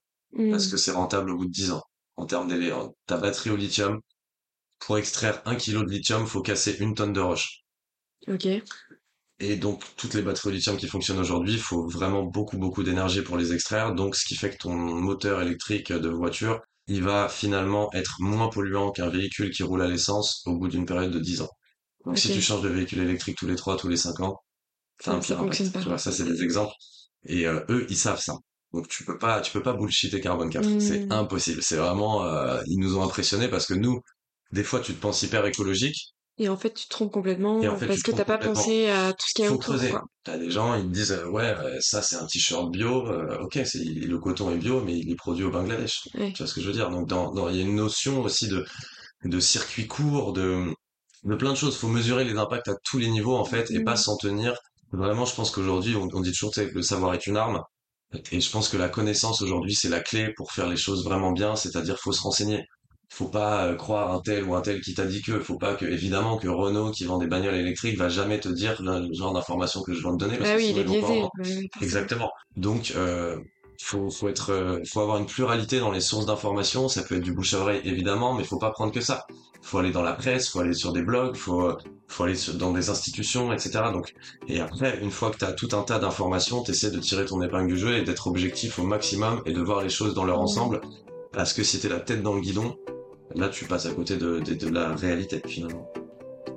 Parce 0.52 0.68
mmh. 0.68 0.72
que 0.72 0.78
c'est 0.78 0.92
rentable 0.92 1.32
au 1.32 1.38
bout 1.38 1.46
de 1.46 1.52
10 1.52 1.72
ans 1.72 1.84
en 2.18 2.26
termes 2.26 2.48
d'éléments. 2.48 2.96
Ta 3.08 3.18
batterie 3.18 3.50
au 3.50 3.56
lithium, 3.56 4.00
pour 4.80 4.98
extraire 4.98 5.42
un 5.46 5.56
kilo 5.56 5.84
de 5.84 5.90
lithium, 5.90 6.26
faut 6.28 6.42
casser 6.42 6.78
une 6.80 6.96
tonne 6.96 7.14
de 7.14 7.22
roche. 7.22 7.62
Ok. 8.28 8.48
Et 9.40 9.58
donc, 9.58 9.84
toutes 9.98 10.14
les 10.14 10.22
batteries 10.22 10.50
au 10.50 10.52
lithium 10.52 10.78
qui 10.78 10.88
fonctionnent 10.88 11.20
aujourd'hui, 11.20 11.54
il 11.54 11.60
faut 11.60 11.88
vraiment 11.88 12.24
beaucoup, 12.24 12.58
beaucoup 12.58 12.84
d'énergie 12.84 13.22
pour 13.22 13.38
les 13.38 13.54
extraire. 13.54 13.94
Donc, 13.94 14.16
ce 14.16 14.26
qui 14.26 14.36
fait 14.36 14.52
que 14.52 14.58
ton 14.58 14.74
moteur 14.74 15.42
électrique 15.42 15.92
de 15.92 16.10
voiture, 16.10 16.62
il 16.88 17.04
va 17.04 17.28
finalement 17.28 17.92
être 17.94 18.16
moins 18.20 18.50
polluant 18.50 18.92
qu'un 18.92 19.10
véhicule 19.10 19.52
qui 19.52 19.64
roule 19.64 19.82
à 19.82 19.88
l'essence 19.88 20.42
au 20.46 20.58
bout 20.58 20.70
d'une 20.70 20.86
période 20.86 21.12
de 21.12 21.20
10 21.20 21.42
ans. 21.42 21.50
Donc, 22.06 22.18
si 22.18 22.32
tu 22.32 22.42
changes 22.42 22.62
de 22.62 22.70
véhicule 22.70 23.00
électrique 23.00 23.38
tous 23.38 23.48
les 23.48 23.56
3, 23.56 23.78
tous 23.78 23.90
les 23.90 23.98
5 23.98 24.20
ans, 24.22 24.38
t'as 25.04 25.14
un 25.14 25.20
pire 25.20 25.42
impact. 25.42 25.74
Tu 25.74 25.80
vois, 25.90 25.98
ça, 25.98 26.12
c'est 26.12 26.24
des 26.24 26.44
exemples. 26.44 26.74
Et 27.26 27.48
euh, 27.48 27.66
eux, 27.70 27.86
ils 27.90 27.98
savent 27.98 28.22
ça. 28.22 28.38
Donc 28.76 28.90
tu 28.90 29.06
peux 29.06 29.18
pas, 29.18 29.40
tu 29.40 29.54
peux 29.54 29.64
pas 29.64 29.72
bullshiter 29.72 30.20
Carbone 30.20 30.50
4. 30.50 30.82
C'est 30.82 31.06
mmh. 31.06 31.12
impossible. 31.14 31.64
C'est 31.64 31.78
vraiment, 31.78 32.26
euh, 32.26 32.62
ils 32.68 32.78
nous 32.78 32.98
ont 32.98 33.04
impressionnés 33.04 33.48
parce 33.48 33.66
que 33.66 33.74
nous, 33.74 34.02
des 34.52 34.64
fois, 34.64 34.82
tu 34.82 34.94
te 34.94 35.00
penses 35.00 35.24
hyper 35.24 35.46
écologique. 35.46 36.14
Et 36.38 36.50
en 36.50 36.58
fait, 36.58 36.74
tu 36.74 36.84
te 36.84 36.90
trompes 36.90 37.14
complètement 37.14 37.62
parce 37.62 38.04
que 38.04 38.12
t'as 38.12 38.26
pas 38.26 38.38
pensé 38.38 38.90
à 38.90 39.14
tout 39.14 39.26
ce 39.26 39.34
qu'il 39.34 39.46
y 39.46 39.48
a 39.48 39.52
Faut 39.52 39.56
autour. 39.56 39.76
T'as 40.26 40.38
des 40.38 40.52
gens, 40.52 40.76
ils 40.76 40.84
te 40.84 40.92
disent, 40.92 41.14
euh, 41.14 41.30
ouais, 41.30 41.56
euh, 41.58 41.78
ça 41.80 42.02
c'est 42.02 42.18
un 42.18 42.26
t-shirt 42.26 42.70
bio. 42.70 43.08
ok, 43.42 43.62
c'est 43.64 43.82
le 43.86 44.20
coton 44.20 44.52
est 44.52 44.58
bio, 44.58 44.82
mais 44.82 44.98
il 44.98 45.10
est 45.10 45.16
produit 45.16 45.46
au 45.46 45.52
Bangladesh. 45.52 46.10
Tu 46.14 46.20
vois 46.20 46.48
ce 46.48 46.54
que 46.54 46.60
je 46.60 46.68
veux 46.68 46.74
dire? 46.74 46.90
Donc, 46.90 47.08
dans, 47.08 47.50
il 47.50 47.56
y 47.56 47.60
a 47.60 47.64
une 47.64 47.76
notion 47.76 48.22
aussi 48.22 48.50
de 48.50 48.66
de 49.24 49.40
circuit 49.40 49.88
court, 49.88 50.34
de 50.34 50.66
de 51.24 51.36
plein 51.36 51.52
de 51.52 51.58
choses. 51.58 51.78
Faut 51.78 51.88
mesurer 51.88 52.26
les 52.26 52.38
impacts 52.38 52.68
à 52.68 52.76
tous 52.84 52.98
les 52.98 53.08
niveaux 53.08 53.38
en 53.38 53.46
fait, 53.46 53.72
et 53.72 53.82
pas 53.82 53.94
mmh. 53.94 53.98
s'en 53.98 54.18
tenir. 54.18 54.54
Vraiment, 54.92 55.24
je 55.26 55.34
pense 55.34 55.52
qu'aujourd'hui, 55.52 55.96
on, 55.96 56.10
on, 56.14 56.20
dit 56.20 56.32
toujours 56.32 56.54
que 56.54 56.62
le 56.62 56.82
savoir 56.82 57.14
est 57.14 57.26
une 57.26 57.38
arme. 57.38 57.62
Et 58.32 58.42
je 58.42 58.50
pense 58.50 58.70
que 58.70 58.78
la 58.78 58.90
connaissance 58.90 59.42
aujourd'hui, 59.42 59.76
c'est 59.76 59.90
la 59.90 60.00
clé 60.00 60.34
pour 60.36 60.52
faire 60.52 60.68
les 60.68 60.78
choses 60.78 61.04
vraiment 61.04 61.32
bien, 61.32 61.56
c'est-à-dire 61.56 61.98
faut 62.00 62.12
se 62.12 62.22
renseigner. 62.22 62.66
Faut 63.10 63.28
pas 63.28 63.68
euh, 63.68 63.76
croire 63.76 64.12
un 64.12 64.20
tel 64.20 64.44
ou 64.44 64.56
un 64.56 64.62
tel 64.62 64.82
qui 64.82 64.94
t'a 64.94 65.06
dit 65.06 65.22
que, 65.22 65.40
faut 65.40 65.58
pas 65.58 65.76
que, 65.76 65.86
évidemment, 65.86 66.38
que 66.38 66.48
Renault 66.48 66.92
qui 66.92 67.06
vend 67.06 67.18
des 67.18 67.28
bagnoles 67.28 67.56
électriques 67.56 67.98
va 67.98 68.10
jamais 68.10 68.40
te 68.40 68.50
dire 68.50 68.82
le 68.82 69.14
genre 69.14 69.34
d'information 69.34 69.84
que 69.84 69.94
je 69.94 70.02
viens 70.02 70.14
de 70.14 70.18
donner. 70.18 70.38
Parce 70.38 70.50
ah 70.50 70.58
oui, 70.58 70.72
il 70.72 70.80
est 70.80 70.84
biaisé. 70.84 71.24
Exactement. 71.82 72.32
Donc, 72.58 72.94
euh, 72.96 73.38
faut, 73.82 74.10
faut 74.10 74.30
être, 74.30 74.52
euh, 74.52 74.80
faut 74.88 75.02
avoir 75.02 75.18
une 75.18 75.26
pluralité 75.26 75.80
dans 75.80 75.92
les 75.92 76.02
sources 76.02 76.26
d'information. 76.26 76.88
Ça 76.88 77.04
peut 77.04 77.16
être 77.16 77.24
du 77.24 77.34
bouche 77.34 77.54
à 77.54 77.60
oreille, 77.60 77.82
évidemment, 77.84 78.34
mais 78.34 78.44
faut 78.44 78.60
pas 78.60 78.72
prendre 78.72 78.92
que 78.92 79.02
ça. 79.02 79.26
Faut 79.62 79.80
aller 79.80 79.92
dans 79.92 80.04
la 80.04 80.14
presse, 80.14 80.50
faut 80.50 80.60
aller 80.60 80.74
sur 80.74 80.94
des 80.94 81.02
blogs, 81.02 81.36
faut, 81.36 81.72
faut 82.08 82.24
aller 82.24 82.38
dans 82.56 82.72
des 82.72 82.90
institutions, 82.90 83.52
etc. 83.52 83.86
Donc, 83.92 84.14
et 84.48 84.60
après, 84.60 85.00
une 85.02 85.12
fois 85.12 85.32
que 85.32 85.38
tu 85.38 85.46
as 85.46 85.54
tout 85.54 85.70
un 85.74 85.82
tas 85.82 86.00
d'informations, 86.00 86.62
t'essaies 86.64 86.92
de 86.92 87.00
tirer 87.00 87.26
ton 87.26 87.42
épingle 87.42 87.68
du 87.68 87.78
jeu 87.78 87.98
et 87.98 88.04
d'être 88.04 88.28
objectif 88.28 88.80
au 88.80 88.84
maximum 88.84 89.42
et 89.46 89.54
de 89.54 89.62
voir 89.62 89.82
les 89.82 89.90
choses 89.90 90.14
dans 90.14 90.26
leur 90.26 90.40
ensemble. 90.40 90.82
Parce 91.32 91.54
que 91.54 91.64
si 91.64 91.80
t'es 91.80 91.90
la 91.90 92.00
tête 92.00 92.22
dans 92.22 92.34
le 92.34 92.42
guidon, 92.42 92.78
là, 93.34 93.50
tu 93.50 93.66
passes 93.66 93.88
à 93.88 93.92
côté 93.92 94.18
de, 94.18 94.40
de, 94.40 94.54
de 94.54 94.70
la 94.70 94.96
réalité, 94.96 95.42
finalement 95.46 95.92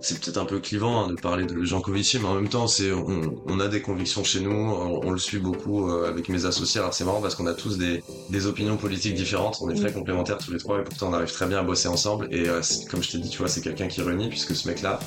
c'est 0.01 0.21
peut-être 0.21 0.39
un 0.39 0.45
peu 0.45 0.61
clivant 0.61 1.05
hein, 1.05 1.09
de 1.09 1.15
parler 1.15 1.45
de 1.45 1.65
Jean 1.65 1.81
Covici, 1.81 2.19
mais 2.19 2.27
en 2.27 2.35
même 2.35 2.49
temps, 2.49 2.67
c'est 2.67 2.93
on, 2.93 3.43
on, 3.47 3.61
a 3.61 3.69
des 3.69 3.83
convictions 3.83 4.23
chez 4.25 4.41
nous, 4.41 4.51
on, 4.51 5.11
le 5.11 5.19
suit 5.19 5.39
beaucoup 5.39 5.89
euh, 5.89 6.09
avec 6.09 6.29
mes 6.29 6.45
associés. 6.45 6.81
Alors 6.81 6.95
c'est 6.95 7.05
marrant 7.05 7.21
parce 7.21 7.35
qu'on 7.35 7.47
a 7.47 7.55
tous 7.55 7.79
des, 7.79 8.03
des, 8.31 8.47
opinions 8.47 8.77
politiques 8.77 9.15
différentes, 9.15 9.59
on 9.61 9.71
est 9.71 9.75
très 9.75 9.93
complémentaires 9.93 10.39
tous 10.39 10.53
les 10.53 10.59
trois 10.59 10.81
et 10.81 10.85
pourtant 10.85 11.09
on 11.09 11.15
arrive 11.15 11.33
très 11.33 11.47
bien 11.47 11.59
à 11.59 11.63
bosser 11.63 11.89
ensemble. 11.89 12.29
Et 12.31 12.49
euh, 12.49 12.61
comme 12.91 13.03
je 13.03 13.11
t'ai 13.11 13.19
dit, 13.19 13.31
tu 13.31 13.39
vois, 13.39 13.49
c'est 13.49 13.61
quelqu'un 13.61 13.89
qui 13.89 14.03
réunit 14.03 14.29
puisque 14.29 14.55
ce 14.55 14.69
mec-là, 14.69 15.01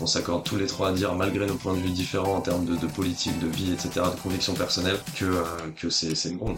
on 0.00 0.06
s'accorde 0.06 0.44
tous 0.44 0.56
les 0.56 0.66
trois 0.66 0.88
à 0.88 0.92
dire, 0.92 1.14
malgré 1.14 1.46
nos 1.46 1.54
points 1.54 1.74
de 1.74 1.80
vue 1.80 1.90
différents 1.90 2.36
en 2.36 2.40
termes 2.40 2.64
de, 2.64 2.76
de 2.76 2.86
politique, 2.86 3.38
de 3.38 3.48
vie, 3.48 3.72
etc., 3.72 4.06
de 4.14 4.20
convictions 4.20 4.54
personnelles, 4.54 4.98
que, 5.18 5.24
euh, 5.24 5.42
que 5.76 5.90
c'est 5.90 6.14
c'est 6.14 6.32
bon. 6.36 6.54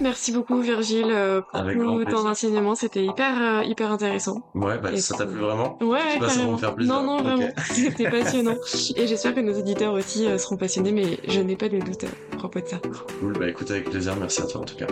Merci 0.00 0.32
beaucoup 0.32 0.60
Virgile 0.60 1.10
euh, 1.10 1.42
pour 1.42 1.60
Avec 1.60 1.78
grand 1.78 1.92
tout 1.98 2.04
plaisir. 2.04 2.22
ton 2.22 2.28
enseignement, 2.28 2.74
c'était 2.74 3.04
hyper 3.04 3.40
euh, 3.40 3.64
hyper 3.64 3.92
intéressant. 3.92 4.42
Ouais, 4.54 4.78
bah, 4.78 4.96
ça 4.96 5.16
t'a 5.16 5.26
plu 5.26 5.38
vraiment 5.38 5.78
Ouais, 5.82 6.00
Je 6.08 6.12
sais 6.14 6.18
pas, 6.18 6.28
ça 6.28 6.44
va 6.44 6.52
me 6.52 6.56
faire 6.56 6.74
plaisir. 6.74 6.94
Non, 6.94 7.02
non, 7.02 7.22
vraiment, 7.22 7.48
c'était 7.70 8.10
passionnant. 8.10 8.56
Et 8.96 9.06
j'espère 9.06 9.34
que 9.34 9.40
nos 9.40 9.58
auditeurs 9.58 9.94
aussi 9.94 10.26
seront 10.38 10.56
passionnés, 10.56 10.92
mais 10.92 11.18
je 11.28 11.40
n'ai 11.40 11.56
pas 11.56 11.68
de 11.68 11.78
doute 11.78 12.04
à 12.32 12.36
propos 12.36 12.60
de 12.60 12.66
ça. 12.66 12.78
Cool, 13.20 13.34
bah 13.38 13.48
écoute, 13.48 13.70
avec 13.70 13.90
plaisir, 13.90 14.16
merci 14.18 14.42
à 14.42 14.46
toi 14.46 14.62
en 14.62 14.64
tout 14.64 14.76
cas. 14.76 14.86